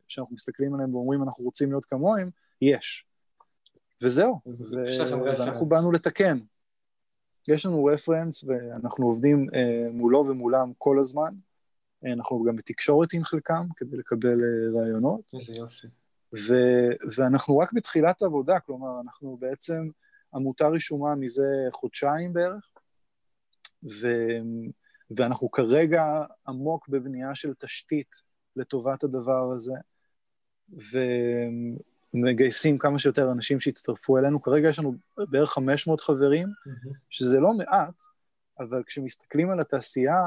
שאנחנו 0.09 0.35
מסתכלים 0.35 0.75
עליהם 0.75 0.95
ואומרים 0.95 1.23
אנחנו 1.23 1.45
רוצים 1.45 1.71
להיות 1.71 1.85
כמוהם, 1.85 2.31
יש. 2.63 3.07
וזהו, 4.03 4.41
ואנחנו 5.39 5.67
באנו 5.67 5.93
לתקן. 5.93 6.39
יש 7.49 7.67
לנו 7.67 7.85
רפרנס 7.85 8.45
ואנחנו 8.45 9.07
עובדים 9.07 9.47
אה, 9.55 9.91
מולו 9.93 10.27
ומולם 10.29 10.73
כל 10.79 10.99
הזמן. 11.01 11.35
אה, 12.07 12.13
אנחנו 12.13 12.45
גם 12.45 12.57
בתקשורת 12.57 13.13
עם 13.13 13.25
חלקם 13.25 13.67
כדי 13.77 13.97
לקבל 13.97 14.41
אה, 14.41 14.81
רעיונות. 14.81 15.35
איזה 15.35 15.53
יופי. 15.53 15.87
ו- 16.49 17.07
ואנחנו 17.17 17.59
רק 17.59 17.73
בתחילת 17.73 18.23
העבודה, 18.23 18.61
כלומר, 18.61 19.01
אנחנו 19.01 19.37
בעצם 19.41 19.89
עמותה 20.35 20.69
רשומה 20.69 21.15
מזה 21.15 21.47
חודשיים 21.73 22.33
בערך, 22.33 22.69
ו- 23.85 24.41
ואנחנו 25.17 25.51
כרגע 25.51 26.25
עמוק 26.49 26.89
בבנייה 26.89 27.35
של 27.35 27.55
תשתית 27.55 28.23
לטובת 28.57 29.05
הדבר 29.05 29.53
הזה, 29.55 29.75
ומגייסים 32.15 32.79
כמה 32.79 32.99
שיותר 32.99 33.33
אנשים 33.33 33.61
שיצטרפו 33.61 34.19
אלינו. 34.19 34.43
כרגע 34.43 34.69
יש 34.69 34.79
לנו 34.79 34.95
בערך 35.17 35.51
500 35.51 36.01
חברים, 36.01 36.49
mm-hmm. 36.49 36.95
שזה 37.11 37.41
לא 37.41 37.53
מעט, 37.55 38.03
אבל 38.61 38.83
כשמסתכלים 38.87 39.51
על 39.51 39.61
התעשייה, 39.61 40.23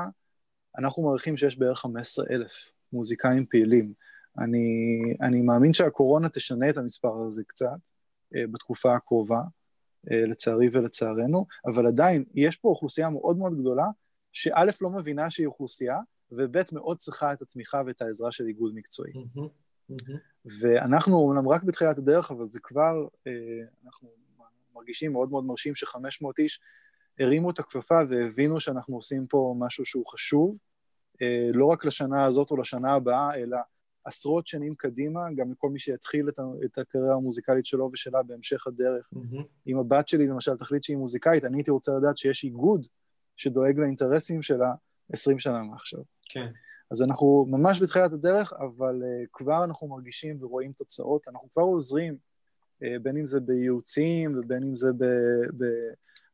אנחנו 0.78 1.04
מעריכים 1.04 1.38
שיש 1.38 1.58
בערך 1.58 1.80
15 1.80 2.26
אלף 2.32 2.72
מוזיקאים 2.94 3.46
פעילים. 3.46 3.94
אני, 4.40 5.00
אני 5.22 5.42
מאמין 5.42 5.74
שהקורונה 5.74 6.30
תשנה 6.30 6.70
את 6.70 6.78
המספר 6.78 7.22
הזה 7.28 7.44
קצת 7.48 7.68
uh, 7.68 8.38
בתקופה 8.52 8.96
הקרובה, 8.96 9.42
uh, 9.42 10.14
לצערי 10.14 10.70
ולצערנו, 10.72 11.46
אבל 11.66 11.88
עדיין 11.88 12.24
יש 12.36 12.56
פה 12.56 12.70
אוכלוסייה 12.70 13.10
מאוד 13.10 13.38
מאוד 13.38 13.60
גדולה, 13.60 13.86
שא' 14.32 14.66
לא 14.82 14.90
מבינה 14.90 15.30
שהיא 15.30 15.48
אוכלוסייה, 15.48 15.98
וב' 16.32 16.58
מאוד 16.72 16.98
צריכה 16.98 17.34
את 17.34 17.42
התמיכה 17.42 17.82
ואת 17.86 18.02
העזרה 18.02 18.32
של 18.32 18.46
איגוד 18.46 18.76
מקצועי. 18.76 19.12
Mm-hmm. 19.14 19.67
ואנחנו 20.46 21.18
אומנם 21.18 21.50
רק 21.50 21.64
בתחילת 21.64 21.98
הדרך, 21.98 22.32
אבל 22.32 22.50
זה 22.50 22.60
כבר, 22.64 23.08
אנחנו 23.86 24.10
מרגישים 24.76 25.12
מאוד 25.12 25.30
מאוד 25.30 25.46
מרשים 25.46 25.76
ש-500 25.76 26.28
איש 26.40 26.60
הרימו 27.20 27.50
את 27.50 27.60
הכפפה 27.60 28.00
והבינו 28.10 28.60
שאנחנו 28.60 28.96
עושים 28.96 29.28
פה 29.28 29.56
משהו 29.60 29.86
שהוא 29.86 30.06
חשוב, 30.08 30.58
לא 31.54 31.66
רק 31.66 31.86
לשנה 31.86 32.26
הזאת 32.26 32.52
או 32.52 32.58
לשנה 32.58 32.94
הבאה, 32.94 33.36
אלא 33.36 33.58
עשרות 34.06 34.48
שנים 34.48 34.76
קדימה, 34.76 35.20
גם 35.36 35.52
לכל 35.52 35.70
מי 35.70 35.80
שיתחיל 35.80 36.30
את, 36.30 36.40
את 36.66 36.78
הקריירה 36.78 37.16
המוזיקלית 37.16 37.66
שלו 37.66 37.90
ושלה 37.94 38.24
בהמשך 38.24 38.68
הדרך. 38.68 39.10
Mm-hmm. 39.16 39.44
אם 39.68 39.78
הבת 39.78 40.08
שלי 40.08 40.28
למשל 40.28 40.58
תחליט 40.58 40.84
שהיא 40.84 40.98
מוזיקאית, 40.98 41.46
אני 41.46 41.58
הייתי 41.58 41.72
רוצה 41.72 41.92
לדעת 41.98 42.18
שיש 42.18 42.44
איגוד 42.44 42.88
שדואג 43.36 43.80
לאינטרסים 43.80 44.42
שלה 44.42 44.74
20 45.14 45.40
שנה 45.40 45.64
מעכשיו. 45.64 46.00
כן. 46.30 46.48
אז 46.92 47.02
אנחנו 47.02 47.46
ממש 47.50 47.82
בתחילת 47.82 48.14
הדרך, 48.14 48.54
אבל 48.54 49.02
uh, 49.04 49.28
כבר 49.34 49.64
אנחנו 49.64 49.88
מרגישים 49.88 50.38
ורואים 50.40 50.72
תוצאות, 50.72 51.28
אנחנו 51.28 51.50
כבר 51.54 51.64
עוזרים, 51.64 52.18
uh, 52.84 52.86
בין 53.02 53.18
אם 53.18 53.28
זה 53.28 53.40
בייעוצים 53.40 54.40
ובין 54.40 54.64
אם 54.64 54.76
זה 54.76 54.88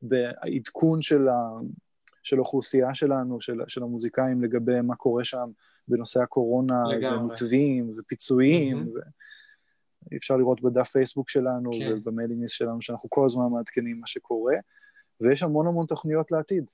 בעדכון 0.01 1.01
של, 1.01 1.27
ה, 1.27 1.49
של 2.23 2.37
האוכלוסייה 2.37 2.93
שלנו, 2.93 3.41
של, 3.41 3.61
של 3.67 3.83
המוזיקאים 3.83 4.43
לגבי 4.43 4.81
מה 4.81 4.95
קורה 4.95 5.23
שם 5.23 5.49
בנושא 5.87 6.21
הקורונה, 6.21 6.83
ומתווים 7.01 7.95
ופיצויים, 7.97 8.83
mm-hmm. 8.83 8.97
ו... 8.97 8.99
אפשר 10.15 10.37
לראות 10.37 10.61
בדף 10.61 10.89
פייסבוק 10.89 11.29
שלנו 11.29 11.71
כן. 11.79 11.93
ובמיילינג 11.97 12.47
שלנו 12.47 12.81
שאנחנו 12.81 13.09
כל 13.09 13.25
הזמן 13.25 13.45
מעדכנים 13.51 13.99
מה 13.99 14.07
שקורה, 14.07 14.55
ויש 15.21 15.43
המון 15.43 15.67
המון 15.67 15.85
תוכניות 15.85 16.31
לעתיד. 16.31 16.65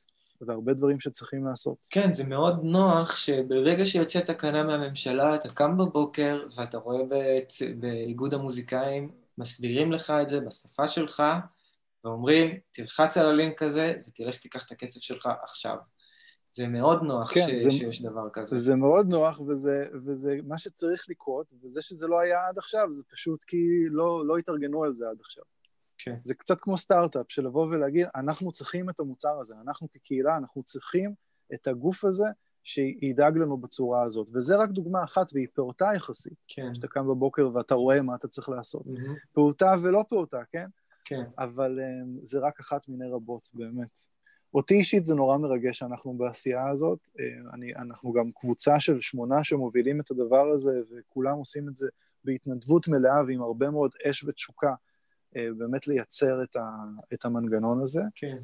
והרבה 0.42 0.74
דברים 0.74 1.00
שצריכים 1.00 1.46
לעשות. 1.46 1.78
כן, 1.90 2.14
זה 2.14 2.24
מאוד 2.24 2.60
נוח 2.64 3.16
שברגע 3.16 3.86
שיוצאת 3.86 4.26
תקנה 4.26 4.64
מהממשלה, 4.64 5.36
אתה 5.36 5.50
קם 5.50 5.78
בבוקר 5.78 6.48
ואתה 6.56 6.78
רואה 6.78 7.04
בצ... 7.10 7.62
באיגוד 7.80 8.34
המוזיקאים, 8.34 9.12
מסבירים 9.38 9.92
לך 9.92 10.14
את 10.22 10.30
זה 10.30 10.40
בשפה 10.40 10.88
שלך, 10.88 11.24
ואומרים, 12.04 12.58
תלחץ 12.72 13.18
על 13.18 13.26
הלינק 13.26 13.62
הזה 13.62 13.94
ותלך 14.08 14.38
תיקח 14.38 14.66
את 14.66 14.72
הכסף 14.72 15.02
שלך 15.02 15.30
עכשיו. 15.44 15.78
זה 16.52 16.68
מאוד 16.68 17.04
נוח 17.04 17.34
כן, 17.34 17.48
ש... 17.48 17.62
זה, 17.64 17.72
שיש 17.72 18.02
דבר 18.02 18.30
כזה. 18.34 18.58
זה 18.58 18.76
מאוד 18.76 19.08
נוח, 19.10 19.40
וזה, 19.40 19.86
וזה 20.06 20.36
מה 20.44 20.58
שצריך 20.58 21.06
לקרות, 21.10 21.54
וזה 21.64 21.82
שזה 21.82 22.08
לא 22.08 22.20
היה 22.20 22.48
עד 22.48 22.58
עכשיו, 22.58 22.88
זה 22.92 23.04
פשוט 23.12 23.44
כי 23.44 23.58
לא, 23.90 24.26
לא 24.26 24.38
התארגנו 24.38 24.84
על 24.84 24.94
זה 24.96 25.10
עד 25.10 25.18
עכשיו. 25.20 25.44
כן. 26.00 26.16
זה 26.24 26.34
קצת 26.34 26.58
כמו 26.62 26.78
סטארט-אפ, 26.78 27.26
של 27.30 27.46
לבוא 27.46 27.68
ולהגיד, 27.68 28.08
אנחנו 28.16 28.52
צריכים 28.52 28.90
את 28.90 29.00
המוצר 29.00 29.40
הזה, 29.40 29.56
אנחנו 29.64 29.88
כקהילה, 29.92 30.38
אנחנו 30.38 30.64
צריכים 30.64 31.14
את 31.54 31.68
הגוף 31.68 32.06
הזה 32.06 32.26
שידאג 32.64 33.38
לנו 33.38 33.58
בצורה 33.58 34.04
הזאת. 34.04 34.30
וזה 34.34 34.58
רק 34.58 34.70
דוגמה 34.70 35.04
אחת, 35.04 35.32
והיא 35.34 35.48
פעוטה 35.54 35.92
יחסית. 35.96 36.38
כן. 36.48 36.76
שאתה 36.76 36.88
קם 36.88 37.08
בבוקר 37.08 37.50
ואתה 37.54 37.76
רואה 37.76 38.02
מה 38.02 38.16
אתה 38.16 38.28
צריך 38.28 38.50
לעשות. 38.50 38.86
Mm-hmm. 38.86 39.34
פעוטה 39.34 39.76
ולא 39.82 40.06
פעוטה, 40.10 40.42
כן? 40.52 40.68
כן. 41.06 41.24
אבל 41.38 41.80
um, 41.80 42.20
זה 42.22 42.40
רק 42.40 42.60
אחת 42.60 42.88
מיני 42.88 43.08
רבות, 43.08 43.50
באמת. 43.54 44.00
אותי 44.54 44.74
אישית 44.74 45.06
זה 45.06 45.16
נורא 45.16 45.38
מרגש 45.38 45.80
שאנחנו 45.80 46.14
בעשייה 46.14 46.70
הזאת. 46.70 47.10
אה, 47.20 47.54
אני, 47.54 47.76
אנחנו 47.76 48.12
גם 48.14 48.32
קבוצה 48.32 48.80
של 48.80 49.02
שמונה 49.02 49.44
שמובילים 49.44 50.02
את 50.02 50.12
הדבר 50.12 50.52
הזה, 50.54 50.82
וכולם 50.92 51.38
עושים 51.38 51.70
את 51.70 51.78
זה 51.78 51.88
בהתנדבות 52.24 52.88
מלאה 52.88 53.24
ועם 53.28 53.42
הרבה 53.42 53.70
מאוד 53.70 53.92
אש 54.10 54.24
ותשוקה, 54.24 54.74
באמת 55.36 55.88
לייצר 55.88 56.44
את, 56.44 56.56
ה, 56.56 56.70
את 57.14 57.26
המנגנון 57.26 57.82
הזה. 57.82 58.02
כן. 58.16 58.38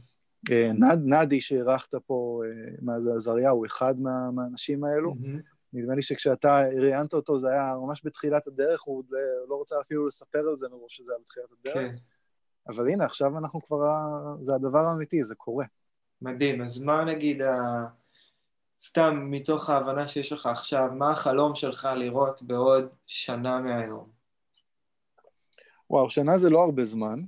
אה, 0.52 0.72
נד, 0.74 1.00
נדי 1.06 1.42
שאירחת 1.42 1.96
פה, 1.96 2.42
מה 2.82 3.00
זה 3.00 3.14
עזריה, 3.16 3.50
הוא 3.50 3.66
אחד 3.66 4.00
מה, 4.00 4.32
מהאנשים 4.32 4.84
האלו. 4.84 5.12
Mm-hmm. 5.12 5.56
נדמה 5.74 5.96
לי 5.96 6.02
שכשאתה 6.02 6.62
ראיינת 6.82 7.14
אותו 7.14 7.38
זה 7.38 7.50
היה 7.50 7.74
ממש 7.88 8.02
בתחילת 8.06 8.48
הדרך, 8.48 8.82
הוא 8.82 9.04
לא 9.50 9.56
רוצה 9.56 9.76
אפילו 9.82 10.08
לספר 10.08 10.40
על 10.40 10.56
זה 10.56 10.68
מראש 10.70 10.98
שזה 10.98 11.12
היה 11.12 11.22
בתחילת 11.22 11.48
הדרך. 11.60 11.76
כן. 11.76 11.96
אבל 12.68 12.90
הנה, 12.90 13.06
עכשיו 13.06 13.38
אנחנו 13.38 13.62
כבר, 13.62 13.80
זה 14.42 14.56
הדבר 14.56 14.80
האמיתי, 14.80 15.24
זה 15.24 15.36
קורה. 15.36 15.66
מדהים, 16.22 16.62
אז 16.62 16.82
מה 16.82 17.06
נגיד, 17.06 17.42
ה... 17.42 17.86
סתם 18.80 19.28
מתוך 19.32 19.70
ההבנה 19.70 20.08
שיש 20.08 20.32
לך 20.32 20.46
עכשיו, 20.46 20.90
מה 20.94 21.12
החלום 21.12 21.56
שלך 21.56 21.90
לראות 21.96 22.44
בעוד 22.44 22.96
שנה 23.06 23.60
מהיום? 23.60 24.15
וואו, 25.90 26.10
שנה 26.10 26.38
זה 26.38 26.50
לא 26.50 26.64
הרבה 26.64 26.86
זמן. 26.86 27.20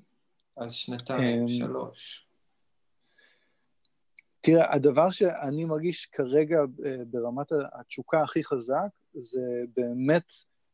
אז 0.57 0.73
שנתיים, 0.73 1.41
אמ, 1.41 1.47
שלוש. 1.47 2.27
תראה, 4.41 4.73
הדבר 4.73 5.11
שאני 5.11 5.65
מרגיש 5.65 6.05
כרגע 6.05 6.59
אה, 6.85 6.97
ברמת 7.07 7.51
התשוקה 7.73 8.23
הכי 8.23 8.43
חזק, 8.43 8.87
זה 9.13 9.41
באמת 9.75 10.31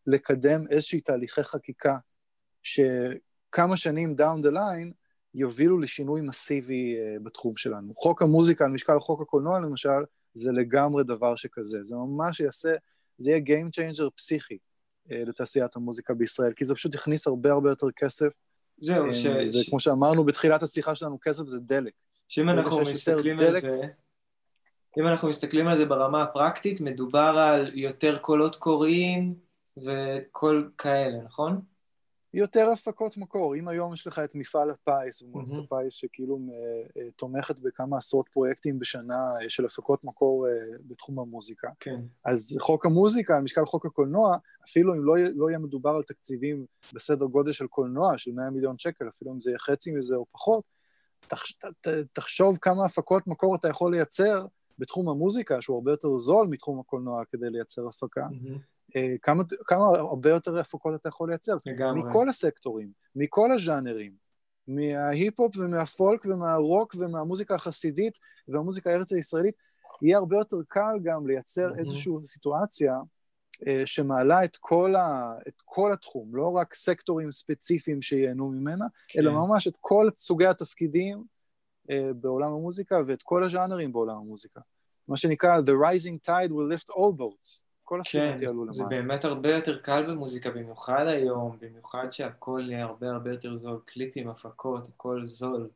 לקדם 0.07 0.67
איזושהי 0.69 1.01
תהליכי 1.01 1.43
חקיקה, 1.43 1.97
שכמה 2.63 3.77
שנים 3.77 4.15
down 4.19 4.45
the 4.45 4.51
line, 4.51 4.93
יובילו 5.33 5.79
לשינוי 5.79 6.21
מסיבי 6.21 6.95
uh, 6.95 7.23
בתחום 7.23 7.57
שלנו. 7.57 7.93
חוק 7.95 8.21
המוזיקה 8.21 8.65
על 8.65 8.71
משקל 8.71 8.99
חוק 8.99 9.21
הקולנוע 9.21 9.59
למשל, 9.59 10.03
זה 10.33 10.51
לגמרי 10.51 11.03
דבר 11.03 11.35
שכזה. 11.35 11.83
זה 11.83 11.95
ממש 11.95 12.39
יעשה, 12.39 12.75
זה 13.17 13.31
יהיה 13.31 13.41
Game 13.41 13.69
Changer 13.69 14.09
פסיכי 14.15 14.57
לתעשיית 15.09 15.75
המוזיקה 15.75 16.13
בישראל, 16.13 16.53
כי 16.55 16.65
זה 16.65 16.75
פשוט 16.75 16.95
יכניס 16.95 17.27
הרבה 17.27 17.51
הרבה 17.51 17.69
יותר 17.69 17.87
כסף. 17.95 18.27
זהו, 18.77 19.09
uh, 19.09 19.13
ש... 19.13 19.25
וכמו 19.25 19.79
ש... 19.79 19.83
שאמרנו 19.83 20.23
בתחילת 20.23 20.63
השיחה 20.63 20.95
שלנו, 20.95 21.17
כסף 21.21 21.47
זה 21.47 21.59
דלק. 21.59 21.93
שאם 22.29 22.49
אנחנו 22.49 22.79
מסתכלים 22.81 23.39
על 23.39 23.59
זה... 23.59 23.81
אם 24.99 25.07
אנחנו 25.07 25.29
מסתכלים 25.29 25.67
על 25.67 25.77
זה 25.77 25.85
ברמה 25.85 26.23
הפרקטית, 26.23 26.81
מדובר 26.81 27.19
על 27.19 27.71
יותר 27.73 28.17
קולות 28.17 28.55
קוראים 28.55 29.35
וכל 29.77 30.67
כאלה, 30.77 31.17
נכון? 31.25 31.61
יותר 32.33 32.69
הפקות 32.69 33.17
מקור. 33.17 33.55
אם 33.55 33.67
היום 33.67 33.93
יש 33.93 34.07
לך 34.07 34.19
את 34.19 34.35
מפעל 34.35 34.69
הפיס 34.71 35.21
ומועצת 35.21 35.53
mm-hmm. 35.53 35.75
הפיס 35.77 35.93
שכאילו 35.93 36.39
uh, 36.47 36.99
תומכת 37.15 37.59
בכמה 37.59 37.97
עשרות 37.97 38.29
פרויקטים 38.29 38.79
בשנה 38.79 39.27
uh, 39.45 39.49
של 39.49 39.65
הפקות 39.65 40.03
מקור 40.03 40.47
בתחום 40.87 41.19
המוזיקה, 41.19 41.67
כן. 41.79 41.99
אז 42.25 42.57
חוק 42.59 42.85
המוזיקה, 42.85 43.39
משקל 43.39 43.65
חוק 43.65 43.85
הקולנוע, 43.85 44.37
אפילו 44.69 44.93
אם 44.93 45.05
לא, 45.05 45.13
לא 45.35 45.49
יהיה 45.49 45.59
מדובר 45.59 45.89
על 45.89 46.03
תקציבים 46.03 46.65
בסדר 46.93 47.25
גודל 47.25 47.51
של 47.51 47.67
קולנוע, 47.67 48.17
של 48.17 48.31
100 48.31 48.49
מיליון 48.49 48.77
שקל, 48.77 49.09
אפילו 49.09 49.31
אם 49.33 49.41
זה 49.41 49.49
יהיה 49.49 49.59
חצי 49.59 49.91
מזה 49.91 50.15
או 50.15 50.25
פחות, 50.31 50.63
תח, 51.27 51.43
ת, 51.81 51.87
תחשוב 52.13 52.57
כמה 52.61 52.85
הפקות 52.85 53.27
מקור 53.27 53.55
אתה 53.55 53.67
יכול 53.67 53.91
לייצר 53.91 54.45
בתחום 54.79 55.09
המוזיקה, 55.09 55.61
שהוא 55.61 55.75
הרבה 55.75 55.91
יותר 55.91 56.17
זול 56.17 56.47
מתחום 56.49 56.79
הקולנוע 56.79 57.23
כדי 57.25 57.49
לייצר 57.49 57.87
הפקה. 57.87 58.27
Mm-hmm. 58.27 58.57
אה, 58.95 59.15
כמה, 59.21 59.43
כמה 59.65 59.85
הרבה 59.97 60.29
יותר 60.29 60.59
הפקות 60.59 60.95
אתה 60.95 61.09
יכול 61.09 61.29
לייצר. 61.29 61.55
לגמרי. 61.65 62.03
מכל 62.03 62.29
הסקטורים, 62.29 62.89
מכל 63.15 63.51
הז'אנרים, 63.51 64.11
מההיפ-הופ 64.67 65.57
ומהפולק 65.57 66.25
ומהרוק 66.25 66.95
ומהמוזיקה 66.99 67.55
החסידית 67.55 68.19
והמוזיקה 68.47 68.89
הארץ 68.89 69.13
הישראלית, 69.13 69.55
יהיה 70.01 70.17
הרבה 70.17 70.37
יותר 70.37 70.57
קל 70.67 70.99
גם 71.03 71.27
לייצר 71.27 71.71
mm-hmm. 71.71 71.79
איזושהי 71.79 72.13
סיטואציה 72.25 72.97
אה, 73.67 73.81
שמעלה 73.85 74.43
את 74.43 74.57
כל, 74.59 74.95
ה, 74.95 75.33
את 75.47 75.61
כל 75.65 75.93
התחום, 75.93 76.35
לא 76.35 76.51
רק 76.51 76.73
סקטורים 76.73 77.31
ספציפיים 77.31 78.01
שייהנו 78.01 78.49
ממנה, 78.49 78.85
כן. 79.07 79.19
אלא 79.19 79.31
ממש 79.31 79.67
את 79.67 79.73
כל 79.79 80.09
סוגי 80.17 80.47
התפקידים 80.47 81.23
אה, 81.89 82.09
בעולם 82.15 82.53
המוזיקה 82.53 82.95
ואת 83.07 83.23
כל 83.23 83.43
הז'אנרים 83.43 83.93
בעולם 83.93 84.15
המוזיקה. 84.15 84.61
מה 85.07 85.17
שנקרא, 85.17 85.59
The 85.59 85.73
rising 85.73 86.27
tide 86.27 86.51
will 86.51 86.77
lift 86.77 86.89
all 86.89 87.11
boats. 87.19 87.62
כל 87.83 87.99
הספינות 87.99 88.35
כן, 88.35 88.43
יעלו 88.43 88.63
למעלה. 88.63 88.71
זה 88.71 88.83
באמת 88.85 89.25
הרבה 89.25 89.49
יותר 89.49 89.79
קל 89.79 90.11
במוזיקה, 90.11 90.51
במיוחד 90.51 91.07
היום, 91.07 91.57
במיוחד 91.61 92.11
שהכל 92.11 92.61
יהיה 92.69 92.83
הרבה 92.85 93.09
הרבה 93.09 93.31
יותר 93.31 93.57
זול, 93.57 93.79
קליפים, 93.85 94.29
הפקות, 94.29 94.87
הכל 94.87 95.25
זול. 95.25 95.69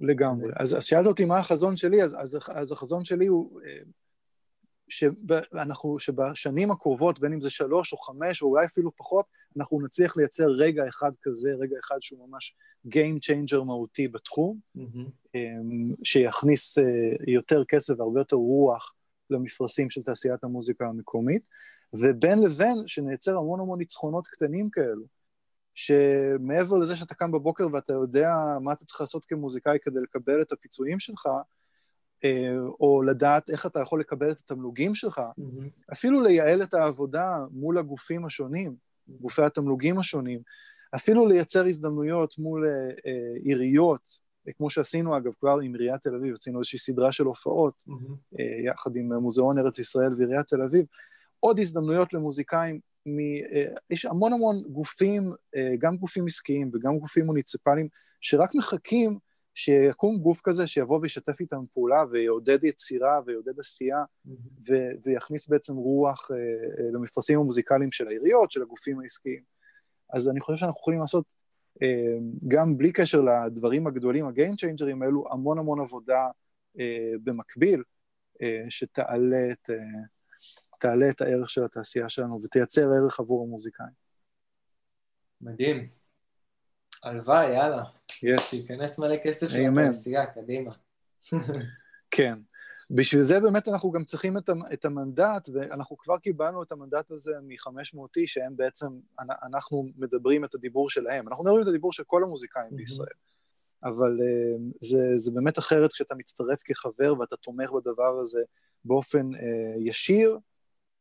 לגמרי. 0.00 0.50
אז, 0.56 0.76
אז 0.76 0.84
שאלת 0.84 1.06
אותי 1.06 1.24
מה 1.24 1.38
החזון 1.38 1.76
שלי, 1.76 2.02
אז, 2.02 2.16
אז, 2.20 2.38
אז 2.48 2.72
החזון 2.72 3.04
שלי 3.04 3.26
הוא 3.26 3.60
אה, 3.60 3.78
שאנחנו, 4.88 5.98
שבשנים 5.98 6.70
הקרובות, 6.70 7.20
בין 7.20 7.32
אם 7.32 7.40
זה 7.40 7.50
שלוש 7.50 7.92
או 7.92 7.98
חמש 7.98 8.42
או 8.42 8.48
אולי 8.48 8.64
אפילו 8.64 8.96
פחות, 8.96 9.26
אנחנו 9.56 9.80
נצליח 9.80 10.16
לייצר 10.16 10.46
רגע 10.48 10.88
אחד 10.88 11.12
כזה, 11.22 11.50
רגע 11.58 11.76
אחד 11.84 11.96
שהוא 12.00 12.28
ממש 12.28 12.56
Game 12.88 13.18
Changer 13.26 13.64
מהותי 13.64 14.08
בתחום, 14.08 14.58
mm-hmm. 14.78 15.36
שיכניס 16.04 16.78
אה, 16.78 16.84
יותר 17.26 17.64
כסף 17.64 17.94
והרבה 17.98 18.20
יותר 18.20 18.36
רוח 18.36 18.94
למפרשים 19.30 19.90
של 19.90 20.02
תעשיית 20.02 20.44
המוזיקה 20.44 20.86
המקומית, 20.86 21.42
ובין 21.92 22.42
לבין 22.42 22.76
שנייצר 22.86 23.36
המון 23.36 23.60
המון 23.60 23.78
ניצחונות 23.78 24.26
קטנים 24.26 24.70
כאלו, 24.70 25.04
שמעבר 25.74 26.78
לזה 26.78 26.96
שאתה 26.96 27.14
קם 27.14 27.32
בבוקר 27.32 27.66
ואתה 27.72 27.92
יודע 27.92 28.30
מה 28.60 28.72
אתה 28.72 28.84
צריך 28.84 29.00
לעשות 29.00 29.24
כמוזיקאי 29.24 29.78
כדי 29.82 30.00
לקבל 30.00 30.42
את 30.42 30.52
הפיצויים 30.52 31.00
שלך, 31.00 31.28
אה, 32.24 32.58
או 32.80 33.02
לדעת 33.02 33.50
איך 33.50 33.66
אתה 33.66 33.80
יכול 33.80 34.00
לקבל 34.00 34.30
את 34.30 34.38
התמלוגים 34.38 34.94
שלך, 34.94 35.18
mm-hmm. 35.18 35.92
אפילו 35.92 36.22
לייעל 36.22 36.62
את 36.62 36.74
העבודה 36.74 37.38
מול 37.50 37.78
הגופים 37.78 38.26
השונים, 38.26 38.74
גופי 39.08 39.42
התמלוגים 39.42 39.98
השונים, 39.98 40.40
אפילו 40.94 41.26
לייצר 41.26 41.66
הזדמנויות 41.66 42.38
מול 42.38 42.66
אה, 42.66 42.72
אה, 43.06 43.36
עיריות, 43.42 44.25
כמו 44.56 44.70
שעשינו 44.70 45.16
אגב 45.16 45.32
כבר 45.40 45.58
עם 45.62 45.74
עיריית 45.74 46.02
תל 46.02 46.14
אביב, 46.14 46.34
עשינו 46.34 46.58
איזושהי 46.58 46.78
סדרה 46.78 47.12
של 47.12 47.24
הופעות, 47.24 47.84
mm-hmm. 47.88 48.42
יחד 48.66 48.96
עם 48.96 49.12
מוזיאון 49.12 49.58
ארץ 49.58 49.78
ישראל 49.78 50.14
ועיריית 50.14 50.46
תל 50.46 50.62
אביב, 50.62 50.86
עוד 51.40 51.58
הזדמנויות 51.58 52.12
למוזיקאים 52.12 52.80
מ... 53.06 53.18
יש 53.90 54.04
המון 54.04 54.32
המון 54.32 54.56
גופים, 54.70 55.32
גם 55.78 55.96
גופים 55.96 56.26
עסקיים 56.26 56.70
וגם 56.72 56.98
גופים 56.98 57.26
מוניציפליים, 57.26 57.88
שרק 58.20 58.54
מחכים 58.54 59.18
שיקום 59.54 60.18
גוף 60.18 60.40
כזה 60.44 60.66
שיבוא 60.66 60.98
וישתף 61.02 61.40
איתם 61.40 61.64
פעולה 61.74 62.04
ויעודד 62.10 62.64
יצירה 62.64 63.20
ויעודד 63.26 63.60
עשייה 63.60 64.02
mm-hmm. 64.02 64.30
ו- 64.68 64.90
ויכניס 65.04 65.48
בעצם 65.48 65.74
רוח 65.74 66.30
למפרשים 66.92 67.38
המוזיקליים 67.38 67.92
של 67.92 68.08
העיריות, 68.08 68.50
של 68.50 68.62
הגופים 68.62 69.00
העסקיים. 69.00 69.42
אז 70.12 70.28
אני 70.28 70.40
חושב 70.40 70.58
שאנחנו 70.58 70.80
יכולים 70.80 71.00
לעשות, 71.00 71.24
גם 72.48 72.78
בלי 72.78 72.92
קשר 72.92 73.20
לדברים 73.20 73.86
הגדולים, 73.86 74.24
ה-game 74.24 74.54
changers 74.54 75.04
האלו, 75.04 75.24
המון 75.30 75.58
המון 75.58 75.80
עבודה 75.80 76.28
uh, 76.76 76.80
במקביל, 77.24 77.82
uh, 78.34 78.40
שתעלה 78.68 79.50
את, 79.52 79.70
uh, 79.70 80.86
את 81.08 81.20
הערך 81.20 81.50
של 81.50 81.64
התעשייה 81.64 82.08
שלנו 82.08 82.40
ותייצר 82.42 82.88
ערך 82.92 83.20
עבור 83.20 83.44
המוזיקאים. 83.44 84.06
מדהים. 85.40 85.88
הלוואי, 87.02 87.54
יאללה. 87.54 87.84
יס. 88.22 88.50
תיכנס 88.50 88.98
מלא 88.98 89.16
כסף 89.24 89.46
לתעשייה, 89.52 90.26
קדימה. 90.26 90.72
כן. 92.10 92.38
בשביל 92.90 93.22
זה 93.22 93.40
באמת 93.40 93.68
אנחנו 93.68 93.90
גם 93.90 94.04
צריכים 94.04 94.38
את, 94.38 94.50
את 94.72 94.84
המנדט, 94.84 95.48
ואנחנו 95.52 95.96
כבר 95.96 96.18
קיבלנו 96.18 96.62
את 96.62 96.72
המנדט 96.72 97.10
הזה 97.10 97.32
מ-500 97.42 98.00
איש, 98.16 98.34
שהם 98.34 98.56
בעצם, 98.56 98.86
אנחנו 99.18 99.88
מדברים 99.96 100.44
את 100.44 100.54
הדיבור 100.54 100.90
שלהם. 100.90 101.28
אנחנו 101.28 101.44
מדברים 101.44 101.62
את 101.62 101.68
הדיבור 101.68 101.92
של 101.92 102.04
כל 102.06 102.22
המוזיקאים 102.22 102.72
mm-hmm. 102.72 102.76
בישראל. 102.76 103.08
אבל 103.84 104.18
uh, 104.18 104.76
זה, 104.80 105.12
זה 105.16 105.30
באמת 105.30 105.58
אחרת 105.58 105.92
כשאתה 105.92 106.14
מצטרף 106.14 106.62
כחבר 106.64 107.14
ואתה 107.20 107.36
תומך 107.36 107.70
בדבר 107.70 108.18
הזה 108.20 108.40
באופן 108.84 109.34
uh, 109.34 109.38
ישיר. 109.80 110.38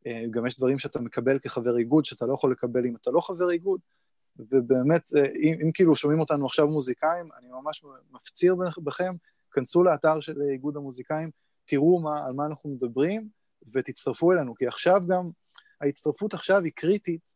Uh, 0.03 0.09
גם 0.31 0.47
יש 0.47 0.57
דברים 0.57 0.79
שאתה 0.79 0.99
מקבל 0.99 1.39
כחבר 1.39 1.77
איגוד 1.77 2.05
שאתה 2.05 2.25
לא 2.25 2.33
יכול 2.33 2.51
לקבל 2.51 2.85
אם 2.85 2.95
אתה 2.95 3.11
לא 3.11 3.19
חבר 3.19 3.49
איגוד. 3.49 3.79
ובאמת, 4.39 5.09
אה, 5.17 5.25
אם, 5.25 5.57
אם 5.63 5.71
כאילו 5.73 5.95
שומעים 5.95 6.19
אותנו 6.19 6.45
עכשיו 6.45 6.67
מוזיקאים, 6.67 7.29
אני 7.39 7.47
ממש 7.47 7.85
מפציר 8.11 8.55
בכם, 8.83 9.13
כנסו 9.51 9.83
לאתר 9.83 10.19
של 10.19 10.41
איגוד 10.41 10.77
המוזיקאים, 10.77 11.29
תראו 11.65 11.99
מה, 11.99 12.25
על 12.25 12.33
מה 12.33 12.45
אנחנו 12.45 12.69
מדברים, 12.69 13.29
ותצטרפו 13.73 14.31
אלינו, 14.31 14.55
כי 14.55 14.67
עכשיו 14.67 15.03
גם, 15.07 15.29
ההצטרפות 15.81 16.33
עכשיו 16.33 16.63
היא 16.63 16.71
קריטית, 16.75 17.33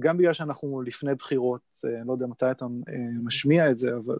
גם 0.00 0.18
בגלל 0.18 0.32
שאנחנו 0.32 0.82
לפני 0.82 1.14
בחירות, 1.14 1.60
אה, 1.84 1.98
אני 1.98 2.08
לא 2.08 2.12
יודע 2.12 2.26
מתי 2.26 2.50
אתה 2.50 2.64
אה, 2.64 2.94
משמיע 3.24 3.70
את 3.70 3.78
זה, 3.78 3.96
אבל 3.96 4.16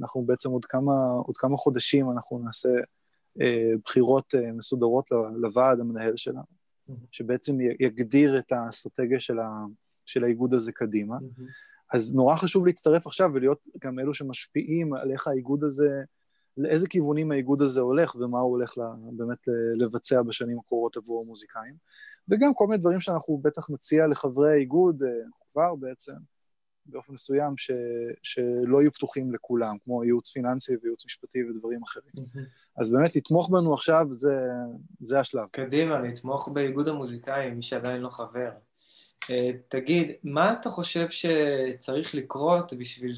אנחנו 0.00 0.22
בעצם 0.22 0.50
עוד 0.50 0.64
כמה, 0.64 0.92
עוד 1.26 1.36
כמה 1.36 1.56
חודשים 1.56 2.10
אנחנו 2.10 2.38
נעשה 2.38 2.68
בחירות 3.84 4.34
מסודרות 4.54 5.10
לוועד 5.36 5.80
המנהל 5.80 6.16
שלנו, 6.16 6.42
שבעצם 7.12 7.60
יגדיר 7.80 8.38
את 8.38 8.52
האסטרטגיה 8.52 9.20
של, 9.20 9.38
ה, 9.38 9.64
של 10.06 10.24
האיגוד 10.24 10.54
הזה 10.54 10.72
קדימה. 10.72 11.16
אז 11.92 12.14
נורא 12.14 12.36
חשוב 12.36 12.66
להצטרף 12.66 13.06
עכשיו 13.06 13.30
ולהיות 13.34 13.58
גם 13.80 13.98
אלו 13.98 14.14
שמשפיעים 14.14 14.94
על 14.94 15.10
איך 15.10 15.26
האיגוד 15.26 15.64
הזה, 15.64 16.02
לאיזה 16.56 16.88
כיוונים 16.88 17.32
האיגוד 17.32 17.62
הזה 17.62 17.80
הולך 17.80 18.14
ומה 18.14 18.38
הוא 18.38 18.50
הולך 18.50 18.78
לה, 18.78 18.92
באמת 19.12 19.38
לבצע 19.76 20.22
בשנים 20.22 20.58
הקרובות 20.58 20.96
עבור 20.96 21.22
המוזיקאים. 21.22 21.74
וגם 22.28 22.54
כל 22.54 22.66
מיני 22.66 22.80
דברים 22.80 23.00
שאנחנו 23.00 23.38
בטח 23.38 23.70
נציע 23.70 24.06
לחברי 24.06 24.52
האיגוד 24.52 25.02
אה, 25.02 25.08
כבר 25.52 25.74
בעצם, 25.74 26.12
באופן 26.86 27.12
מסוים, 27.12 27.56
ש, 27.56 27.70
שלא 28.22 28.80
יהיו 28.80 28.92
פתוחים 28.92 29.34
לכולם, 29.34 29.76
כמו 29.84 30.04
ייעוץ 30.04 30.30
פיננסי 30.30 30.72
וייעוץ 30.82 31.06
משפטי 31.06 31.38
ודברים 31.44 31.82
אחרים. 31.82 32.12
Mm-hmm. 32.16 32.80
אז 32.80 32.90
באמת, 32.90 33.16
לתמוך 33.16 33.50
בנו 33.50 33.74
עכשיו, 33.74 34.06
זה, 34.10 34.48
זה 35.00 35.20
השלב. 35.20 35.48
קדימה, 35.52 36.00
לתמוך 36.00 36.48
באיגוד 36.48 36.88
המוזיקאים, 36.88 37.54
מי 37.54 37.62
שעדיין 37.62 38.02
לא 38.02 38.08
חבר. 38.08 38.50
אה, 39.30 39.50
תגיד, 39.68 40.10
מה 40.24 40.52
אתה 40.52 40.70
חושב 40.70 41.06
שצריך 41.10 42.14
לקרות 42.14 42.72
בשביל 42.72 43.14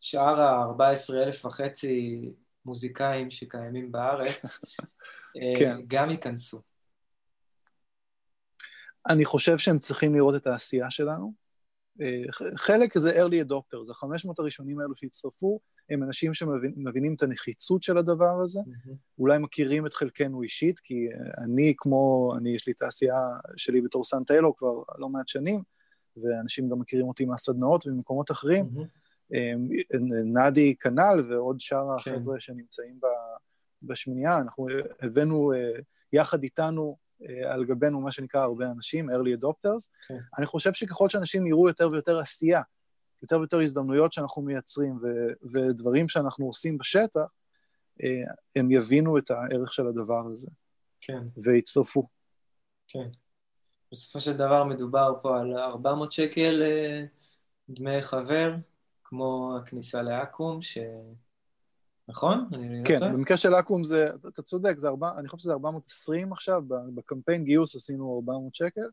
ששאר 0.00 0.40
ה-14,000 0.40 1.46
וחצי 1.46 2.20
מוזיקאים 2.64 3.30
שקיימים 3.30 3.92
בארץ 3.92 4.44
אה, 5.36 5.58
כן. 5.58 5.80
גם 5.88 6.10
ייכנסו? 6.10 6.60
אני 9.08 9.24
חושב 9.24 9.58
שהם 9.58 9.78
צריכים 9.78 10.14
לראות 10.14 10.34
את 10.34 10.46
העשייה 10.46 10.90
שלנו. 10.90 11.32
אה, 12.00 12.22
חלק 12.56 12.98
זה 12.98 13.24
early 13.24 13.48
adopters, 13.48 13.90
ה-500 13.90 14.32
הראשונים 14.38 14.80
האלו 14.80 14.96
שהצטרפו, 14.96 15.60
הם 15.90 16.02
אנשים 16.02 16.34
שמבינים 16.34 17.14
את 17.14 17.22
הנחיצות 17.22 17.82
של 17.82 17.98
הדבר 17.98 18.40
הזה, 18.42 18.60
mm-hmm. 18.60 18.92
אולי 19.18 19.38
מכירים 19.38 19.86
את 19.86 19.94
חלקנו 19.94 20.42
אישית, 20.42 20.80
כי 20.80 21.08
אני 21.38 21.74
כמו, 21.76 22.32
אני 22.38 22.54
יש 22.54 22.66
לי 22.66 22.74
תעשייה 22.74 23.16
שלי 23.56 23.80
בתור 23.80 24.04
סנטלו 24.04 24.56
כבר 24.56 24.82
לא 24.98 25.08
מעט 25.08 25.28
שנים, 25.28 25.62
ואנשים 26.16 26.68
גם 26.68 26.78
מכירים 26.78 27.08
אותי 27.08 27.24
מהסדנאות 27.24 27.86
וממקומות 27.86 28.30
אחרים. 28.30 28.64
Mm-hmm. 28.64 28.97
נדי 30.24 30.74
כנ"ל 30.76 31.24
ועוד 31.30 31.60
שאר 31.60 31.98
כן. 32.04 32.14
החבר'ה 32.14 32.40
שנמצאים 32.40 33.00
בשמינייה, 33.82 34.38
אנחנו 34.38 34.66
הבאנו 35.02 35.52
אה, 35.52 35.80
יחד 36.12 36.42
איתנו 36.42 36.96
אה, 37.22 37.54
על 37.54 37.64
גבינו 37.64 38.00
מה 38.00 38.12
שנקרא 38.12 38.40
הרבה 38.40 38.66
אנשים, 38.66 39.10
early 39.10 39.42
adopters. 39.42 39.88
כן. 40.08 40.18
אני 40.38 40.46
חושב 40.46 40.72
שככל 40.72 41.08
שאנשים 41.08 41.46
יראו 41.46 41.68
יותר 41.68 41.88
ויותר 41.92 42.18
עשייה 42.18 42.62
יותר 43.22 43.38
ויותר 43.38 43.60
הזדמנויות 43.60 44.12
שאנחנו 44.12 44.42
מייצרים 44.42 44.98
ו- 45.02 45.48
ודברים 45.52 46.08
שאנחנו 46.08 46.46
עושים 46.46 46.78
בשטח, 46.78 47.26
אה, 48.02 48.32
הם 48.56 48.70
יבינו 48.70 49.18
את 49.18 49.30
הערך 49.30 49.72
של 49.72 49.86
הדבר 49.86 50.26
הזה. 50.32 50.50
כן. 51.00 51.22
ויצטרפו. 51.36 52.08
כן. 52.88 53.08
בסופו 53.92 54.20
של 54.20 54.36
דבר 54.36 54.64
מדובר 54.64 55.14
פה 55.22 55.40
על 55.40 55.58
400 55.58 56.12
שקל 56.12 56.62
אה, 56.62 57.04
דמי 57.68 58.02
חבר, 58.02 58.54
כמו 59.08 59.58
הכניסה 59.62 60.02
לאקו"ם, 60.02 60.62
ש... 60.62 60.78
נכון? 62.08 62.48
כן, 62.84 63.12
במקרה 63.12 63.36
של 63.36 63.54
אקו"ם 63.54 63.84
זה, 63.84 64.08
אתה 64.28 64.42
צודק, 64.42 64.74
זה 64.78 64.88
4, 64.88 65.10
אני 65.18 65.28
חושב 65.28 65.42
שזה 65.42 65.52
420 65.52 66.32
עכשיו, 66.32 66.62
בקמפיין 66.94 67.44
גיוס 67.44 67.76
עשינו 67.76 68.16
400 68.16 68.54
שקל. 68.54 68.88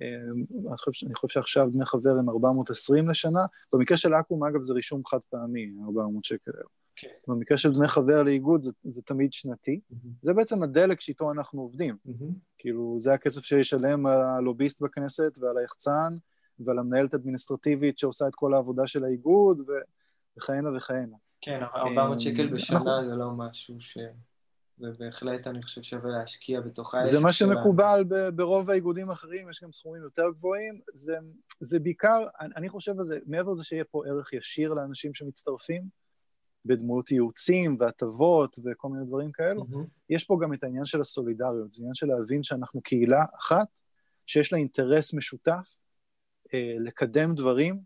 אמ, 0.00 0.44
אני 0.68 0.76
חושב, 0.76 1.06
אני 1.06 1.14
חושב 1.14 1.28
שעכשיו 1.28 1.70
דמי 1.72 1.86
חבר 1.86 2.10
הם 2.10 2.28
420 2.28 3.10
לשנה. 3.10 3.40
במקרה 3.72 3.96
של 3.96 4.14
אקו"ם, 4.14 4.44
אגב, 4.44 4.60
זה 4.60 4.74
רישום 4.74 5.02
חד 5.06 5.18
פעמי, 5.30 5.72
400 5.86 6.24
שקל 6.24 6.50
היום. 6.54 6.66
Okay. 6.66 7.02
כן. 7.02 7.32
במקרה 7.32 7.58
של 7.58 7.72
דמי 7.72 7.88
חבר 7.88 8.22
לאיגוד 8.22 8.62
זה, 8.62 8.72
זה 8.84 9.02
תמיד 9.02 9.32
שנתי. 9.32 9.80
Mm-hmm. 9.92 10.08
זה 10.22 10.34
בעצם 10.34 10.62
הדלק 10.62 11.00
שאיתו 11.00 11.32
אנחנו 11.32 11.60
עובדים. 11.60 11.96
Mm-hmm. 12.06 12.32
כאילו, 12.58 12.96
זה 12.98 13.14
הכסף 13.14 13.44
שישלם 13.44 14.06
הלוביסט 14.06 14.82
בכנסת 14.82 15.38
ועל 15.40 15.58
היחצן 15.58 16.16
ועל 16.64 16.78
המנהלת 16.78 17.14
האדמיניסטרטיבית 17.14 17.98
שעושה 17.98 18.28
את 18.28 18.34
כל 18.34 18.54
העבודה 18.54 18.86
של 18.86 19.04
האיגוד 19.04 19.60
וכהנה 20.36 20.76
וכהנה. 20.76 21.16
כן, 21.40 21.60
400 21.74 22.20
שקל 22.20 22.42
אמ, 22.42 22.54
בשנה 22.54 22.78
אנחנו... 22.78 23.10
זה 23.10 23.16
לא 23.16 23.30
משהו 23.30 23.80
ש... 23.80 23.98
ובהחלט 24.80 25.46
אני 25.46 25.62
חושב 25.62 25.82
שווה 25.82 26.10
להשקיע 26.10 26.60
בתוך 26.60 26.94
העסק 26.94 27.10
שלנו. 27.10 27.20
זה 27.20 27.26
מה 27.26 27.32
שמקובל 27.32 28.04
ב- 28.08 28.28
ברוב 28.28 28.70
האיגודים 28.70 29.10
האחרים, 29.10 29.50
יש 29.50 29.62
גם 29.62 29.72
סכומים 29.72 30.02
יותר 30.02 30.30
גבוהים. 30.38 30.80
זה, 30.92 31.16
זה 31.60 31.80
בעיקר, 31.80 32.24
אני, 32.40 32.54
אני 32.56 32.68
חושב 32.68 32.98
על 32.98 33.04
זה, 33.04 33.18
מעבר 33.26 33.50
לזה 33.50 33.64
שיהיה 33.64 33.84
פה 33.84 34.02
ערך 34.06 34.32
ישיר 34.32 34.74
לאנשים 34.74 35.14
שמצטרפים, 35.14 35.82
בדמות 36.64 37.10
ייעוצים 37.10 37.76
והטבות 37.80 38.58
וכל 38.64 38.88
מיני 38.88 39.04
דברים 39.06 39.32
כאלו, 39.32 39.62
mm-hmm. 39.62 39.86
יש 40.10 40.24
פה 40.24 40.38
גם 40.42 40.54
את 40.54 40.64
העניין 40.64 40.84
של 40.84 41.00
הסולידריות, 41.00 41.72
זה 41.72 41.82
עניין 41.82 41.94
של 41.94 42.06
להבין 42.06 42.42
שאנחנו 42.42 42.80
קהילה 42.80 43.24
אחת, 43.38 43.66
שיש 44.26 44.52
לה 44.52 44.58
אינטרס 44.58 45.14
משותף 45.14 45.52
אה, 45.52 45.79
לקדם 46.54 47.34
דברים 47.34 47.80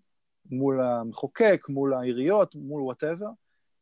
מול 0.51 0.81
המחוקק, 0.83 1.67
מול 1.69 1.95
העיריות, 1.95 2.55
מול 2.55 2.83
whatever, 2.83 3.27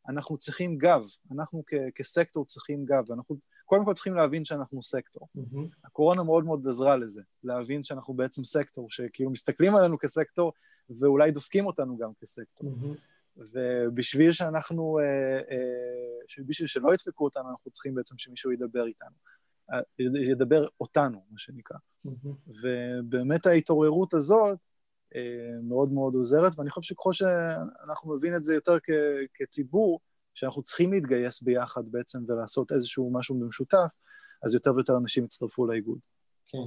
אנחנו 0.09 0.37
צריכים 0.37 0.77
גב, 0.77 1.01
אנחנו 1.31 1.63
כ- 1.67 1.93
כסקטור 1.95 2.45
צריכים 2.45 2.85
גב, 2.85 3.09
ואנחנו 3.09 3.37
קודם 3.65 3.85
כל 3.85 3.93
צריכים 3.93 4.13
להבין 4.13 4.45
שאנחנו 4.45 4.81
סקטור. 4.81 5.27
Mm-hmm. 5.37 5.85
הקורונה 5.85 6.23
מאוד 6.23 6.45
מאוד 6.45 6.67
עזרה 6.67 6.95
לזה, 6.95 7.21
להבין 7.43 7.83
שאנחנו 7.83 8.13
בעצם 8.13 8.43
סקטור, 8.43 8.91
שכאילו 8.91 9.29
מסתכלים 9.29 9.75
עלינו 9.75 9.97
כסקטור, 9.97 10.53
ואולי 10.99 11.31
דופקים 11.31 11.65
אותנו 11.65 11.97
גם 11.97 12.11
כסקטור. 12.21 12.69
Mm-hmm. 12.69 13.43
ובשביל 13.53 14.31
שאנחנו, 14.31 14.99
אה, 14.99 15.37
אה, 15.37 16.43
בשביל 16.45 16.67
שלא 16.67 16.93
ידפקו 16.93 17.23
אותנו, 17.23 17.49
אנחנו 17.49 17.71
צריכים 17.71 17.95
בעצם 17.95 18.17
שמישהו 18.17 18.51
ידבר 18.51 18.85
איתנו. 18.85 19.15
אה, 19.73 19.79
ידבר 20.31 20.67
אותנו, 20.79 21.23
מה 21.31 21.39
שנקרא. 21.39 21.77
Mm-hmm. 22.07 22.51
ובאמת 22.63 23.45
ההתעוררות 23.45 24.13
הזאת, 24.13 24.59
אה, 24.59 24.72
מאוד 25.63 25.91
מאוד 25.91 26.15
עוזרת, 26.15 26.51
ואני 26.57 26.69
חושב 26.69 26.89
שככל 26.89 27.13
שאנחנו 27.13 28.15
מבין 28.15 28.35
את 28.35 28.43
זה 28.43 28.53
יותר 28.53 28.77
כ- 28.79 29.27
כציבור, 29.33 29.99
שאנחנו 30.33 30.61
צריכים 30.61 30.93
להתגייס 30.93 31.41
ביחד 31.41 31.83
בעצם 31.91 32.19
ולעשות 32.27 32.71
איזשהו 32.71 33.13
משהו 33.13 33.39
במשותף, 33.39 33.87
אז 34.43 34.53
יותר 34.53 34.75
ויותר 34.75 34.97
אנשים 34.97 35.23
יצטרפו 35.23 35.65
לאיגוד. 35.65 35.99
כן. 36.45 36.57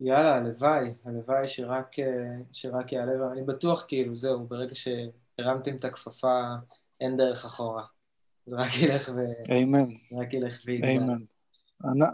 יאללה, 0.00 0.36
הלוואי, 0.36 0.94
הלוואי 1.04 1.48
שרק, 1.48 1.98
אה, 1.98 2.36
שרק 2.52 2.92
יעלה, 2.92 3.22
ואני 3.22 3.42
בטוח 3.42 3.84
כאילו, 3.88 4.16
זהו, 4.16 4.46
ברגע 4.46 4.74
שהרמתם 4.74 5.76
את 5.76 5.84
הכפפה, 5.84 6.42
אין 7.00 7.16
דרך 7.16 7.44
אחורה. 7.44 7.84
זה 8.46 8.56
רק 8.56 8.70
ילך 8.82 9.10
ו... 9.16 9.20
אמן. 9.52 9.88
רק 10.12 10.34
ילך 10.34 10.62
ויגדל. 10.66 10.88
אמן. 10.88 11.22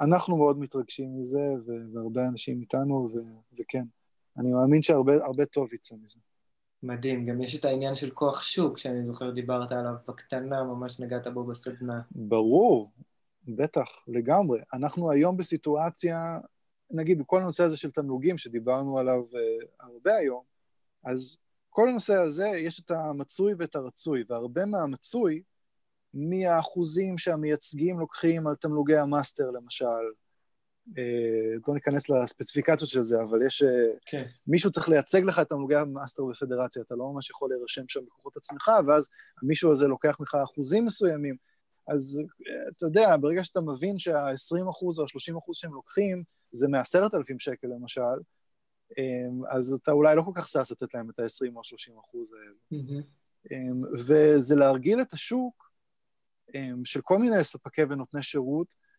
אנחנו 0.03 0.37
מאוד 0.37 0.59
מתרגשים 0.59 1.21
מזה, 1.21 1.53
והרבה 1.95 2.29
אנשים 2.29 2.61
איתנו, 2.61 3.11
וכן, 3.59 3.85
אני 4.39 4.53
מאמין 4.53 4.83
שהרבה 4.83 5.47
טוב 5.47 5.75
יצא 5.75 5.95
מזה. 6.03 6.19
מדהים, 6.83 7.27
גם 7.27 7.43
יש 7.43 7.59
את 7.59 7.65
העניין 7.65 7.95
של 7.95 8.11
כוח 8.11 8.43
שוק, 8.43 8.79
שאני 8.79 9.07
זוכר 9.07 9.31
דיברת 9.31 9.73
עליו 9.73 9.95
בקטנה, 10.09 10.65
ממש 10.65 11.01
נגעת 11.01 11.27
בו 11.27 11.45
בסדנה. 11.45 12.01
ברור, 12.11 12.91
בטח, 13.49 13.89
לגמרי. 14.09 14.61
אנחנו 14.75 15.11
היום 15.11 15.37
בסיטואציה, 15.37 16.39
נגיד, 16.91 17.23
כל 17.27 17.41
הנושא 17.41 17.65
הזה 17.65 17.77
של 17.77 17.91
תמלוגים, 17.91 18.39
שדיברנו 18.39 18.99
עליו 18.99 19.23
uh, 19.31 19.67
הרבה 19.81 20.17
היום, 20.17 20.43
אז 21.05 21.37
כל 21.71 21.89
הנושא 21.89 22.15
הזה, 22.15 22.47
יש 22.47 22.81
את 22.81 22.91
המצוי 22.91 23.55
ואת 23.59 23.77
הרצוי, 23.77 24.25
והרבה 24.29 24.65
מהמצוי, 24.65 25.43
מהאחוזים 26.15 27.19
שהמייצגים 27.19 27.99
לוקחים 27.99 28.47
על 28.47 28.55
תמלוגי 28.55 28.97
המאסטר, 28.97 29.51
למשל, 29.51 29.85
לא 31.69 31.75
ניכנס 31.75 32.09
לספציפיקציות 32.09 32.91
של 32.91 33.03
זה, 33.03 33.23
אבל 33.23 33.47
יש... 33.47 33.63
אה, 33.63 33.69
כן. 34.07 34.25
מישהו 34.47 34.71
צריך 34.71 34.89
לייצג 34.89 35.23
לך 35.25 35.39
את 35.39 35.49
תמלוגי 35.49 35.77
המאסטר 35.77 36.25
בפדרציה, 36.25 36.83
אתה 36.83 36.95
לא 36.95 37.13
ממש 37.13 37.31
יכול 37.31 37.51
להירשם 37.51 37.89
שם 37.89 38.01
בכוחות 38.07 38.37
עצמך, 38.37 38.71
ואז 38.87 39.09
המישהו 39.43 39.73
הזה 39.73 39.87
לוקח 39.87 40.17
ממך 40.21 40.35
אחוזים 40.45 40.85
מסוימים. 40.85 41.37
אז 41.89 42.23
אה, 42.47 42.69
אתה 42.77 42.87
יודע, 42.87 43.17
ברגע 43.17 43.45
שאתה 43.45 43.61
מבין 43.61 43.99
שה-20% 43.99 44.65
או 44.99 45.03
ה-30% 45.03 45.53
שהם 45.53 45.73
לוקחים, 45.75 46.23
זה 46.53 46.69
מ-10,000 46.69 47.35
שקל 47.39 47.69
למשל, 47.69 48.01
אז 49.51 49.73
אתה 49.73 49.93
אולי 49.93 50.17
לא 50.17 50.23
כל 50.23 50.31
כך 50.35 50.49
שש 50.49 50.73
לתת 50.73 50.95
להם 50.95 51.11
את 51.11 51.19
ה-20 51.19 51.53
או 51.55 51.61
ה-30 51.61 52.01
אחוז 52.01 52.33
האלה. 52.33 52.83
Mm-hmm. 52.83 53.87
וזה 54.07 54.57
להרגיל 54.57 55.01
את 55.01 55.13
השוק 55.13 55.73
של 56.85 57.01
כל 57.01 57.19
מיני 57.19 57.45
ספקי 57.45 57.83
ונותני 57.83 58.23
שירות, 58.23 58.75
אמ, 58.75 58.92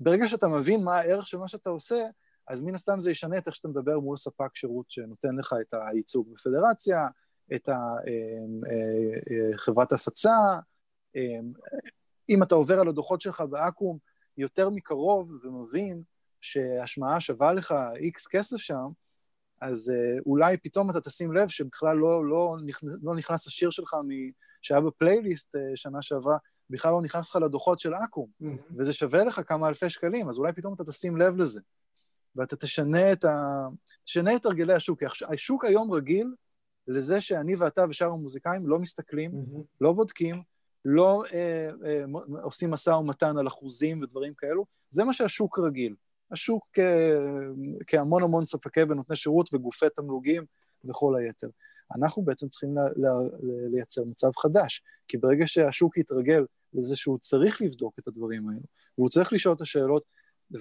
ברגע 0.00 0.28
שאתה 0.28 0.48
מבין 0.48 0.84
מה 0.84 0.96
הערך 0.96 1.26
של 1.26 1.38
מה 1.38 1.48
שאתה 1.48 1.70
עושה, 1.70 2.04
אז 2.48 2.62
מן 2.62 2.74
הסתם 2.74 3.00
זה 3.00 3.10
ישנה 3.10 3.38
את 3.38 3.46
איך 3.46 3.54
שאתה 3.54 3.68
מדבר 3.68 3.98
מול 3.98 4.16
ספק 4.16 4.56
שירות 4.56 4.90
שנותן 4.90 5.36
לך 5.36 5.54
את 5.60 5.74
הייצוג 5.74 6.32
בפדרציה, 6.34 7.08
את 7.54 7.68
אמ, 7.68 7.74
אה, 8.66 8.72
אה, 9.30 9.58
חברת 9.58 9.92
הפצה. 9.92 10.36
אמ, 11.16 11.52
אם 12.28 12.42
אתה 12.42 12.54
עובר 12.54 12.80
על 12.80 12.88
הדוחות 12.88 13.20
שלך 13.20 13.40
באקו"ם 13.40 13.98
יותר 14.36 14.70
מקרוב 14.70 15.32
ומבין 15.42 16.02
שהשמעה 16.40 17.20
שווה 17.20 17.52
לך 17.52 17.74
איקס 17.96 18.26
כסף 18.26 18.56
שם, 18.56 18.86
אז 19.60 19.90
אה, 19.90 20.20
אולי 20.26 20.56
פתאום 20.56 20.90
אתה 20.90 21.00
תשים 21.00 21.32
לב 21.32 21.48
שבכלל 21.48 21.96
לא, 21.96 22.26
לא, 22.26 22.56
לא 23.02 23.16
נכנס 23.16 23.46
השיר 23.46 23.70
שלך 23.70 23.94
שהיה 24.62 24.80
בפלייליסט 24.80 25.56
שנה 25.74 26.02
שעברה, 26.02 26.36
בכלל 26.72 26.92
לא 26.92 27.02
נכנס 27.02 27.30
לך 27.30 27.36
לדוחות 27.36 27.80
של 27.80 27.94
אקו"ם, 27.94 28.26
mm-hmm. 28.42 28.72
וזה 28.78 28.92
שווה 28.92 29.24
לך 29.24 29.40
כמה 29.46 29.68
אלפי 29.68 29.90
שקלים, 29.90 30.28
אז 30.28 30.38
אולי 30.38 30.52
פתאום 30.52 30.74
אתה 30.74 30.84
תשים 30.84 31.16
לב 31.16 31.36
לזה, 31.36 31.60
ואתה 32.36 32.56
תשנה 32.56 33.12
את, 33.12 33.24
ה... 33.24 33.66
תשנה 34.04 34.36
את 34.36 34.46
הרגלי 34.46 34.74
השוק, 34.74 34.98
כי 34.98 35.04
השוק 35.28 35.64
היום 35.64 35.92
רגיל 35.92 36.34
לזה 36.88 37.20
שאני 37.20 37.56
ואתה 37.56 37.84
ושאר 37.88 38.06
המוזיקאים 38.06 38.68
לא 38.68 38.78
מסתכלים, 38.78 39.30
mm-hmm. 39.30 39.62
לא 39.80 39.92
בודקים, 39.92 40.42
לא 40.84 41.22
אה, 41.32 41.70
אה, 41.86 42.04
עושים 42.42 42.70
משא 42.70 42.90
ומתן 42.90 43.38
על 43.38 43.46
אחוזים 43.46 44.02
ודברים 44.02 44.34
כאלו, 44.34 44.66
זה 44.90 45.04
מה 45.04 45.12
שהשוק 45.12 45.58
רגיל. 45.58 45.94
השוק 46.30 46.68
כ... 46.72 46.78
כהמון 47.86 48.22
המון 48.22 48.44
ספקי 48.44 48.82
ונותני 48.82 49.16
שירות 49.16 49.54
וגופי 49.54 49.86
תמלוגים 49.96 50.44
וכל 50.84 51.16
היתר. 51.16 51.48
אנחנו 51.96 52.22
בעצם 52.22 52.48
צריכים 52.48 52.78
ל... 52.78 52.80
ל... 52.80 53.06
לייצר 53.72 54.04
מצב 54.04 54.30
חדש, 54.36 54.82
כי 55.08 55.18
ברגע 55.18 55.46
שהשוק 55.46 55.98
יתרגל 55.98 56.44
לזה 56.74 56.96
שהוא 56.96 57.18
צריך 57.18 57.62
לבדוק 57.62 57.98
את 57.98 58.08
הדברים 58.08 58.48
האלו, 58.48 58.62
והוא 58.98 59.08
צריך 59.08 59.32
לשאול 59.32 59.54
את 59.54 59.60
השאלות 59.60 60.04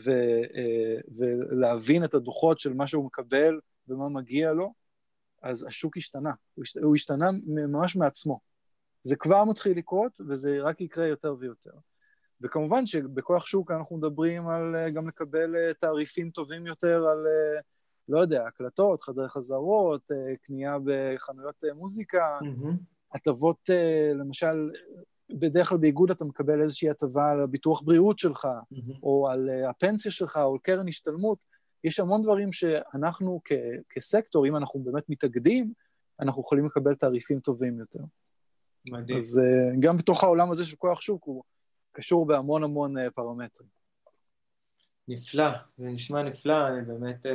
ו, 0.04 0.12
אה, 0.56 0.98
ולהבין 1.18 2.04
את 2.04 2.14
הדוחות 2.14 2.60
של 2.60 2.74
מה 2.74 2.88
שהוא 2.88 3.06
מקבל 3.06 3.60
ומה 3.88 4.10
מגיע 4.10 4.54
לו, 4.54 4.74
אז 5.44 5.66
השוק 5.68 5.98
השתנה, 5.98 6.32
הוא 6.84 6.96
השתנה 6.96 7.30
ממש 7.48 7.96
מעצמו. 7.96 8.40
זה 9.04 9.16
כבר 9.16 9.44
מתחיל 9.46 9.78
לקרות, 9.78 10.22
וזה 10.30 10.58
רק 10.62 10.82
יקרה 10.82 11.08
יותר 11.08 11.36
ויותר. 11.40 11.72
וכמובן 12.42 12.86
שבכוח 12.86 13.46
שוק 13.46 13.72
אנחנו 13.72 13.98
מדברים 13.98 14.48
על 14.48 14.76
אה, 14.76 14.90
גם 14.90 15.08
לקבל 15.08 15.56
אה, 15.56 15.74
תעריפים 15.74 16.30
טובים 16.30 16.68
יותר 16.68 17.08
על, 17.08 17.28
לא 18.12 18.20
יודע, 18.20 18.48
הקלטות, 18.48 19.02
חדרי 19.02 19.30
חזרות, 19.30 20.12
קנייה 20.42 20.78
בחנויות 20.86 21.64
מוזיקה, 21.76 22.40
הטבות, 23.14 23.70
mm-hmm. 23.70 24.18
למשל, 24.18 24.72
בדרך 25.30 25.70
כלל 25.70 25.78
באיגוד 25.78 26.12
אתה 26.12 26.26
מקבל 26.26 26.62
איזושהי 26.62 26.90
הטבה 26.90 27.32
על 27.32 27.42
הביטוח 27.42 27.82
בריאות 27.82 28.20
שלך. 28.20 28.48
או 29.04 29.30
על 29.30 29.50
הפנסיה 29.70 30.12
שלך, 30.12 30.38
או 30.44 30.54
על 30.54 30.60
קרן 30.64 30.88
השתלמות. 30.88 31.38
יש 31.84 32.00
המון 32.00 32.22
דברים 32.22 32.54
שאנחנו 32.54 33.42
כ- 33.46 33.52
כסקטור, 33.90 34.48
אם 34.48 34.56
אנחנו 34.56 34.80
באמת 34.80 35.10
מתאגדים, 35.10 35.74
אנחנו 36.20 36.42
יכולים 36.42 36.66
לקבל 36.66 36.96
תעריפים 36.96 37.40
טובים 37.40 37.80
יותר. 37.80 38.00
מדהים. 38.92 39.18
אז 39.18 39.42
גם 39.80 39.98
בתוך 39.98 40.24
העולם 40.24 40.52
הזה 40.52 40.66
של 40.66 40.76
כוח 40.76 41.02
שוק, 41.02 41.24
הוא 41.24 41.44
קשור 41.92 42.26
בהמון 42.26 42.64
המון 42.64 43.10
פרמטרים. 43.10 43.70
נפלא, 45.08 45.50
זה 45.78 45.88
נשמע 45.88 46.24
נפלא, 46.24 46.68
אני 46.68 46.82
באמת 46.82 47.26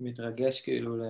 מתרגש 0.00 0.60
כאילו 0.60 0.96
ל... 0.96 1.02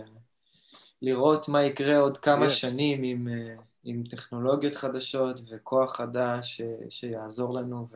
לראות 1.03 1.49
מה 1.49 1.65
יקרה 1.65 1.99
עוד 1.99 2.19
כמה 2.19 2.47
yes. 2.47 2.51
שנים 2.51 3.03
עם... 3.03 3.29
Uh... 3.29 3.63
עם 3.89 4.03
טכנולוגיות 4.11 4.75
חדשות 4.75 5.41
וכוח 5.51 5.97
חדש 5.97 6.57
ש, 6.57 6.63
שיעזור 6.91 7.55
לנו 7.55 7.89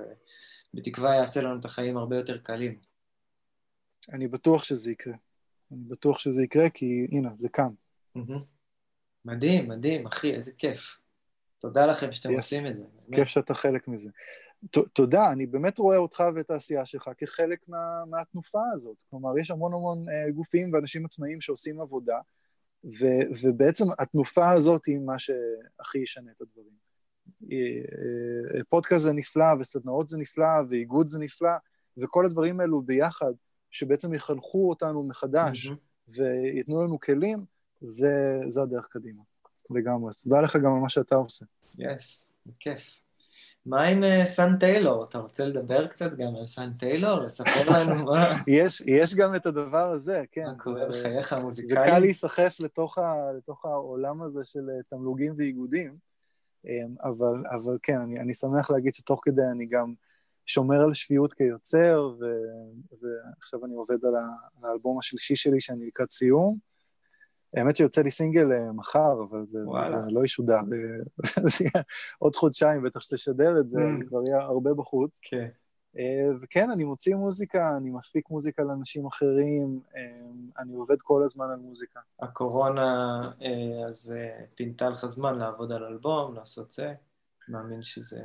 ובתקווה 0.74 1.14
יעשה 1.14 1.42
לנו 1.42 1.60
את 1.60 1.64
החיים 1.64 1.96
הרבה 1.96 2.16
יותר 2.16 2.38
קלים. 2.38 2.78
אני 4.12 4.28
בטוח 4.28 4.64
שזה 4.64 4.90
יקרה. 4.90 5.14
אני 5.72 5.80
בטוח 5.88 6.18
שזה 6.18 6.42
יקרה 6.42 6.70
כי 6.70 7.06
הנה, 7.12 7.30
זה 7.36 7.48
כאן. 7.48 7.68
מדהים, 9.24 9.68
מדהים, 9.68 10.06
אחי, 10.06 10.34
איזה 10.34 10.52
כיף. 10.58 10.98
תודה 11.58 11.86
לכם 11.86 12.12
שאתם 12.12 12.30
yes. 12.30 12.36
עושים 12.36 12.66
את 12.66 12.76
זה. 12.76 12.84
כיף 13.12 13.28
שאתה 13.28 13.54
חלק 13.54 13.88
מזה. 13.88 14.10
תודה, 14.92 15.32
אני 15.32 15.46
באמת 15.46 15.78
רואה 15.78 15.96
אותך 15.96 16.24
ואת 16.34 16.50
העשייה 16.50 16.86
שלך 16.86 17.10
כחלק 17.18 17.68
מה, 17.68 18.04
מהתנופה 18.10 18.62
הזאת. 18.72 19.02
כלומר, 19.10 19.38
יש 19.38 19.50
המון 19.50 19.72
המון 19.72 20.08
uh, 20.08 20.32
גופים 20.32 20.72
ואנשים 20.72 21.04
עצמאיים 21.04 21.40
שעושים 21.40 21.80
עבודה, 21.80 22.18
ו, 22.84 23.06
ובעצם 23.42 23.84
התנופה 23.98 24.50
הזאת 24.50 24.86
היא 24.86 24.98
מה 24.98 25.18
שהכי 25.18 25.98
ישנה 25.98 26.30
את 26.36 26.40
הדברים. 26.40 26.90
אה, 27.52 28.64
פודקאסט 28.68 29.04
זה 29.04 29.12
נפלא, 29.12 29.44
וסדנאות 29.60 30.08
זה 30.08 30.18
נפלא, 30.18 30.46
ואיגוד 30.68 31.08
זה 31.08 31.18
נפלא, 31.18 31.50
וכל 31.96 32.26
הדברים 32.26 32.60
האלו 32.60 32.82
ביחד, 32.82 33.32
שבעצם 33.70 34.14
יחנכו 34.14 34.68
אותנו 34.68 35.02
מחדש 35.02 35.68
mm-hmm. 35.68 35.74
וייתנו 36.08 36.82
לנו 36.82 37.00
כלים, 37.00 37.44
זה, 37.80 38.40
זה 38.48 38.62
הדרך 38.62 38.86
קדימה, 38.86 39.22
לגמרי. 39.70 40.08
אז 40.08 40.22
תודה 40.22 40.40
לך 40.40 40.56
גם 40.56 40.72
על 40.72 40.80
מה 40.80 40.88
שאתה 40.88 41.14
עושה. 41.14 41.44
יס, 41.78 42.30
yes, 42.30 42.50
בכיף. 42.50 42.99
מה 43.66 43.82
עם 43.82 44.02
uh, 44.02 44.24
סן 44.24 44.56
טיילור? 44.56 45.04
אתה 45.04 45.18
רוצה 45.18 45.44
לדבר 45.44 45.86
קצת 45.86 46.16
גם 46.16 46.36
על 46.36 46.46
סן 46.46 46.72
טיילור? 46.72 47.20
לספר 47.20 47.70
לנו 47.72 48.04
מה... 48.04 48.24
יש, 48.46 48.82
יש 48.86 49.14
גם 49.14 49.34
את 49.34 49.46
הדבר 49.46 49.92
הזה, 49.92 50.24
כן. 50.32 50.44
מה 50.46 50.58
קורה 50.58 50.88
בחייך 50.88 51.32
המוזיקליים? 51.32 51.84
זה 51.84 51.90
קל 51.90 51.98
להיסחף 51.98 52.56
לתוך, 52.60 52.98
ה, 52.98 53.32
לתוך 53.36 53.64
העולם 53.64 54.22
הזה 54.22 54.44
של 54.44 54.60
uh, 54.60 54.82
תמלוגים 54.90 55.34
ואיגודים, 55.36 55.96
um, 56.66 56.68
אבל, 57.02 57.44
אבל 57.50 57.78
כן, 57.82 58.00
אני, 58.00 58.20
אני 58.20 58.34
שמח 58.34 58.70
להגיד 58.70 58.94
שתוך 58.94 59.20
כדי 59.24 59.42
אני 59.52 59.66
גם 59.66 59.94
שומר 60.46 60.80
על 60.80 60.94
שפיות 60.94 61.32
כיוצר, 61.32 62.10
ו, 62.20 62.24
ועכשיו 62.92 63.64
אני 63.64 63.74
עובד 63.74 64.04
על, 64.04 64.14
ה, 64.14 64.26
על 64.58 64.70
האלבום 64.70 64.98
השלישי 64.98 65.36
שלי 65.36 65.60
שאני 65.60 65.86
לקראת 65.86 66.10
סיום. 66.10 66.69
האמת 67.56 67.76
שיוצא 67.76 68.02
לי 68.02 68.10
סינגל 68.10 68.52
אה, 68.52 68.72
מחר, 68.72 69.12
אבל 69.30 69.46
זה, 69.46 69.58
זה 69.86 69.96
לא 70.08 70.24
ישודר. 70.24 70.54
אה, 70.54 71.80
עוד 72.18 72.36
חודשיים, 72.36 72.82
בטח 72.82 73.00
שתשדר 73.00 73.60
את 73.60 73.68
זה, 73.68 73.78
mm. 73.78 73.98
זה 73.98 74.04
כבר 74.04 74.22
יהיה 74.26 74.40
הרבה 74.40 74.74
בחוץ. 74.74 75.20
כן. 75.22 75.48
אה, 75.98 76.28
וכן, 76.42 76.70
אני 76.70 76.84
מוציא 76.84 77.14
מוזיקה, 77.14 77.76
אני 77.76 77.90
מפיק 77.90 78.30
מוזיקה 78.30 78.62
לאנשים 78.62 79.06
אחרים, 79.06 79.80
אני 80.58 80.74
עובד 80.74 81.02
כל 81.02 81.22
הזמן 81.24 81.50
על 81.50 81.58
מוזיקה. 81.58 82.00
הקורונה 82.20 83.20
אז 83.88 84.14
פינתה 84.54 84.88
לך 84.88 85.06
זמן 85.06 85.38
לעבוד 85.38 85.72
על 85.72 85.84
אלבום, 85.84 86.34
לעשות 86.34 86.72
זה, 86.72 86.94
מאמין 87.48 87.82
שזה... 87.82 88.20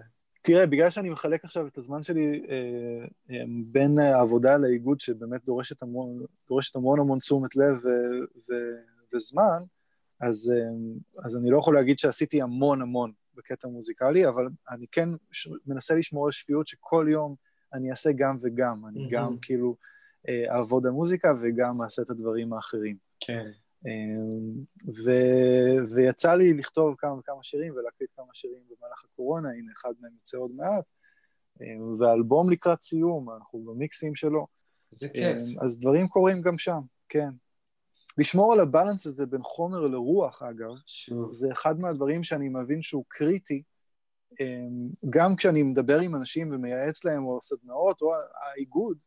תראה, 0.45 0.65
בגלל 0.65 0.89
שאני 0.89 1.09
מחלק 1.09 1.45
עכשיו 1.45 1.67
את 1.67 1.78
הזמן 1.78 2.03
שלי 2.03 2.45
אה, 2.49 3.05
אה, 3.32 3.43
בין 3.65 3.99
העבודה 3.99 4.57
לאיגוד, 4.57 4.99
שבאמת 4.99 5.45
דורשת 5.45 5.84
המון, 5.84 6.26
דורשת 6.49 6.76
המון 6.76 6.99
המון 6.99 7.19
תשומת 7.19 7.55
לב 7.55 7.86
ו, 7.86 8.51
וזמן, 9.14 9.64
אז, 10.22 10.51
אמ, 10.51 10.97
אז 11.26 11.38
אני 11.38 11.49
לא 11.49 11.58
יכול 11.58 11.76
להגיד 11.76 11.99
שעשיתי 11.99 12.41
המון 12.41 12.82
המון 12.82 13.12
בקטע 13.36 13.68
מוזיקלי, 13.68 14.28
אבל 14.28 14.47
אני 14.70 14.86
כן 14.91 15.10
מנסה 15.66 15.95
לשמור 15.95 16.26
על 16.26 16.32
שפיות 16.32 16.68
שכל 16.68 17.08
יום 17.10 17.36
אני 17.74 17.91
אעשה 17.91 18.10
גם 18.16 18.38
וגם. 18.41 18.86
אני 18.88 19.06
mm-hmm. 19.06 19.12
גם 19.12 19.38
כאילו 19.41 19.76
אה, 20.30 20.56
אעבוד 20.56 20.86
על 20.86 20.91
מוזיקה 20.91 21.34
וגם 21.41 21.82
אעשה 21.82 22.01
את 22.01 22.10
הדברים 22.10 22.53
האחרים. 22.53 22.97
כן. 23.20 23.45
אמ, 23.86 24.64
ו... 25.06 25.12
ויצא 25.95 26.36
לי 26.36 26.53
לכתוב 26.53 26.95
כמה 26.97 27.20
וכמה 27.20 27.43
שירים 27.43 27.74
ולהקליט 27.76 28.10
כמה 28.16 28.34
שירים 28.34 28.62
במהלך 28.70 29.06
הקורונה, 29.06 29.49
הנה 29.49 29.72
אחד 29.78 29.93
מהם 30.01 30.12
יוצא 30.20 30.38
עוד 30.38 30.51
מעט, 30.51 30.84
ואלבום 31.99 32.51
לקראת 32.51 32.82
סיום, 32.82 33.30
אנחנו 33.30 33.60
במיקסים 33.60 34.16
שלו. 34.16 34.47
זה 34.91 35.10
כיף. 35.10 35.38
אז 35.62 35.80
דברים 35.80 36.08
קורים 36.08 36.41
גם 36.41 36.58
שם, 36.58 36.80
כן. 37.10 37.30
לשמור 38.18 38.53
על 38.53 38.59
הבלנס 38.59 39.07
הזה 39.07 39.26
בין 39.26 39.43
חומר 39.43 39.80
לרוח, 39.80 40.43
אגב, 40.43 40.72
שוב. 40.86 41.34
זה 41.34 41.51
אחד 41.51 41.80
מהדברים 41.80 42.24
שאני 42.24 42.49
מבין 42.49 42.82
שהוא 42.82 43.03
קריטי, 43.07 43.63
גם 45.09 45.36
כשאני 45.36 45.63
מדבר 45.63 45.99
עם 45.99 46.16
אנשים 46.16 46.53
ומייעץ 46.53 47.05
להם, 47.05 47.26
או 47.26 47.39
סדנאות, 47.41 48.01
או 48.01 48.13
האיגוד, 48.16 48.97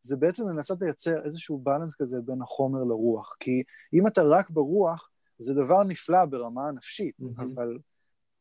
זה 0.00 0.16
בעצם 0.16 0.48
לנסות 0.48 0.78
לייצר 0.80 1.24
איזשהו 1.24 1.58
בלנס 1.58 1.94
כזה 1.94 2.18
בין 2.24 2.42
החומר 2.42 2.84
לרוח. 2.84 3.36
כי 3.40 3.62
אם 3.94 4.06
אתה 4.06 4.22
רק 4.22 4.50
ברוח, 4.50 5.10
זה 5.38 5.54
דבר 5.54 5.82
נפלא 5.82 6.24
ברמה 6.24 6.68
הנפשית, 6.68 7.14
mm-hmm. 7.20 7.42
אבל 7.42 7.78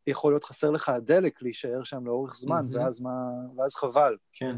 יכול 0.08 0.34
להיות 0.34 0.44
חסר 0.44 0.72
לך 0.72 0.90
הדלק 0.90 1.42
להישאר 1.42 1.84
שם 1.84 2.06
לאורך 2.06 2.36
זמן, 2.36 2.66
mm-hmm. 2.70 2.76
ואז, 2.76 3.02
מה, 3.02 3.16
ואז 3.58 3.76
חבל. 3.76 4.18
כן. 4.34 4.56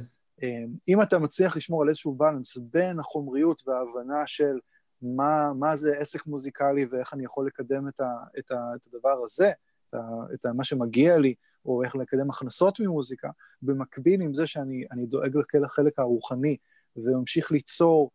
אם 0.88 1.02
אתה 1.02 1.20
מצליח 1.20 1.58
לשמור 1.58 1.82
על 1.82 1.90
איזשהו 1.90 2.16
בלנס 2.16 2.58
בין 2.58 3.00
החומריות 3.00 3.62
וההבנה 3.68 4.24
של 4.26 4.60
מה, 5.02 5.54
מה 5.54 5.76
זה 5.76 5.98
עסק 5.98 6.26
מוזיקלי 6.26 6.86
ואיך 6.86 7.14
אני 7.14 7.26
יכול 7.26 7.48
לקדם 7.48 7.88
את, 7.88 8.00
ה, 8.00 8.06
את, 8.40 8.52
ה, 8.52 8.56
את 8.76 8.88
הדבר 8.88 9.24
הזה, 9.24 9.52
את, 9.90 9.94
ה, 9.94 10.00
את 10.34 10.46
ה, 10.46 10.54
מה 10.54 10.64
שמגיע 10.64 11.18
לי, 11.18 11.34
או 11.66 11.84
איך 11.84 11.96
לקדם 11.96 12.30
הכנסות 12.30 12.80
ממוזיקה, 12.80 13.30
במקביל 13.62 14.22
עם 14.22 14.34
זה 14.34 14.48
שאני 14.48 15.06
דואג 15.06 15.38
לחלק 15.54 16.00
הרוחני 16.00 16.58
וממשיך 16.96 17.52
ליצור 17.52 18.12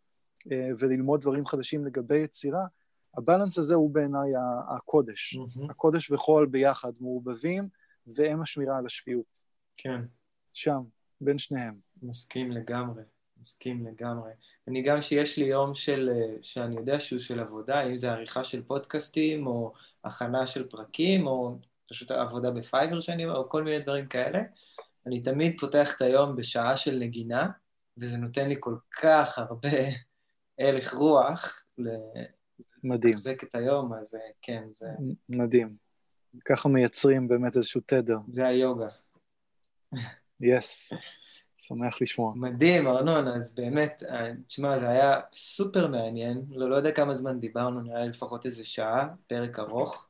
אה, 0.53 0.71
וללמוד 0.79 1.21
דברים 1.21 1.47
חדשים 1.47 1.85
לגבי 1.85 2.19
יצירה, 2.19 2.67
הבלנס 3.17 3.59
הזה 3.59 3.75
הוא 3.75 3.91
בעיניי 3.91 4.33
הקודש. 4.77 5.37
Mm-hmm. 5.37 5.71
הקודש 5.71 6.11
וחול 6.11 6.47
ביחד 6.47 6.93
מעורבבים, 7.01 7.69
והם 8.07 8.43
השמירה 8.43 8.79
על 8.79 8.87
השפיות. 8.87 9.45
כן. 9.77 10.01
שם, 10.53 10.81
בין 11.21 11.39
שניהם. 11.39 11.75
מסכים 12.03 12.53
לגמרי, 12.53 13.03
מסכים 13.41 13.87
לגמרי. 13.87 14.31
אני 14.69 14.83
גם 14.83 15.03
שיש 15.03 15.39
לי 15.39 15.45
יום 15.45 15.75
של, 15.75 16.11
אה, 16.13 16.37
שאני 16.43 16.77
יודע 16.77 17.01
שהוא 17.01 17.19
של 17.19 17.41
עבודה, 17.41 17.87
אם 17.87 17.97
זה 17.97 18.13
עריכה 18.13 18.45
של 18.45 18.63
פודקאסטים, 18.63 19.47
או 19.47 19.73
הכנה 20.05 20.47
של 20.47 20.69
פרקים, 20.69 21.27
או 21.27 21.59
פשוט 21.89 22.11
עבודה 22.11 22.51
ב 22.51 22.58
Fiverr 22.58 23.01
שאני, 23.01 23.27
או 23.27 23.49
כל 23.49 23.63
מיני 23.63 23.83
דברים 23.83 24.07
כאלה, 24.07 24.39
אני 25.07 25.23
תמיד 25.23 25.57
פותח 25.61 25.97
את 25.97 26.03
היום 26.03 26.37
בשעה 26.37 26.77
של 26.77 26.99
נגינה, 26.99 27.49
וזה 27.99 28.19
נותן 28.19 28.49
לי 28.49 28.57
כל 28.61 28.77
כך 29.01 29.39
הרבה 29.39 29.69
הלך 30.59 30.95
רוח 30.95 31.65
מדהים. 32.85 33.13
לחזק 33.13 33.45
את 33.45 33.55
היום, 33.55 33.95
אז 33.95 34.15
אה, 34.15 34.21
כן, 34.43 34.65
זה... 34.71 34.89
מדהים. 35.29 35.77
ככה 36.45 36.69
מייצרים 36.69 37.29
באמת 37.29 37.57
איזשהו 37.57 37.81
תדר. 37.87 38.19
זה 38.27 38.47
היוגה. 38.47 38.89
yes, 40.41 40.93
yes. 40.93 40.97
שמח 41.67 42.03
לשמוע. 42.03 42.33
מדהים, 42.37 42.87
ארנון, 42.87 43.29
אז 43.29 43.55
באמת, 43.55 44.03
אה, 44.09 44.33
תשמע, 44.47 44.79
זה 44.79 44.89
היה 44.89 45.21
סופר 45.33 45.87
מעניין, 45.87 46.45
לא, 46.51 46.71
לא 46.71 46.77
יודע 46.77 46.93
כמה 46.93 47.15
זמן 47.15 47.41
דיברנו, 47.41 47.81
נראה 47.81 48.03
לי 48.03 48.09
לפחות 48.09 48.47
איזה 48.47 48.65
שעה, 48.65 49.09
פרק 49.27 49.59
ארוך, 49.59 50.09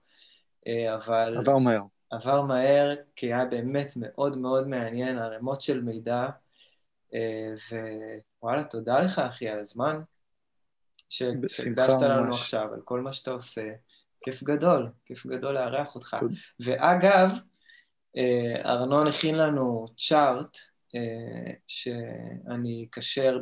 אה, 0.66 0.94
אבל... 0.94 1.36
עבר 1.38 1.58
מהר. 1.58 1.82
עבר 2.10 2.42
מהר, 2.42 2.94
כי 3.16 3.26
היה 3.26 3.44
באמת 3.44 3.92
מאוד 3.96 4.38
מאוד 4.38 4.68
מעניין, 4.68 5.18
ערימות 5.18 5.62
של 5.62 5.82
מידע, 5.82 6.26
ווואלה, 8.42 8.64
תודה 8.64 9.00
לך, 9.00 9.18
אחי, 9.18 9.48
על 9.48 9.58
הזמן. 9.58 10.00
שהקדשת 11.10 12.02
לנו 12.02 12.28
עכשיו, 12.28 12.74
על 12.74 12.80
כל 12.84 13.00
מה 13.00 13.12
שאתה 13.12 13.30
עושה. 13.30 13.72
כיף 14.24 14.42
גדול, 14.42 14.90
כיף 15.04 15.26
גדול 15.26 15.54
לארח 15.54 15.94
אותך. 15.94 16.16
תודה. 16.20 16.34
ואגב, 16.60 17.38
אה, 18.16 18.62
ארנון 18.64 19.06
הכין 19.06 19.34
לנו 19.34 19.86
צ'ארט 19.96 20.56
אה, 20.56 20.69
שאני 21.66 22.86
אקשר 22.90 23.38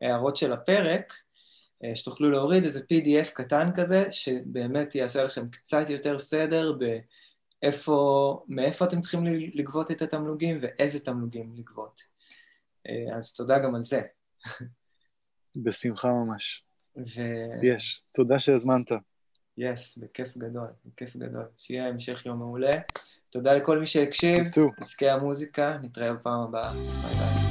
בהערות 0.00 0.36
של 0.36 0.52
הפרק, 0.52 1.12
אה, 1.84 1.96
שתוכלו 1.96 2.30
להוריד 2.30 2.64
איזה 2.64 2.80
PDF 2.80 3.30
קטן 3.34 3.70
כזה, 3.74 4.12
שבאמת 4.12 4.94
יעשה 4.94 5.24
לכם 5.24 5.48
קצת 5.48 5.86
יותר 5.88 6.18
סדר 6.18 6.72
באיפה, 7.62 8.44
מאיפה 8.48 8.84
אתם 8.84 9.00
צריכים 9.00 9.24
לגבות 9.54 9.90
את 9.90 10.02
התמלוגים 10.02 10.58
ואיזה 10.62 11.04
תמלוגים 11.04 11.54
לגבות. 11.56 12.00
אז 13.16 13.32
תודה 13.32 13.58
גם 13.58 13.74
על 13.74 13.82
זה. 13.82 14.00
בשמחה 15.64 16.08
ממש. 16.08 16.64
ו... 16.96 17.20
יש, 17.62 18.02
תודה 18.12 18.38
שהזמנת. 18.38 18.92
יס, 19.58 19.98
yes, 19.98 20.04
בכיף 20.04 20.36
גדול, 20.36 20.68
בכיף 20.84 21.16
גדול. 21.16 21.44
שיהיה 21.58 21.88
המשך 21.88 22.26
יום 22.26 22.38
מעולה. 22.38 22.70
תודה 23.30 23.54
לכל 23.54 23.78
מי 23.78 23.86
שהקשיב. 23.86 24.38
עסקי 24.80 25.08
המוזיקה, 25.08 25.76
נתראה 25.82 26.12
בפעם 26.12 26.40
הבאה. 26.40 26.72
ביי 26.72 27.14
ביי. 27.14 27.45